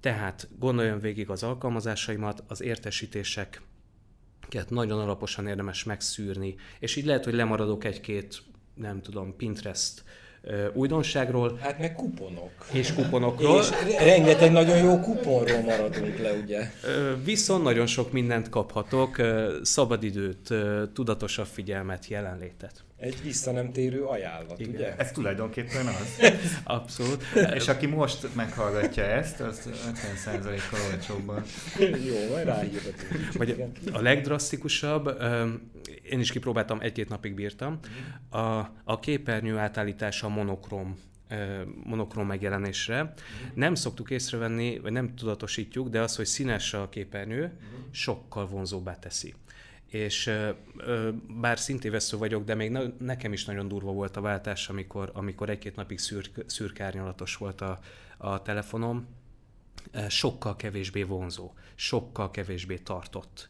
Tehát 0.00 0.48
gondoljon 0.58 0.98
végig 0.98 1.30
az 1.30 1.42
alkalmazásaimat, 1.42 2.44
az 2.46 2.62
értesítéseket 2.62 3.62
nagyon 4.68 5.00
alaposan 5.00 5.46
érdemes 5.46 5.84
megszűrni, 5.84 6.54
és 6.78 6.96
így 6.96 7.04
lehet, 7.04 7.24
hogy 7.24 7.34
lemaradok 7.34 7.84
egy-két, 7.84 8.42
nem 8.74 9.02
tudom, 9.02 9.36
Pinterest 9.36 10.04
újdonságról. 10.72 11.58
Hát 11.60 11.78
meg 11.78 11.94
kuponok. 11.94 12.50
És 12.72 12.94
kuponokról. 12.94 13.60
És 13.60 13.70
rengeteg 13.98 14.52
nagyon 14.52 14.76
jó 14.76 15.00
kuponról 15.00 15.60
maradunk 15.60 16.18
le, 16.18 16.32
ugye? 16.32 16.70
Viszont 17.24 17.62
nagyon 17.62 17.86
sok 17.86 18.12
mindent 18.12 18.48
kaphatok, 18.48 19.16
szabadidőt, 19.62 20.54
tudatosabb 20.92 21.46
figyelmet, 21.46 22.08
jelenlétet. 22.08 22.84
Egy 22.98 23.22
vissza 23.22 23.52
nem 23.52 23.72
térő 23.72 24.02
ajánlat, 24.02 24.60
Igen. 24.60 24.74
ugye? 24.74 24.94
Ez 24.96 25.12
tulajdonképpen 25.12 25.86
az. 25.86 26.32
Abszolút. 26.64 27.22
És 27.54 27.68
aki 27.68 27.86
most 27.86 28.34
meghallgatja 28.34 29.02
ezt, 29.04 29.40
az 29.40 29.68
50%-kal 30.24 30.80
olcsóbban. 30.92 31.42
Jó, 31.78 32.32
majd 32.32 32.46
ráhírhatunk. 32.46 33.32
Vagy 33.36 33.64
a 33.92 34.00
legdrasztikusabb, 34.00 35.22
én 36.10 36.20
is 36.20 36.32
kipróbáltam, 36.32 36.80
egy-két 36.80 37.08
napig 37.08 37.34
bírtam, 37.34 37.78
a, 38.30 38.58
a 38.84 38.98
képernyő 39.00 39.58
átállítása 39.58 40.28
monokrom 40.28 40.96
monokrom 41.84 42.26
megjelenésre. 42.26 43.12
Nem 43.54 43.74
szoktuk 43.74 44.10
észrevenni, 44.10 44.78
vagy 44.78 44.92
nem 44.92 45.14
tudatosítjuk, 45.14 45.88
de 45.88 46.00
az, 46.00 46.16
hogy 46.16 46.26
színes 46.26 46.74
a 46.74 46.88
képernyő, 46.88 47.58
sokkal 47.90 48.46
vonzóbbá 48.46 48.98
teszi. 48.98 49.34
És 49.86 50.30
bár 51.40 51.58
szintévesztő 51.58 52.16
vagyok, 52.16 52.44
de 52.44 52.54
még 52.54 52.78
nekem 52.98 53.32
is 53.32 53.44
nagyon 53.44 53.68
durva 53.68 53.92
volt 53.92 54.16
a 54.16 54.20
váltás, 54.20 54.68
amikor, 54.68 55.10
amikor 55.14 55.50
egy-két 55.50 55.76
napig 55.76 55.98
szürk, 55.98 56.44
szürkárnyalatos 56.46 57.36
volt 57.36 57.60
a, 57.60 57.78
a 58.16 58.42
telefonom, 58.42 59.06
sokkal 60.08 60.56
kevésbé 60.56 61.02
vonzó, 61.02 61.52
sokkal 61.74 62.30
kevésbé 62.30 62.76
tartott. 62.76 63.48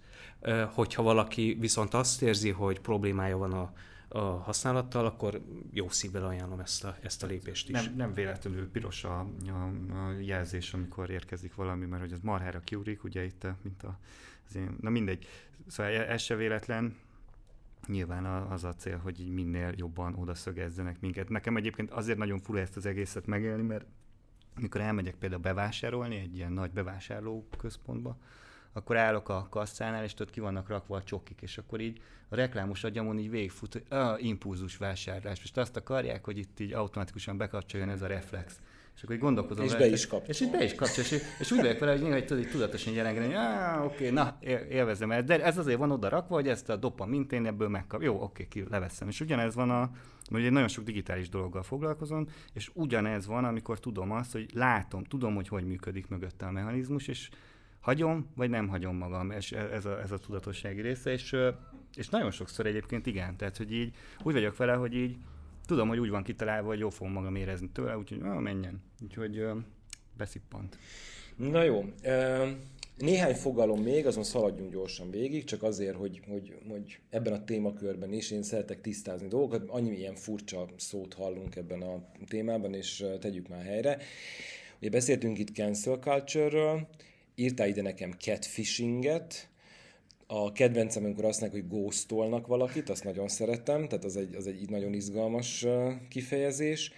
Hogyha 0.72 1.02
valaki 1.02 1.56
viszont 1.60 1.94
azt 1.94 2.22
érzi, 2.22 2.50
hogy 2.50 2.80
problémája 2.80 3.36
van 3.36 3.52
a, 3.52 3.72
a 4.08 4.20
használattal, 4.20 5.06
akkor 5.06 5.40
jó 5.70 5.88
szívvel 5.88 6.24
ajánlom 6.24 6.60
ezt 6.60 6.84
a, 6.84 6.96
ezt 7.02 7.22
a 7.22 7.26
lépést 7.26 7.68
is. 7.68 7.84
Nem, 7.84 7.94
nem 7.96 8.14
véletlenül 8.14 8.70
piros 8.70 9.04
a, 9.04 9.26
a, 9.46 9.50
a 9.94 10.18
jelzés, 10.20 10.74
amikor 10.74 11.10
érkezik 11.10 11.54
valami, 11.54 11.86
mert 11.86 12.02
hogy 12.02 12.12
az 12.12 12.20
marhára 12.20 12.60
kiúrik, 12.60 13.04
ugye 13.04 13.24
itt, 13.24 13.46
mint 13.62 13.82
a, 13.82 13.98
az 14.48 14.56
én, 14.56 14.76
na 14.80 14.90
mindegy. 14.90 15.26
Szóval 15.66 15.92
e, 15.92 16.12
ez 16.12 16.22
se 16.22 16.34
véletlen, 16.34 16.96
nyilván 17.86 18.24
az 18.24 18.64
a 18.64 18.74
cél, 18.74 18.98
hogy 18.98 19.20
így 19.20 19.30
minél 19.30 19.72
jobban 19.76 20.14
oda 20.14 20.34
szögezzenek 20.34 21.00
minket. 21.00 21.28
Nekem 21.28 21.56
egyébként 21.56 21.90
azért 21.90 22.18
nagyon 22.18 22.38
fura 22.38 22.60
ezt 22.60 22.76
az 22.76 22.86
egészet 22.86 23.26
megélni, 23.26 23.62
mert 23.62 23.86
mikor 24.60 24.80
elmegyek 24.80 25.14
például 25.14 25.40
bevásárolni 25.40 26.16
egy 26.16 26.36
ilyen 26.36 26.52
nagy 26.52 26.70
bevásárló 26.70 27.46
központba, 27.58 28.16
akkor 28.76 28.96
állok 28.96 29.28
a 29.28 29.46
kasszánál, 29.50 30.04
és 30.04 30.14
ott 30.20 30.30
ki 30.30 30.40
vannak 30.40 30.68
rakva 30.68 30.96
a 30.96 31.02
csokik, 31.02 31.42
és 31.42 31.58
akkor 31.58 31.80
így 31.80 32.00
a 32.28 32.34
reklámos 32.34 32.84
agyamon 32.84 33.18
így 33.18 33.30
végigfut, 33.30 33.72
hogy 33.72 33.84
ah, 33.88 34.24
impulzus 34.24 34.76
vásárlás. 34.76 35.38
Most 35.38 35.56
azt 35.56 35.76
akarják, 35.76 36.24
hogy 36.24 36.38
itt 36.38 36.60
így 36.60 36.72
automatikusan 36.72 37.36
bekapcsoljon 37.36 37.88
ez 37.88 38.02
a 38.02 38.06
reflex. 38.06 38.60
És 38.96 39.02
akkor 39.02 39.14
így 39.14 39.20
gondolkozom. 39.20 39.64
És 39.64 39.74
be 39.74 39.86
is 39.86 40.06
kapcsol. 40.06 40.28
És 40.28 40.40
így 40.40 40.50
be 40.50 40.64
is 40.64 40.74
kapcsol. 40.74 41.04
És, 41.04 41.22
és 41.38 41.50
úgy 41.50 41.60
vagyok 41.60 41.78
vele, 41.78 41.92
hogy 41.92 42.02
néha 42.02 42.20
hogy 42.28 42.48
tudatosan 42.50 42.92
jelengeni, 42.92 43.26
hogy 43.26 43.34
ah, 43.34 43.84
oké, 43.84 44.10
na, 44.10 44.38
élvezem 44.68 45.10
el. 45.10 45.22
De 45.22 45.44
ez 45.44 45.58
azért 45.58 45.78
van 45.78 45.90
oda 45.90 46.08
rakva, 46.08 46.34
hogy 46.34 46.48
ezt 46.48 46.68
a 46.68 46.76
dopamint 46.76 47.32
én 47.32 47.46
ebből 47.46 47.68
megkap. 47.68 48.02
Jó, 48.02 48.22
oké, 48.22 48.48
ki 48.48 48.64
leveszem. 48.70 49.08
És 49.08 49.20
ugyanez 49.20 49.54
van 49.54 49.70
a, 49.70 49.90
ugye 50.30 50.50
nagyon 50.50 50.68
sok 50.68 50.84
digitális 50.84 51.28
dologgal 51.28 51.62
foglalkozom, 51.62 52.26
és 52.52 52.70
ugyanez 52.74 53.26
van, 53.26 53.44
amikor 53.44 53.80
tudom 53.80 54.10
azt, 54.12 54.32
hogy 54.32 54.50
látom, 54.54 55.04
tudom, 55.04 55.34
hogy 55.34 55.48
hogy 55.48 55.64
működik 55.64 56.08
mögötte 56.08 56.46
a 56.46 56.50
mechanizmus, 56.50 57.08
és 57.08 57.28
hagyom, 57.84 58.30
vagy 58.36 58.50
nem 58.50 58.68
hagyom 58.68 58.96
magam, 58.96 59.30
és 59.30 59.52
e, 59.52 59.58
ez 59.58 59.84
a, 59.84 60.00
ez 60.00 60.10
a 60.10 60.18
tudatossági 60.18 60.80
része, 60.80 61.12
és, 61.12 61.36
és 61.96 62.08
nagyon 62.08 62.30
sokszor 62.30 62.66
egyébként 62.66 63.06
igen, 63.06 63.36
tehát 63.36 63.56
hogy 63.56 63.72
így 63.72 63.94
úgy 64.22 64.32
vagyok 64.32 64.56
vele, 64.56 64.72
hogy 64.72 64.94
így 64.94 65.16
tudom, 65.66 65.88
hogy 65.88 65.98
úgy 65.98 66.10
van 66.10 66.22
kitalálva, 66.22 66.68
hogy 66.68 66.78
jó 66.78 66.90
fogom 66.90 67.12
magam 67.12 67.36
érezni 67.36 67.68
tőle, 67.68 67.98
úgyhogy 67.98 68.20
ah, 68.22 68.40
menjen. 68.40 68.82
Úgyhogy 69.02 69.44
beszippant. 70.16 70.78
Na 71.36 71.62
jó. 71.62 71.84
Néhány 72.98 73.34
fogalom 73.34 73.82
még, 73.82 74.06
azon 74.06 74.24
szaladjunk 74.24 74.72
gyorsan 74.72 75.10
végig, 75.10 75.44
csak 75.44 75.62
azért, 75.62 75.96
hogy, 75.96 76.20
hogy, 76.28 76.54
hogy 76.68 76.98
ebben 77.10 77.32
a 77.32 77.44
témakörben 77.44 78.12
is 78.12 78.30
én 78.30 78.42
szeretek 78.42 78.80
tisztázni 78.80 79.28
dolgokat. 79.28 79.68
Annyi 79.68 79.96
ilyen 79.96 80.14
furcsa 80.14 80.66
szót 80.76 81.14
hallunk 81.14 81.56
ebben 81.56 81.82
a 81.82 82.04
témában, 82.28 82.74
és 82.74 83.04
tegyük 83.20 83.48
már 83.48 83.64
helyre. 83.64 83.98
Ugye 84.80 84.90
beszéltünk 84.90 85.38
itt 85.38 85.54
cancel 85.54 85.96
culture-ről, 85.96 86.88
írtál 87.34 87.68
ide 87.68 87.82
nekem 87.82 88.12
catfishinget, 88.12 89.48
a 90.26 90.52
kedvencem, 90.52 91.04
amikor 91.04 91.24
azt 91.24 91.40
mondják, 91.40 91.62
hogy 91.62 91.78
ghostolnak 91.78 92.46
valakit, 92.46 92.88
azt 92.88 93.04
nagyon 93.04 93.28
szeretem, 93.28 93.88
tehát 93.88 94.04
az 94.04 94.16
egy, 94.16 94.34
az 94.34 94.46
egy 94.46 94.70
nagyon 94.70 94.92
izgalmas 94.92 95.66
kifejezés. 96.08 96.92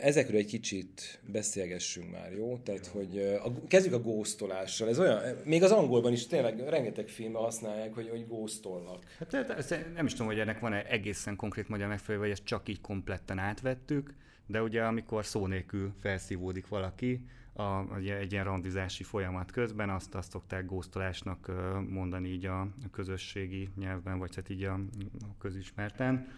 Ezekről 0.00 0.38
egy 0.38 0.46
kicsit 0.46 1.20
beszélgessünk 1.26 2.10
már, 2.10 2.32
jó? 2.32 2.58
Tehát, 2.64 2.86
hogy 2.86 3.18
a, 3.44 3.66
kezdjük 3.66 3.94
a 3.94 4.00
ghostolással. 4.00 4.88
Ez 4.88 4.98
olyan, 4.98 5.22
még 5.44 5.62
az 5.62 5.70
angolban 5.70 6.12
is 6.12 6.26
tényleg 6.26 6.68
rengeteg 6.68 7.08
filmben 7.08 7.42
használják, 7.42 7.94
hogy, 7.94 8.08
hogy 8.08 8.26
ghostolnak. 8.26 9.04
Hát 9.18 9.50
ezt 9.50 9.84
nem 9.94 10.06
is 10.06 10.12
tudom, 10.12 10.26
hogy 10.26 10.38
ennek 10.38 10.60
van-e 10.60 10.84
egészen 10.84 11.36
konkrét 11.36 11.68
magyar 11.68 11.88
megfelelő, 11.88 12.22
vagy 12.22 12.32
ezt 12.32 12.44
csak 12.44 12.68
így 12.68 12.80
kompletten 12.80 13.38
átvettük, 13.38 14.14
de 14.46 14.62
ugye 14.62 14.82
amikor 14.82 15.26
szó 15.26 15.46
nélkül 15.46 15.92
felszívódik 16.00 16.68
valaki, 16.68 17.20
a, 17.58 17.96
egy 17.96 18.32
ilyen 18.32 18.44
randizási 18.44 19.02
folyamat 19.02 19.50
közben, 19.50 19.90
azt, 19.90 20.14
azt 20.14 20.30
szokták 20.30 20.66
góztolásnak 20.66 21.52
mondani 21.88 22.28
így 22.28 22.46
a, 22.46 22.60
a 22.60 22.90
közösségi 22.90 23.68
nyelvben, 23.76 24.18
vagy 24.18 24.34
hát 24.34 24.48
így 24.48 24.62
a, 24.62 24.72
a 25.20 25.38
közismerten. 25.38 26.28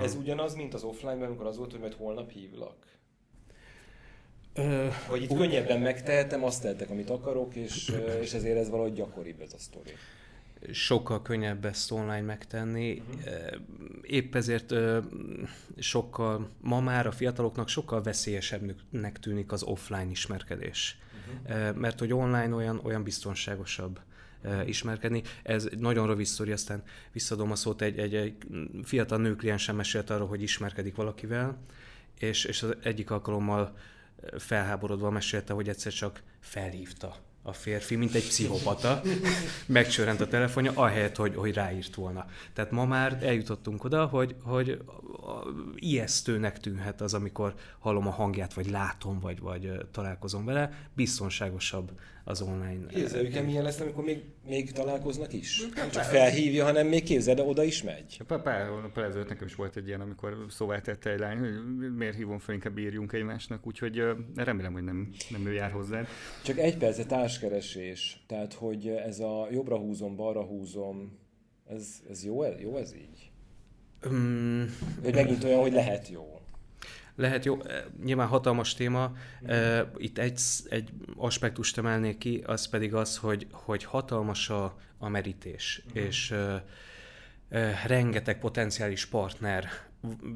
Ez 0.00 0.14
ugyanaz, 0.14 0.54
mint 0.54 0.74
az 0.74 0.82
offline-ben, 0.82 1.28
amikor 1.28 1.46
az 1.46 1.56
volt, 1.56 1.70
hogy 1.70 1.80
majd 1.80 1.94
holnap 1.94 2.30
hívlak? 2.30 2.76
Ö, 4.54 4.88
Vagy 5.08 5.22
itt 5.22 5.36
könnyebben 5.36 5.80
megtehetem, 5.80 6.44
azt 6.44 6.62
tehetek, 6.62 6.90
amit 6.90 7.10
akarok, 7.10 7.54
és, 7.54 7.92
és 8.20 8.32
ezért 8.32 8.58
ez 8.58 8.70
valahogy 8.70 8.92
gyakoribb 8.92 9.40
ez 9.40 9.52
a 9.52 9.58
sztori 9.58 9.92
sokkal 10.72 11.22
könnyebb 11.22 11.64
ezt 11.64 11.90
online 11.90 12.20
megtenni. 12.20 13.02
Uh-huh. 13.08 13.34
Épp 14.02 14.34
ezért 14.34 14.74
sokkal, 15.78 16.50
ma 16.60 16.80
már 16.80 17.06
a 17.06 17.12
fiataloknak 17.12 17.68
sokkal 17.68 18.02
veszélyesebbnek 18.02 19.18
tűnik 19.18 19.52
az 19.52 19.62
offline 19.62 20.10
ismerkedés. 20.10 20.98
Uh-huh. 21.46 21.76
Mert 21.76 21.98
hogy 21.98 22.12
online 22.12 22.54
olyan, 22.54 22.80
olyan 22.82 23.02
biztonságosabb 23.02 24.00
ismerkedni. 24.66 25.22
Ez 25.42 25.68
egy 25.72 25.78
nagyon 25.78 26.06
rövid 26.06 26.26
sztori, 26.26 26.52
aztán 26.52 26.82
visszadom 27.12 27.50
a 27.50 27.54
szót, 27.54 27.82
egy, 27.82 27.98
egy, 27.98 28.14
egy 28.14 28.34
fiatal 28.82 29.18
nő 29.18 29.36
kliensem 29.36 29.76
mesélt 29.76 30.10
arról, 30.10 30.28
hogy 30.28 30.42
ismerkedik 30.42 30.94
valakivel, 30.94 31.58
és, 32.18 32.44
és 32.44 32.62
az 32.62 32.76
egyik 32.82 33.10
alkalommal 33.10 33.76
felháborodva 34.38 35.10
mesélte, 35.10 35.52
hogy 35.52 35.68
egyszer 35.68 35.92
csak 35.92 36.22
felhívta 36.40 37.16
a 37.46 37.52
férfi, 37.52 37.96
mint 37.96 38.14
egy 38.14 38.26
pszichopata, 38.26 39.00
megcsörrent 39.66 40.20
a 40.20 40.26
telefonja, 40.26 40.72
ahelyett, 40.74 41.16
hogy, 41.16 41.34
hogy 41.34 41.54
ráírt 41.54 41.94
volna. 41.94 42.26
Tehát 42.52 42.70
ma 42.70 42.84
már 42.84 43.18
eljutottunk 43.22 43.84
oda, 43.84 44.06
hogy, 44.06 44.36
hogy 44.42 44.82
ijesztőnek 45.74 46.60
tűnhet 46.60 47.00
az, 47.00 47.14
amikor 47.14 47.54
hallom 47.78 48.06
a 48.06 48.10
hangját, 48.10 48.54
vagy 48.54 48.70
látom, 48.70 49.20
vagy, 49.20 49.40
vagy 49.40 49.72
találkozom 49.90 50.44
vele, 50.44 50.88
biztonságosabb 50.94 51.90
az 52.24 52.42
online. 52.42 52.86
Képzeljük 52.86 53.34
el, 53.34 53.44
milyen 53.44 53.62
lesz, 53.62 53.80
amikor 53.80 54.04
még, 54.04 54.22
még 54.46 54.72
találkoznak 54.72 55.32
is. 55.32 55.66
Nem 55.74 55.90
csak 55.90 56.02
felhívja, 56.02 56.64
hanem 56.64 56.86
még 56.86 57.02
képzeld, 57.02 57.36
de 57.36 57.42
oda 57.42 57.62
is 57.62 57.82
megy. 57.82 58.20
Pár, 58.26 58.42
pár 58.42 58.68
hónap 58.68 58.98
ezelőtt 58.98 59.28
nekem 59.28 59.46
is 59.46 59.54
volt 59.54 59.76
egy 59.76 59.86
ilyen, 59.86 60.00
amikor 60.00 60.46
szóvá 60.48 60.80
tette 60.80 61.10
egy 61.10 61.18
lány, 61.18 61.38
hogy 61.38 61.52
miért 61.96 62.16
hívom 62.16 62.38
fel, 62.38 62.54
inkább 62.54 62.78
írjunk 62.78 63.12
egymásnak, 63.12 63.66
úgyhogy 63.66 64.02
remélem, 64.34 64.72
hogy 64.72 64.84
nem, 64.84 65.10
nem 65.30 65.46
ő 65.46 65.52
jár 65.52 65.70
hozzá. 65.70 66.04
Csak 66.42 66.58
egy 66.58 66.76
perc, 66.76 67.06
társkeresés. 67.06 68.24
Tehát, 68.26 68.52
hogy 68.52 68.86
ez 68.88 69.20
a 69.20 69.48
jobbra 69.50 69.78
húzom, 69.78 70.16
balra 70.16 70.42
húzom, 70.42 71.18
ez, 71.68 72.02
ez 72.10 72.24
jó, 72.24 72.44
jó 72.44 72.76
ez 72.76 72.94
így? 72.94 73.30
Um, 74.06 74.76
hogy 75.02 75.14
megint 75.14 75.44
olyan, 75.44 75.60
hogy 75.60 75.72
lehet 75.72 76.08
jó. 76.08 76.33
Lehet 77.16 77.44
jó, 77.44 77.62
eh, 77.62 77.84
nyilván 78.04 78.26
hatalmas 78.26 78.74
téma. 78.74 79.12
Uh, 79.40 79.80
itt 79.96 80.18
egy, 80.18 80.40
egy 80.68 80.90
aspektust 81.16 81.78
emelnék 81.78 82.18
ki, 82.18 82.42
az 82.46 82.68
pedig 82.68 82.94
az, 82.94 83.16
hogy, 83.16 83.46
hogy 83.50 83.84
hatalmas 83.84 84.50
a, 84.50 84.76
a 84.98 85.08
merítés, 85.08 85.82
uh-huh. 85.86 86.02
és 86.02 86.30
uh, 86.30 86.60
rengeteg 87.86 88.38
potenciális 88.38 89.06
partner 89.06 89.68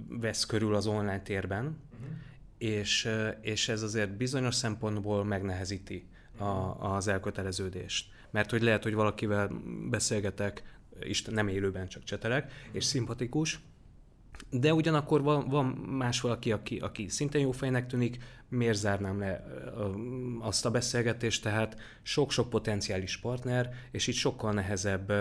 vesz 0.09 0.45
körül 0.47 0.75
az 0.75 0.87
online 0.87 1.23
térben, 1.23 1.65
uh-huh. 1.65 2.17
és, 2.59 3.09
és 3.41 3.69
ez 3.69 3.83
azért 3.83 4.17
bizonyos 4.17 4.55
szempontból 4.55 5.25
megnehezíti 5.25 6.09
a, 6.37 6.45
az 6.95 7.09
elköteleződést. 7.09 8.11
Mert 8.31 8.51
hogy 8.51 8.63
lehet, 8.63 8.83
hogy 8.83 8.95
valakivel 8.95 9.51
beszélgetek, 9.91 10.63
Isten 11.01 11.35
nem 11.35 11.49
élőben 11.49 11.89
csak 11.89 12.05
csetelek, 12.05 12.53
és 12.73 12.85
szimpatikus, 12.85 13.61
de 14.51 14.75
ugyanakkor 14.75 15.23
van, 15.23 15.49
van 15.49 15.67
más 15.67 16.21
valaki, 16.21 16.53
aki, 16.53 16.79
aki 16.79 17.09
szintén 17.09 17.41
jó 17.41 17.51
fejnek 17.51 17.87
tűnik, 17.87 18.19
miért 18.49 18.77
zárnám 18.77 19.19
le 19.19 19.45
azt 20.41 20.67
a 20.67 20.71
beszélgetést, 20.71 21.43
tehát 21.43 21.77
sok-sok 22.03 22.51
potenciális 22.51 23.17
partner, 23.17 23.75
és 23.91 24.07
itt 24.07 24.15
sokkal 24.15 24.53
nehezebb 24.53 25.13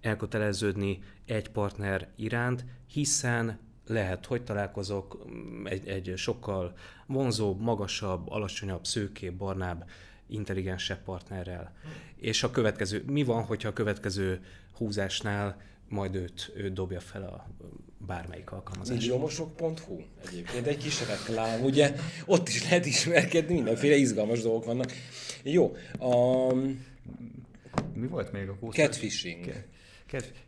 elköteleződni 0.00 0.98
egy 1.26 1.50
partner 1.50 2.08
iránt, 2.16 2.64
hiszen 2.86 3.58
lehet, 3.86 4.26
hogy 4.26 4.42
találkozok 4.42 5.26
egy, 5.64 5.88
egy 5.88 6.12
sokkal 6.16 6.76
vonzóbb, 7.06 7.60
magasabb, 7.60 8.30
alacsonyabb, 8.30 8.84
szőkébb, 8.84 9.34
barnább, 9.34 9.88
intelligensebb 10.26 11.02
partnerrel. 11.02 11.72
És 12.16 12.42
a 12.42 12.50
következő, 12.50 13.04
mi 13.06 13.24
van, 13.24 13.42
hogyha 13.42 13.68
a 13.68 13.72
következő 13.72 14.44
húzásnál 14.72 15.60
majd 15.88 16.14
őt, 16.14 16.52
őt 16.56 16.72
dobja 16.72 17.00
fel 17.00 17.22
a 17.22 17.46
bármelyik 18.06 18.50
alkalmazás. 18.50 18.98
Milliómosok.hu 18.98 20.00
egyébként 20.28 20.66
egy 20.66 20.76
kis 20.76 21.08
reklám, 21.08 21.62
ugye 21.62 21.94
ott 22.26 22.48
is 22.48 22.62
lehet 22.62 22.86
ismerkedni, 22.86 23.54
mindenféle 23.54 23.94
izgalmas 23.94 24.42
dolgok 24.42 24.64
vannak. 24.64 24.92
Jó, 25.42 25.76
a... 25.98 26.54
Mi 27.94 28.06
volt 28.06 28.32
még 28.32 28.48
a 28.48 28.56
kószer? 28.58 28.84
Catfishing. 28.84 29.52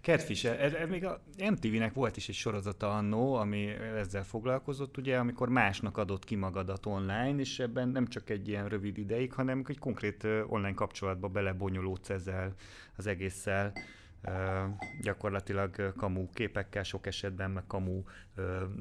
Catfish, 0.01 0.45
ez, 0.45 0.73
ez 0.73 0.89
még 0.89 1.05
a 1.05 1.23
MTV-nek 1.51 1.95
volt 1.95 2.17
is 2.17 2.29
egy 2.29 2.35
sorozata 2.35 2.97
annó, 2.97 3.35
ami 3.35 3.69
ezzel 3.97 4.25
foglalkozott, 4.25 4.97
ugye, 4.97 5.17
amikor 5.17 5.49
másnak 5.49 5.97
adott 5.97 6.25
ki 6.25 6.35
magadat 6.35 6.87
online, 6.87 7.35
és 7.39 7.59
ebben 7.59 7.89
nem 7.89 8.07
csak 8.07 8.31
egy 8.31 8.49
ilyen 8.49 8.69
rövid 8.69 8.99
ideig, 8.99 9.33
hanem 9.33 9.65
egy 9.67 9.79
konkrét 9.79 10.27
online 10.47 10.75
kapcsolatba 10.75 11.29
belebonyolódsz 11.29 12.11
ezzel 12.11 12.55
az 12.97 13.07
egésszel 13.07 13.73
gyakorlatilag 15.01 15.95
kamu 15.97 16.31
képekkel, 16.31 16.83
sok 16.83 17.07
esetben 17.07 17.51
meg 17.51 17.67
kamu 17.67 18.03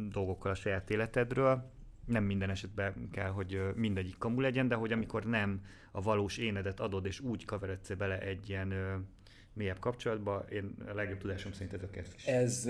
dolgokkal 0.09 0.51
a 0.51 0.55
saját 0.55 0.89
életedről. 0.89 1.72
Nem 2.05 2.23
minden 2.23 2.49
esetben 2.49 3.09
kell, 3.11 3.30
hogy 3.30 3.61
mindegyik 3.76 4.18
kamu 4.18 4.39
legyen, 4.39 4.68
de 4.68 4.76
hogy 4.76 4.91
amikor 4.91 5.26
nem 5.26 5.61
a 5.91 6.01
valós 6.01 6.38
énedet 6.38 6.80
adod, 6.80 7.05
és 7.05 7.19
úgy 7.19 7.45
kaveredsz 7.45 7.93
bele 7.93 8.19
egy 8.19 8.49
ilyen 8.49 8.73
mélyebb 9.53 9.80
kapcsolatba, 9.80 10.45
én 10.49 10.76
a 10.88 10.93
legjobb 10.93 11.19
tudásom 11.19 11.51
szerint 11.51 11.73
ez 11.73 11.84
a 11.84 11.89
kedves. 11.89 12.26
Ez 12.26 12.69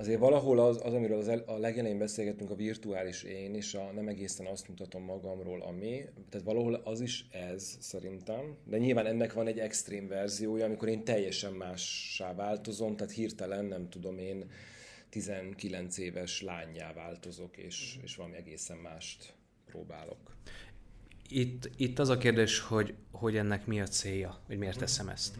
azért 0.00 0.18
valahol 0.18 0.58
az, 0.58 0.80
az 0.84 0.92
amiről 0.92 1.18
az 1.18 1.28
el, 1.28 1.42
a 1.46 1.58
legelején 1.58 1.98
beszélgettünk, 1.98 2.50
a 2.50 2.54
virtuális 2.54 3.22
én, 3.22 3.54
és 3.54 3.74
a 3.74 3.90
nem 3.94 4.08
egészen 4.08 4.46
azt 4.46 4.68
mutatom 4.68 5.02
magamról, 5.02 5.62
ami, 5.62 6.04
tehát 6.30 6.46
valahol 6.46 6.74
az 6.74 7.00
is 7.00 7.26
ez 7.30 7.76
szerintem, 7.80 8.56
de 8.64 8.78
nyilván 8.78 9.06
ennek 9.06 9.32
van 9.32 9.46
egy 9.46 9.58
extrém 9.58 10.08
verziója, 10.08 10.64
amikor 10.64 10.88
én 10.88 11.04
teljesen 11.04 11.52
mássá 11.52 12.34
változom, 12.34 12.96
tehát 12.96 13.12
hirtelen 13.12 13.64
nem 13.64 13.88
tudom 13.88 14.18
én 14.18 14.50
19 15.08 15.98
éves 15.98 16.42
lányjá 16.42 16.92
változok, 16.92 17.56
és, 17.56 17.98
és 18.02 18.16
valami 18.16 18.36
egészen 18.36 18.76
mást 18.76 19.34
próbálok. 19.66 20.36
Itt, 21.28 21.70
itt 21.76 21.98
az 21.98 22.08
a 22.08 22.18
kérdés, 22.18 22.60
hogy, 22.60 22.94
hogy 23.10 23.36
ennek 23.36 23.66
mi 23.66 23.80
a 23.80 23.86
célja, 23.86 24.40
hogy 24.46 24.58
miért 24.58 24.78
teszem 24.78 25.08
ezt. 25.08 25.36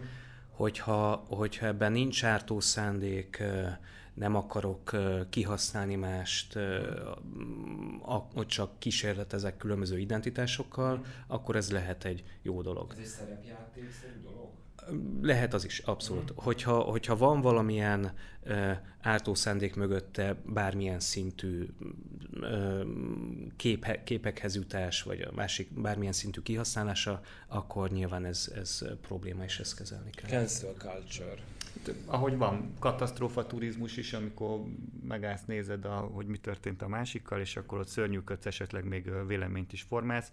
Hogyha, 0.51 1.25
hogyha 1.29 1.67
ebben 1.67 1.93
nincs 1.93 2.25
ártó 2.25 2.61
szándék, 2.61 3.43
nem 4.15 4.35
akarok 4.35 4.97
kihasználni 5.31 5.97
mást, 5.97 6.59
hogy 8.35 8.47
csak 8.47 8.79
kísérletezek 8.79 9.57
különböző 9.57 9.99
identitásokkal, 9.99 11.05
akkor 11.27 11.57
ez 11.57 11.71
lehet 11.71 12.05
egy 12.05 12.25
jó 12.43 12.63
dolog. 12.63 12.93
Ez 12.93 12.99
egy 12.99 13.05
szerepjátékszerű 13.05 14.21
dolog? 14.23 14.49
Lehet 15.23 15.55
az 15.55 15.65
is, 15.65 15.79
abszolút. 15.79 16.33
Hogyha, 16.37 16.81
hogyha 16.81 17.17
van 17.17 17.41
valamilyen 17.41 18.13
ártó 19.01 19.35
szándék 19.35 19.75
mögötte 19.75 20.37
bármilyen 20.47 21.01
szintű 21.01 21.69
uh, 22.33 22.81
kép, 23.57 24.03
képekhez 24.05 24.55
jutás, 24.55 25.03
vagy 25.03 25.21
a 25.21 25.33
másik 25.35 25.81
bármilyen 25.81 26.13
szintű 26.13 26.41
kihasználása, 26.41 27.21
akkor 27.47 27.91
nyilván 27.91 28.25
ez, 28.25 28.53
ez 28.55 28.85
probléma, 29.01 29.45
és 29.45 29.59
ezt 29.59 29.77
kezelni 29.77 30.11
kell. 30.11 30.29
Cancel 30.29 30.73
culture 30.73 31.43
ahogy 32.07 32.37
van 32.37 32.75
katasztrófa 32.79 33.47
turizmus 33.47 33.97
is, 33.97 34.13
amikor 34.13 34.61
megállsz, 35.03 35.45
nézed, 35.45 35.85
a, 35.85 35.97
hogy 35.97 36.27
mi 36.27 36.39
történt 36.39 36.83
a 36.83 36.89
másikkal, 36.89 37.41
és 37.41 37.57
akkor 37.57 37.79
ott 37.79 37.89
szörnyűködsz, 37.89 38.47
esetleg 38.47 38.85
még 38.85 39.27
véleményt 39.27 39.73
is 39.73 39.83
formálsz. 39.83 40.31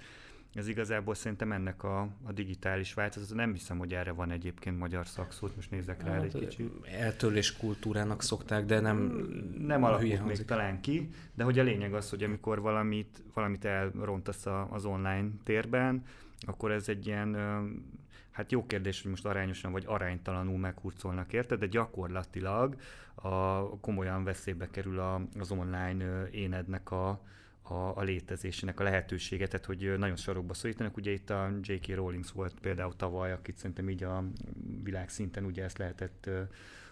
Ez 0.53 0.67
igazából 0.67 1.15
szerintem 1.15 1.51
ennek 1.51 1.83
a, 1.83 1.99
a 2.23 2.31
digitális 2.31 2.93
változat. 2.93 3.35
Nem 3.35 3.53
hiszem, 3.53 3.77
hogy 3.77 3.93
erre 3.93 4.11
van 4.11 4.31
egyébként 4.31 4.77
magyar 4.77 5.07
szakszót, 5.07 5.55
most 5.55 5.71
nézek 5.71 6.03
rá 6.03 6.11
hát, 6.11 6.23
egy 6.23 6.39
kicsit. 6.39 6.71
Eltörlés 6.85 7.57
kultúrának 7.57 8.23
szokták, 8.23 8.65
de 8.65 8.79
nem 8.79 8.97
Nem 9.57 9.83
alakult 9.83 10.25
még 10.25 10.45
talán 10.45 10.81
ki, 10.81 11.09
de 11.33 11.43
hogy 11.43 11.59
a 11.59 11.63
lényeg 11.63 11.93
az, 11.93 12.09
hogy 12.09 12.23
amikor 12.23 12.61
valamit, 12.61 13.23
valamit 13.33 13.65
elrontasz 13.65 14.45
az 14.69 14.85
online 14.85 15.29
térben, 15.43 16.03
akkor 16.39 16.71
ez 16.71 16.89
egy 16.89 17.07
ilyen 17.07 17.35
hát 18.31 18.51
jó 18.51 18.65
kérdés, 18.65 19.01
hogy 19.01 19.11
most 19.11 19.25
arányosan 19.25 19.71
vagy 19.71 19.83
aránytalanul 19.87 20.57
meghurcolnak 20.57 21.33
érte, 21.33 21.55
de 21.55 21.65
gyakorlatilag 21.65 22.75
a, 23.15 23.69
komolyan 23.79 24.23
veszélybe 24.23 24.69
kerül 24.69 24.99
a, 24.99 25.21
az 25.39 25.51
online 25.51 26.27
énednek 26.31 26.91
a, 26.91 27.21
a, 27.69 27.97
a 27.97 28.01
létezésének 28.01 28.79
a 28.79 28.83
lehetősége, 28.83 29.47
tehát 29.47 29.65
hogy 29.65 29.93
nagyon 29.97 30.15
sarokba 30.15 30.53
szorítanak. 30.53 30.97
Ugye 30.97 31.11
itt 31.11 31.29
a 31.29 31.51
J.K. 31.61 31.95
Rowling 31.95 32.23
volt 32.33 32.59
például 32.59 32.95
tavaly, 32.95 33.31
akit 33.31 33.57
szerintem 33.57 33.89
így 33.89 34.03
a 34.03 34.23
világszinten 34.83 35.45
ugye 35.45 35.63
ezt 35.63 35.77
lehetett 35.77 36.29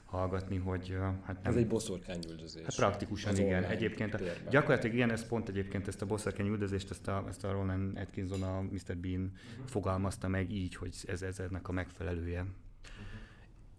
hallgatni, 0.05 0.57
hogy 0.57 0.97
hát 1.23 1.43
nem... 1.43 1.51
Ez 1.51 1.55
egy 1.55 1.67
boszorkányüldözés. 1.67 2.63
Hát 2.63 2.75
praktikusan 2.75 3.31
az 3.31 3.39
igen. 3.39 3.63
Egyébként 3.63 4.13
a, 4.13 4.19
gyakorlatilag 4.49 4.95
igen, 4.95 5.11
ez 5.11 5.27
pont 5.27 5.49
egyébként 5.49 5.87
ezt 5.87 6.01
a 6.01 6.05
boszorkányüldözést, 6.05 6.89
ezt 6.89 7.07
a, 7.07 7.25
ezt 7.27 7.43
a 7.43 7.51
Roland 7.51 7.97
Atkinson, 7.97 8.43
a 8.43 8.61
Mr. 8.61 8.97
Bean 8.97 9.21
uh-huh. 9.21 9.67
fogalmazta 9.67 10.27
meg 10.27 10.51
így, 10.51 10.75
hogy 10.75 10.95
ez, 11.07 11.21
ez 11.21 11.39
ennek 11.39 11.67
a 11.67 11.71
megfelelője. 11.71 12.45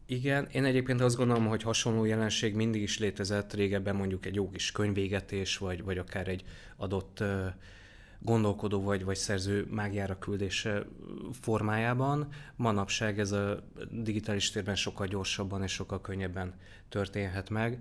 Igen, 0.08 0.48
én 0.52 0.64
egyébként 0.64 1.00
azt 1.00 1.16
gondolom, 1.16 1.46
hogy 1.46 1.62
hasonló 1.62 2.04
jelenség 2.04 2.54
mindig 2.54 2.82
is 2.82 2.98
létezett 2.98 3.54
régebben, 3.54 3.96
mondjuk 3.96 4.26
egy 4.26 4.34
jó 4.34 4.50
kis 4.50 4.72
könyvégetés, 4.72 5.58
vagy, 5.58 5.82
vagy 5.82 5.98
akár 5.98 6.28
egy 6.28 6.44
adott 6.76 7.22
gondolkodó 8.18 8.82
vagy, 8.82 9.04
vagy 9.04 9.16
szerző 9.16 9.66
mágiára 9.70 10.18
küldése 10.18 10.86
formájában. 11.40 12.28
Manapság 12.56 13.18
ez 13.18 13.32
a 13.32 13.62
digitális 13.90 14.50
térben 14.50 14.74
sokkal 14.74 15.06
gyorsabban 15.06 15.62
és 15.62 15.72
sokkal 15.72 16.00
könnyebben 16.00 16.54
történhet 16.88 17.50
meg. 17.50 17.78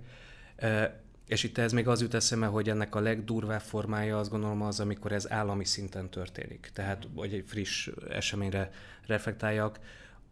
És 1.26 1.42
itt 1.42 1.58
ez 1.58 1.72
még 1.72 1.88
az 1.88 2.00
jut 2.00 2.14
eszembe, 2.14 2.46
hogy 2.46 2.68
ennek 2.68 2.94
a 2.94 3.00
legdurvább 3.00 3.60
formája 3.60 4.18
azt 4.18 4.30
gondolom 4.30 4.62
az, 4.62 4.80
amikor 4.80 5.12
ez 5.12 5.30
állami 5.30 5.64
szinten 5.64 6.10
történik. 6.10 6.70
Tehát, 6.72 7.08
hogy 7.14 7.32
egy 7.32 7.44
friss 7.46 7.88
eseményre 8.08 8.70
reflektáljak, 9.06 9.78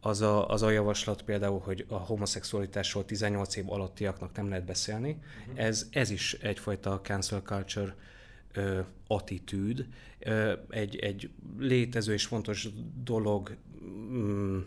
az 0.07 0.21
a, 0.21 0.49
az 0.49 0.63
a 0.63 0.71
javaslat 0.71 1.23
például, 1.23 1.59
hogy 1.59 1.85
a 1.89 1.95
homoszexualitásról 1.95 3.05
18 3.05 3.57
év 3.57 3.73
alattiaknak 3.73 4.37
nem 4.37 4.49
lehet 4.49 4.65
beszélni. 4.65 5.19
Uh-huh. 5.41 5.65
Ez, 5.65 5.89
ez 5.91 6.11
is 6.11 6.33
egyfajta 6.33 7.01
cancel 7.01 7.41
culture 7.41 7.95
ö, 8.53 8.81
attitűd, 9.07 9.87
ö, 10.19 10.53
egy, 10.69 10.97
egy 10.97 11.31
létező 11.59 12.13
és 12.13 12.25
fontos 12.25 12.69
dolog 13.05 13.57
mm, 13.85 14.61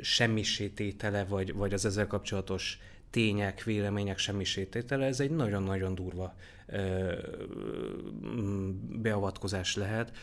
semmisététele, 0.00 1.24
vagy, 1.24 1.54
vagy 1.54 1.72
az 1.72 1.84
ezzel 1.84 2.06
kapcsolatos 2.06 2.78
tények, 3.10 3.62
vélemények 3.62 4.18
semmisététele, 4.18 5.06
ez 5.06 5.20
egy 5.20 5.30
nagyon-nagyon 5.30 5.94
durva 5.94 6.34
ö, 6.66 7.12
mm, 8.26 8.70
beavatkozás 9.02 9.76
lehet, 9.76 10.16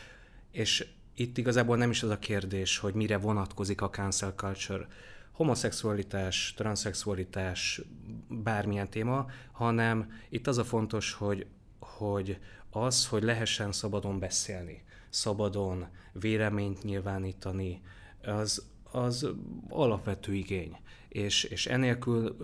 és 0.50 0.86
itt 1.14 1.38
igazából 1.38 1.76
nem 1.76 1.90
is 1.90 2.02
az 2.02 2.10
a 2.10 2.18
kérdés, 2.18 2.78
hogy 2.78 2.94
mire 2.94 3.16
vonatkozik 3.16 3.80
a 3.80 3.90
cancel 3.90 4.32
culture, 4.32 4.86
homoszexualitás, 5.32 6.54
transzexualitás, 6.56 7.80
bármilyen 8.28 8.90
téma, 8.90 9.26
hanem 9.52 10.12
itt 10.28 10.46
az 10.46 10.58
a 10.58 10.64
fontos, 10.64 11.12
hogy, 11.12 11.46
hogy 11.78 12.38
az, 12.70 13.06
hogy 13.06 13.22
lehessen 13.22 13.72
szabadon 13.72 14.18
beszélni, 14.18 14.84
szabadon 15.10 15.86
véleményt 16.12 16.82
nyilvánítani, 16.82 17.80
az, 18.22 18.64
az 18.90 19.28
alapvető 19.68 20.34
igény. 20.34 20.76
És, 21.08 21.44
és 21.44 21.66
enélkül 21.66 22.36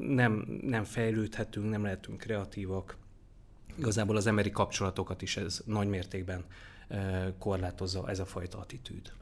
nem, 0.00 0.60
nem 0.62 0.84
fejlődhetünk, 0.84 1.70
nem 1.70 1.82
lehetünk 1.82 2.18
kreatívak. 2.18 2.96
Igazából 3.78 4.16
az 4.16 4.26
emberi 4.26 4.50
kapcsolatokat 4.50 5.22
is 5.22 5.36
ez 5.36 5.62
nagy 5.66 5.88
mértékben 5.88 6.44
korlátozza 7.38 8.08
ez 8.08 8.18
a 8.18 8.24
fajta 8.24 8.58
attitűd. 8.58 9.12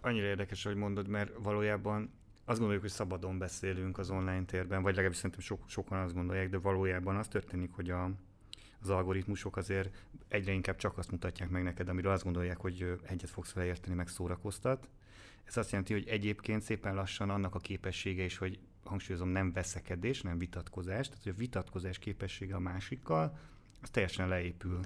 Annyira 0.00 0.26
érdekes, 0.26 0.62
hogy 0.62 0.74
mondod, 0.74 1.08
mert 1.08 1.32
valójában 1.38 2.10
azt 2.44 2.58
gondoljuk, 2.58 2.82
hogy 2.82 2.92
szabadon 2.92 3.38
beszélünk 3.38 3.98
az 3.98 4.10
online 4.10 4.44
térben, 4.44 4.82
vagy 4.82 4.90
legalábbis 4.90 5.16
szerintem 5.16 5.40
so, 5.40 5.58
sokan 5.66 5.98
azt 5.98 6.14
gondolják, 6.14 6.50
de 6.50 6.58
valójában 6.58 7.16
az 7.16 7.28
történik, 7.28 7.72
hogy 7.72 7.90
a, 7.90 8.10
az 8.80 8.90
algoritmusok 8.90 9.56
azért 9.56 10.06
egyre 10.28 10.52
inkább 10.52 10.76
csak 10.76 10.98
azt 10.98 11.10
mutatják 11.10 11.50
meg 11.50 11.62
neked, 11.62 11.88
amiről 11.88 12.12
azt 12.12 12.24
gondolják, 12.24 12.58
hogy 12.58 12.98
egyet 13.06 13.30
fogsz 13.30 13.52
vele 13.52 13.66
érteni, 13.66 13.94
meg 13.94 14.08
szórakoztat. 14.08 14.88
Ez 15.44 15.56
azt 15.56 15.70
jelenti, 15.70 15.92
hogy 15.92 16.08
egyébként 16.08 16.62
szépen 16.62 16.94
lassan 16.94 17.30
annak 17.30 17.54
a 17.54 17.58
képessége 17.58 18.24
is, 18.24 18.36
hogy 18.36 18.58
hangsúlyozom, 18.84 19.28
nem 19.28 19.52
veszekedés, 19.52 20.22
nem 20.22 20.38
vitatkozás, 20.38 21.08
tehát 21.08 21.22
hogy 21.22 21.32
a 21.32 21.38
vitatkozás 21.38 21.98
képessége 21.98 22.54
a 22.54 22.58
másikkal, 22.58 23.38
az 23.82 23.90
teljesen 23.90 24.28
leépül 24.28 24.80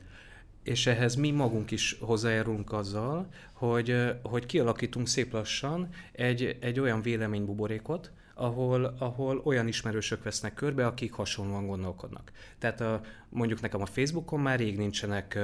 és 0.62 0.86
ehhez 0.86 1.14
mi 1.14 1.30
magunk 1.30 1.70
is 1.70 1.96
hozzájárulunk 2.00 2.72
azzal, 2.72 3.28
hogy, 3.52 3.96
hogy 4.22 4.46
kialakítunk 4.46 5.08
szép 5.08 5.32
lassan 5.32 5.88
egy, 6.12 6.56
egy 6.60 6.80
olyan 6.80 7.02
véleménybuborékot, 7.02 8.10
ahol, 8.34 8.94
ahol 8.98 9.40
olyan 9.44 9.68
ismerősök 9.68 10.22
vesznek 10.22 10.54
körbe, 10.54 10.86
akik 10.86 11.12
hasonlóan 11.12 11.66
gondolkodnak. 11.66 12.32
Tehát 12.58 12.80
a, 12.80 13.00
mondjuk 13.28 13.60
nekem 13.60 13.80
a 13.80 13.86
Facebookon 13.86 14.40
már 14.40 14.58
rég 14.58 14.76
nincsenek 14.76 15.38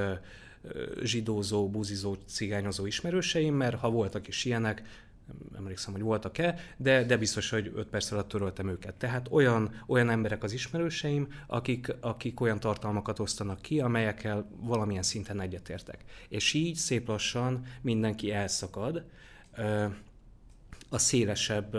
zsidózó, 1.02 1.68
buzizó, 1.70 2.16
cigányozó 2.26 2.86
ismerőseim, 2.86 3.54
mert 3.54 3.78
ha 3.78 3.90
voltak 3.90 4.28
is 4.28 4.44
ilyenek, 4.44 4.82
nem 5.26 5.62
emlékszem, 5.62 5.92
hogy 5.92 6.02
voltak-e, 6.02 6.58
de, 6.76 7.04
de 7.04 7.16
biztos, 7.16 7.50
hogy 7.50 7.72
5 7.74 7.88
perc 7.88 8.10
alatt 8.10 8.28
töröltem 8.28 8.68
őket. 8.68 8.94
Tehát 8.94 9.28
olyan, 9.30 9.82
olyan 9.86 10.10
emberek 10.10 10.42
az 10.42 10.52
ismerőseim, 10.52 11.28
akik, 11.46 11.94
akik 12.00 12.40
olyan 12.40 12.60
tartalmakat 12.60 13.18
osztanak 13.18 13.60
ki, 13.60 13.80
amelyekkel 13.80 14.48
valamilyen 14.56 15.02
szinten 15.02 15.40
egyetértek. 15.40 16.04
És 16.28 16.52
így 16.52 16.74
szép 16.74 17.08
lassan 17.08 17.64
mindenki 17.80 18.32
elszakad 18.32 19.04
a 20.88 20.98
szélesebb 20.98 21.76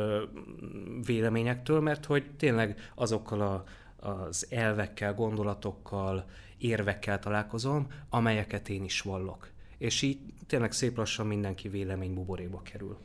véleményektől, 1.05 1.81
mert 1.81 2.05
hogy 2.05 2.31
tényleg 2.37 2.91
azokkal 2.95 3.41
a, 3.41 3.63
az 4.07 4.47
elvekkel, 4.49 5.13
gondolatokkal, 5.13 6.25
érvekkel 6.57 7.19
találkozom, 7.19 7.87
amelyeket 8.09 8.69
én 8.69 8.83
is 8.83 9.01
vallok. 9.01 9.49
És 9.77 10.01
így 10.01 10.19
tényleg 10.47 10.71
szép 10.71 10.97
lassan 10.97 11.27
mindenki 11.27 11.69
vélemény 11.69 12.13
buboréba 12.13 12.61
kerül. 12.61 12.97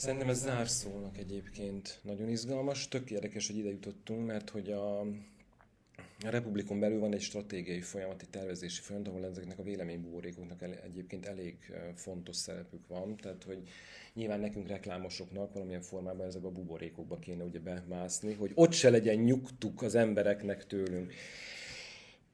Szerintem 0.00 0.28
ez 0.28 0.42
zárszónak 0.42 1.18
egyébként 1.18 1.98
nagyon 2.02 2.28
izgalmas. 2.28 2.88
Tök 2.88 3.10
érdekes, 3.10 3.46
hogy 3.46 3.56
ide 3.56 3.68
jutottunk, 3.68 4.26
mert 4.26 4.50
hogy 4.50 4.70
a, 4.70 5.00
a 5.00 6.30
Republikon 6.30 6.80
belül 6.80 6.98
van 6.98 7.12
egy 7.12 7.20
stratégiai 7.20 7.80
folyamati 7.80 8.26
tervezési 8.30 8.80
folyamat, 8.80 9.08
ahol 9.08 9.24
ezeknek 9.24 9.58
a 9.58 9.62
véleménybuborékoknak 9.62 10.62
egyébként 10.84 11.26
elég 11.26 11.56
fontos 11.94 12.36
szerepük 12.36 12.86
van. 12.86 13.16
Tehát, 13.16 13.44
hogy 13.44 13.68
nyilván 14.14 14.40
nekünk 14.40 14.68
reklámosoknak 14.68 15.52
valamilyen 15.52 15.82
formában 15.82 16.26
ezekbe 16.26 16.48
a 16.48 16.52
buborékokba 16.52 17.18
kéne 17.18 17.44
ugye 17.44 17.58
bemászni, 17.58 18.32
hogy 18.32 18.50
ott 18.54 18.72
se 18.72 18.90
legyen 18.90 19.16
nyugtuk 19.16 19.82
az 19.82 19.94
embereknek 19.94 20.66
tőlünk. 20.66 21.12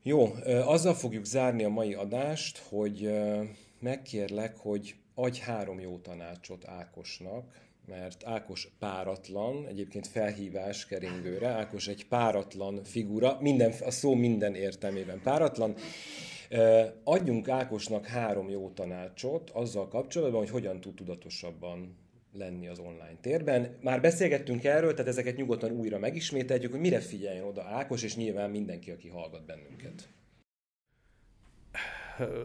Jó, 0.03 0.35
azzal 0.45 0.95
fogjuk 0.95 1.25
zárni 1.25 1.65
a 1.65 1.69
mai 1.69 1.95
adást, 1.95 2.59
hogy 2.59 3.11
megkérlek, 3.81 4.57
hogy 4.57 4.95
adj 5.19 5.41
három 5.41 5.81
jó 5.81 5.99
tanácsot 5.99 6.69
Ákosnak, 6.69 7.65
mert 7.87 8.25
Ákos 8.27 8.69
páratlan, 8.79 9.67
egyébként 9.67 10.07
felhívás 10.07 10.87
keringőre, 10.87 11.49
Ákos 11.49 11.89
egy 11.89 12.07
páratlan 12.07 12.85
figura, 12.85 13.39
minden, 13.41 13.73
a 13.85 13.91
szó 13.91 14.15
minden 14.15 14.55
értelmében 14.55 15.21
páratlan. 15.23 15.75
Adjunk 17.05 17.49
Ákosnak 17.49 18.07
három 18.07 18.49
jó 18.51 18.71
tanácsot 18.71 19.51
azzal 19.51 19.89
kapcsolatban, 19.89 20.41
hogy 20.41 20.51
hogyan 20.51 20.81
tud 20.81 20.95
tudatosabban 20.95 21.97
lenni 22.33 22.69
az 22.69 22.79
online 22.79 23.19
térben. 23.21 23.77
Már 23.81 24.01
beszélgettünk 24.01 24.65
erről, 24.65 24.93
tehát 24.93 25.11
ezeket 25.11 25.37
nyugodtan 25.37 25.71
újra 25.71 25.99
megismételjük, 25.99 26.71
hogy 26.71 26.81
mire 26.81 27.01
figyeljen 27.01 27.45
oda 27.45 27.63
Ákos, 27.63 28.03
és 28.03 28.17
nyilván 28.17 28.51
mindenki, 28.51 28.91
aki 28.91 29.09
hallgat 29.09 29.47
bennünket 29.47 30.09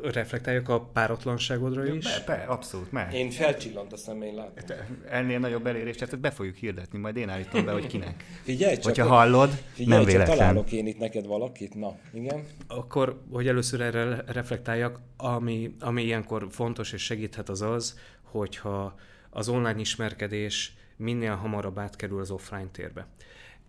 reflektáljak 0.03 0.69
a 0.69 0.81
páratlanságodra 0.81 1.85
is? 1.85 2.03
Be, 2.03 2.23
be, 2.25 2.43
abszolút, 2.47 2.91
meg. 2.91 3.13
Én 3.13 3.29
felcsillant 3.29 3.93
a 3.93 3.97
szemén 3.97 4.35
látom. 4.35 4.65
Te, 4.65 4.87
ennél 5.09 5.39
nagyobb 5.39 5.67
elérést, 5.67 5.99
tehát 5.99 6.19
be 6.19 6.31
fogjuk 6.31 6.55
hirdetni, 6.55 6.99
majd 6.99 7.15
én 7.15 7.29
állítom 7.29 7.65
be, 7.65 7.71
hogy 7.71 7.87
kinek. 7.87 8.25
Figyelj 8.43 8.75
csak. 8.75 8.83
Hogyha 8.83 9.07
hallod, 9.07 9.49
figyelj, 9.73 9.97
nem 9.97 10.05
véletlen. 10.05 10.37
találok 10.37 10.71
én 10.71 10.87
itt 10.87 10.99
neked 10.99 11.25
valakit, 11.25 11.75
na, 11.75 11.95
igen. 12.13 12.43
Akkor, 12.67 13.21
hogy 13.31 13.47
először 13.47 13.81
erre 13.81 14.23
reflektáljak, 14.27 14.99
ami, 15.17 15.75
ami 15.79 16.03
ilyenkor 16.03 16.47
fontos 16.49 16.93
és 16.93 17.03
segíthet 17.03 17.49
az 17.49 17.61
az, 17.61 17.99
hogyha 18.21 18.95
az 19.29 19.49
online 19.49 19.79
ismerkedés 19.79 20.73
minél 20.95 21.35
hamarabb 21.35 21.79
átkerül 21.79 22.19
az 22.19 22.31
offline 22.31 22.67
térbe. 22.71 23.07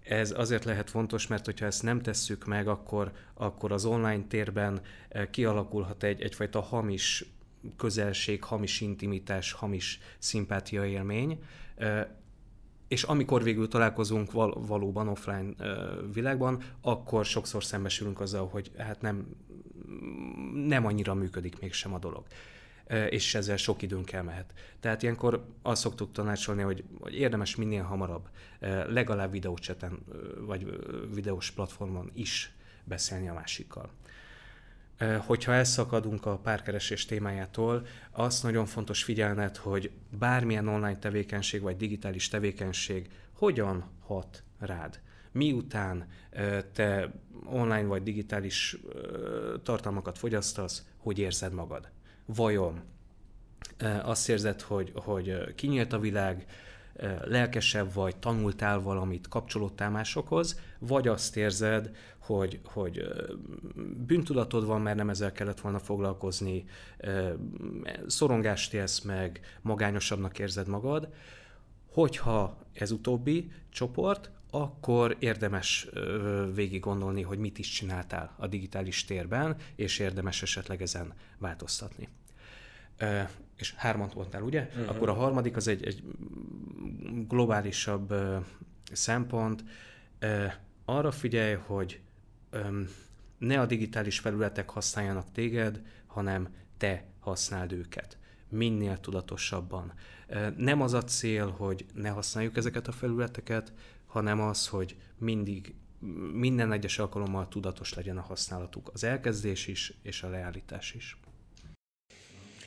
Ez 0.03 0.31
azért 0.37 0.65
lehet 0.65 0.91
fontos, 0.91 1.27
mert 1.27 1.45
hogyha 1.45 1.66
ezt 1.66 1.83
nem 1.83 2.01
tesszük 2.01 2.47
meg, 2.47 2.69
akkor, 2.69 3.12
akkor 3.35 3.73
az 3.73 3.85
online 3.85 4.24
térben 4.29 4.81
eh, 5.09 5.27
kialakulhat 5.31 6.03
egy, 6.03 6.23
egyfajta 6.23 6.61
hamis 6.61 7.24
közelség, 7.77 8.45
hamis 8.45 8.81
intimitás, 8.81 9.53
hamis 9.53 10.01
szimpátia 10.19 10.87
élmény, 10.87 11.43
eh, 11.77 12.07
és 12.89 13.03
amikor 13.03 13.43
végül 13.43 13.69
találkozunk 13.69 14.33
val- 14.33 14.66
valóban 14.66 15.09
offline 15.09 15.53
eh, 15.59 15.77
világban, 16.12 16.62
akkor 16.81 17.24
sokszor 17.24 17.65
szembesülünk 17.65 18.20
azzal, 18.20 18.49
hogy 18.49 18.70
hát 18.79 19.01
nem, 19.01 19.27
nem 20.55 20.87
annyira 20.87 21.15
működik 21.15 21.61
mégsem 21.61 21.95
a 21.95 21.99
dolog 21.99 22.24
és 23.09 23.34
ezzel 23.34 23.56
sok 23.56 23.82
időnk 23.82 24.12
elmehet. 24.12 24.54
Tehát 24.80 25.02
ilyenkor 25.02 25.44
azt 25.62 25.80
szoktuk 25.80 26.12
tanácsolni, 26.12 26.62
hogy, 26.62 26.84
hogy 27.00 27.14
érdemes 27.14 27.56
minél 27.56 27.82
hamarabb, 27.82 28.28
legalább 28.88 29.30
videócseten 29.30 29.98
vagy 30.38 30.78
videós 31.14 31.50
platformon 31.50 32.10
is 32.14 32.52
beszélni 32.84 33.28
a 33.28 33.34
másikkal. 33.34 33.90
Hogyha 35.18 35.52
elszakadunk 35.52 36.26
a 36.26 36.38
párkeresés 36.38 37.04
témájától, 37.04 37.86
azt 38.10 38.42
nagyon 38.42 38.66
fontos 38.66 39.02
figyelned, 39.02 39.56
hogy 39.56 39.90
bármilyen 40.18 40.68
online 40.68 40.98
tevékenység 40.98 41.60
vagy 41.60 41.76
digitális 41.76 42.28
tevékenység 42.28 43.09
hogyan 43.32 43.90
hat 44.00 44.42
rád. 44.59 45.00
Miután 45.32 46.06
te 46.72 47.12
online 47.44 47.84
vagy 47.84 48.02
digitális 48.02 48.76
tartalmakat 49.62 50.18
fogyasztasz, 50.18 50.86
hogy 50.96 51.18
érzed 51.18 51.52
magad 51.52 51.90
vajon 52.34 52.80
azt 54.02 54.28
érzed, 54.28 54.60
hogy, 54.60 54.92
hogy 54.94 55.54
kinyílt 55.54 55.92
a 55.92 55.98
világ, 55.98 56.46
lelkesebb 57.24 57.92
vagy, 57.92 58.16
tanultál 58.16 58.80
valamit, 58.80 59.28
kapcsolódtál 59.28 59.90
másokhoz, 59.90 60.60
vagy 60.78 61.09
azt 61.09 61.36
érzed, 61.36 61.96
hogy, 62.18 62.60
hogy 62.64 63.04
bűntudatod 64.06 64.66
van, 64.66 64.80
mert 64.80 64.96
nem 64.96 65.10
ezzel 65.10 65.32
kellett 65.32 65.60
volna 65.60 65.78
foglalkozni, 65.78 66.64
szorongást 68.06 68.74
élsz 68.74 69.00
meg, 69.00 69.40
magányosabbnak 69.60 70.38
érzed 70.38 70.68
magad, 70.68 71.09
hogyha 71.92 72.59
ez 72.72 72.90
utóbbi 72.90 73.50
csoport, 73.68 74.30
akkor 74.50 75.16
érdemes 75.18 75.88
végig 76.54 76.80
gondolni, 76.80 77.22
hogy 77.22 77.38
mit 77.38 77.59
is 77.59 77.68
csináltál 77.68 78.34
a 78.38 78.46
digitális 78.46 79.04
térben, 79.04 79.56
és 79.76 79.98
érdemes 79.98 80.42
esetleg 80.42 80.82
ezen 80.82 81.12
változtatni. 81.38 82.09
És 83.56 83.74
hármat 83.74 84.14
mondtál, 84.14 84.43
ugye? 84.43 84.69
Uh-huh. 84.70 84.89
Akkor 84.89 85.09
a 85.09 85.14
harmadik 85.14 85.56
az 85.56 85.69
egy, 85.69 85.85
egy 85.86 86.02
globálisabb 87.28 88.14
szempont. 88.93 89.64
Arra 90.85 91.10
figyelj, 91.10 91.55
hogy 91.55 92.01
ne 93.39 93.60
a 93.60 93.66
digitális 93.66 94.19
felületek 94.19 94.70
használjanak 94.70 95.32
téged, 95.32 95.82
hanem 96.06 96.48
te 96.77 97.05
használd 97.20 97.73
őket. 97.73 98.19
Minél 98.48 99.01
tudatosabban. 99.01 99.93
Nem 100.56 100.81
az 100.81 100.93
a 100.93 101.05
cél, 101.05 101.51
hogy 101.51 101.86
ne 101.94 102.09
használjuk 102.09 102.56
ezeket 102.56 102.89
a 102.89 102.93
felületeket, 102.93 103.73
hanem 104.06 104.40
az, 104.40 104.69
hogy 104.69 104.97
mindig, 105.19 105.74
minden 106.32 106.73
egyes 106.73 106.98
alkalommal 106.98 107.48
tudatos 107.48 107.94
legyen 107.94 108.16
a 108.16 108.23
használatuk. 108.23 108.90
Az 108.93 109.05
elkezdés 109.05 109.66
is, 109.66 109.93
és 110.02 110.23
a 110.23 110.28
leállítás 110.28 110.94
is. 110.94 111.16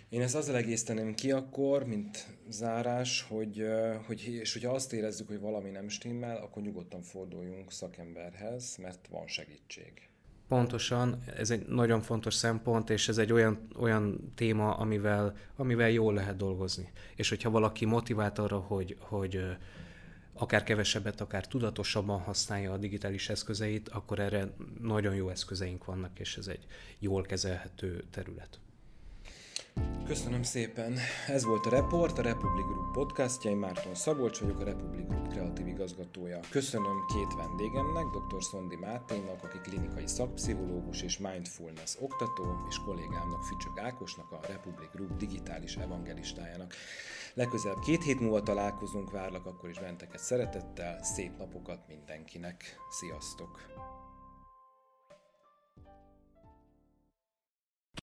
Én 0.10 0.22
ezt 0.22 0.36
azzal 0.36 0.56
egészteném 0.56 1.14
ki 1.14 1.32
akkor, 1.32 1.86
mint 1.86 2.28
zárás, 2.50 3.26
hogy, 3.30 3.66
hogy, 4.06 4.22
és 4.22 4.54
hogyha 4.54 4.74
azt 4.74 4.94
érezzük, 4.94 5.28
hogy 5.28 5.40
valami 5.40 5.70
nem 5.70 5.90
stimmel, 5.90 6.38
akkor 6.38 6.62
nyugodtan 6.62 7.02
forduljunk 7.02 7.72
szakemberhez, 7.72 8.78
mert 8.82 9.08
van 9.08 9.28
segítség. 9.28 10.10
Pontosan, 10.48 11.24
ez 11.38 11.50
egy 11.50 11.68
nagyon 11.68 12.02
fontos 12.02 12.34
szempont, 12.34 12.90
és 12.90 13.08
ez 13.08 13.18
egy 13.18 13.32
olyan, 13.32 13.68
olyan 13.80 14.32
téma, 14.36 14.74
amivel, 14.74 15.36
amivel 15.56 15.90
jól 15.90 16.14
lehet 16.14 16.38
dolgozni. 16.38 16.92
És 17.16 17.30
hogyha 17.30 17.50
valaki 17.50 17.86
motivált 17.86 18.40
arra, 18.40 18.60
hogy, 18.60 18.98
hogy 19.00 19.40
akár 20.34 20.64
kevesebbet, 20.64 21.22
akár 21.22 21.48
tudatosabban 21.48 22.20
használja 22.20 22.72
a 22.72 22.78
digitális 22.78 23.30
eszközeit, 23.30 23.90
akkor 23.90 24.20
erre 24.20 24.54
nagyon 24.82 25.16
jó 25.16 25.30
eszközeink 25.30 25.86
vannak, 25.86 26.20
és 26.20 26.38
ez 26.38 26.48
egy 26.48 26.66
jól 27.00 27.24
kezelhető 27.24 28.04
terület. 28.12 28.60
Köszönöm 30.08 30.44
szépen. 30.44 30.98
Ez 31.28 31.46
volt 31.46 31.66
a 31.66 31.70
Report, 31.70 32.18
a 32.18 32.22
Republic 32.22 32.66
Group 32.66 32.94
podcastja. 32.94 33.50
Én 33.50 33.58
Márton 33.58 33.96
Szabolcs 33.96 34.40
vagyok, 34.40 34.60
a 34.60 34.64
Republic 34.64 35.08
Group 35.08 35.28
kreatív 35.28 35.68
igazgatója. 35.68 36.40
Köszönöm 36.50 37.06
két 37.08 37.34
vendégemnek, 37.38 38.04
dr. 38.04 38.44
Szondi 38.44 38.76
Máténnak, 38.76 39.44
aki 39.44 39.58
klinikai 39.58 40.08
szakpszichológus 40.08 41.02
és 41.02 41.18
mindfulness 41.18 41.96
oktató, 42.00 42.44
és 42.70 42.76
kollégámnak 42.86 43.44
Fücsök 43.44 43.80
Ákosnak, 43.80 44.32
a 44.32 44.40
Republic 44.48 44.90
Group 44.94 45.18
digitális 45.18 45.76
evangelistájának. 45.76 46.74
Legközelebb 47.34 47.80
két 47.80 48.04
hét 48.04 48.20
múlva 48.20 48.42
találkozunk, 48.42 49.12
várlak 49.12 49.46
akkor 49.46 49.70
is 49.70 49.80
benteket 49.80 50.20
szeretettel, 50.20 51.04
szép 51.04 51.38
napokat 51.38 51.88
mindenkinek. 51.88 52.76
Sziasztok! 52.90 53.60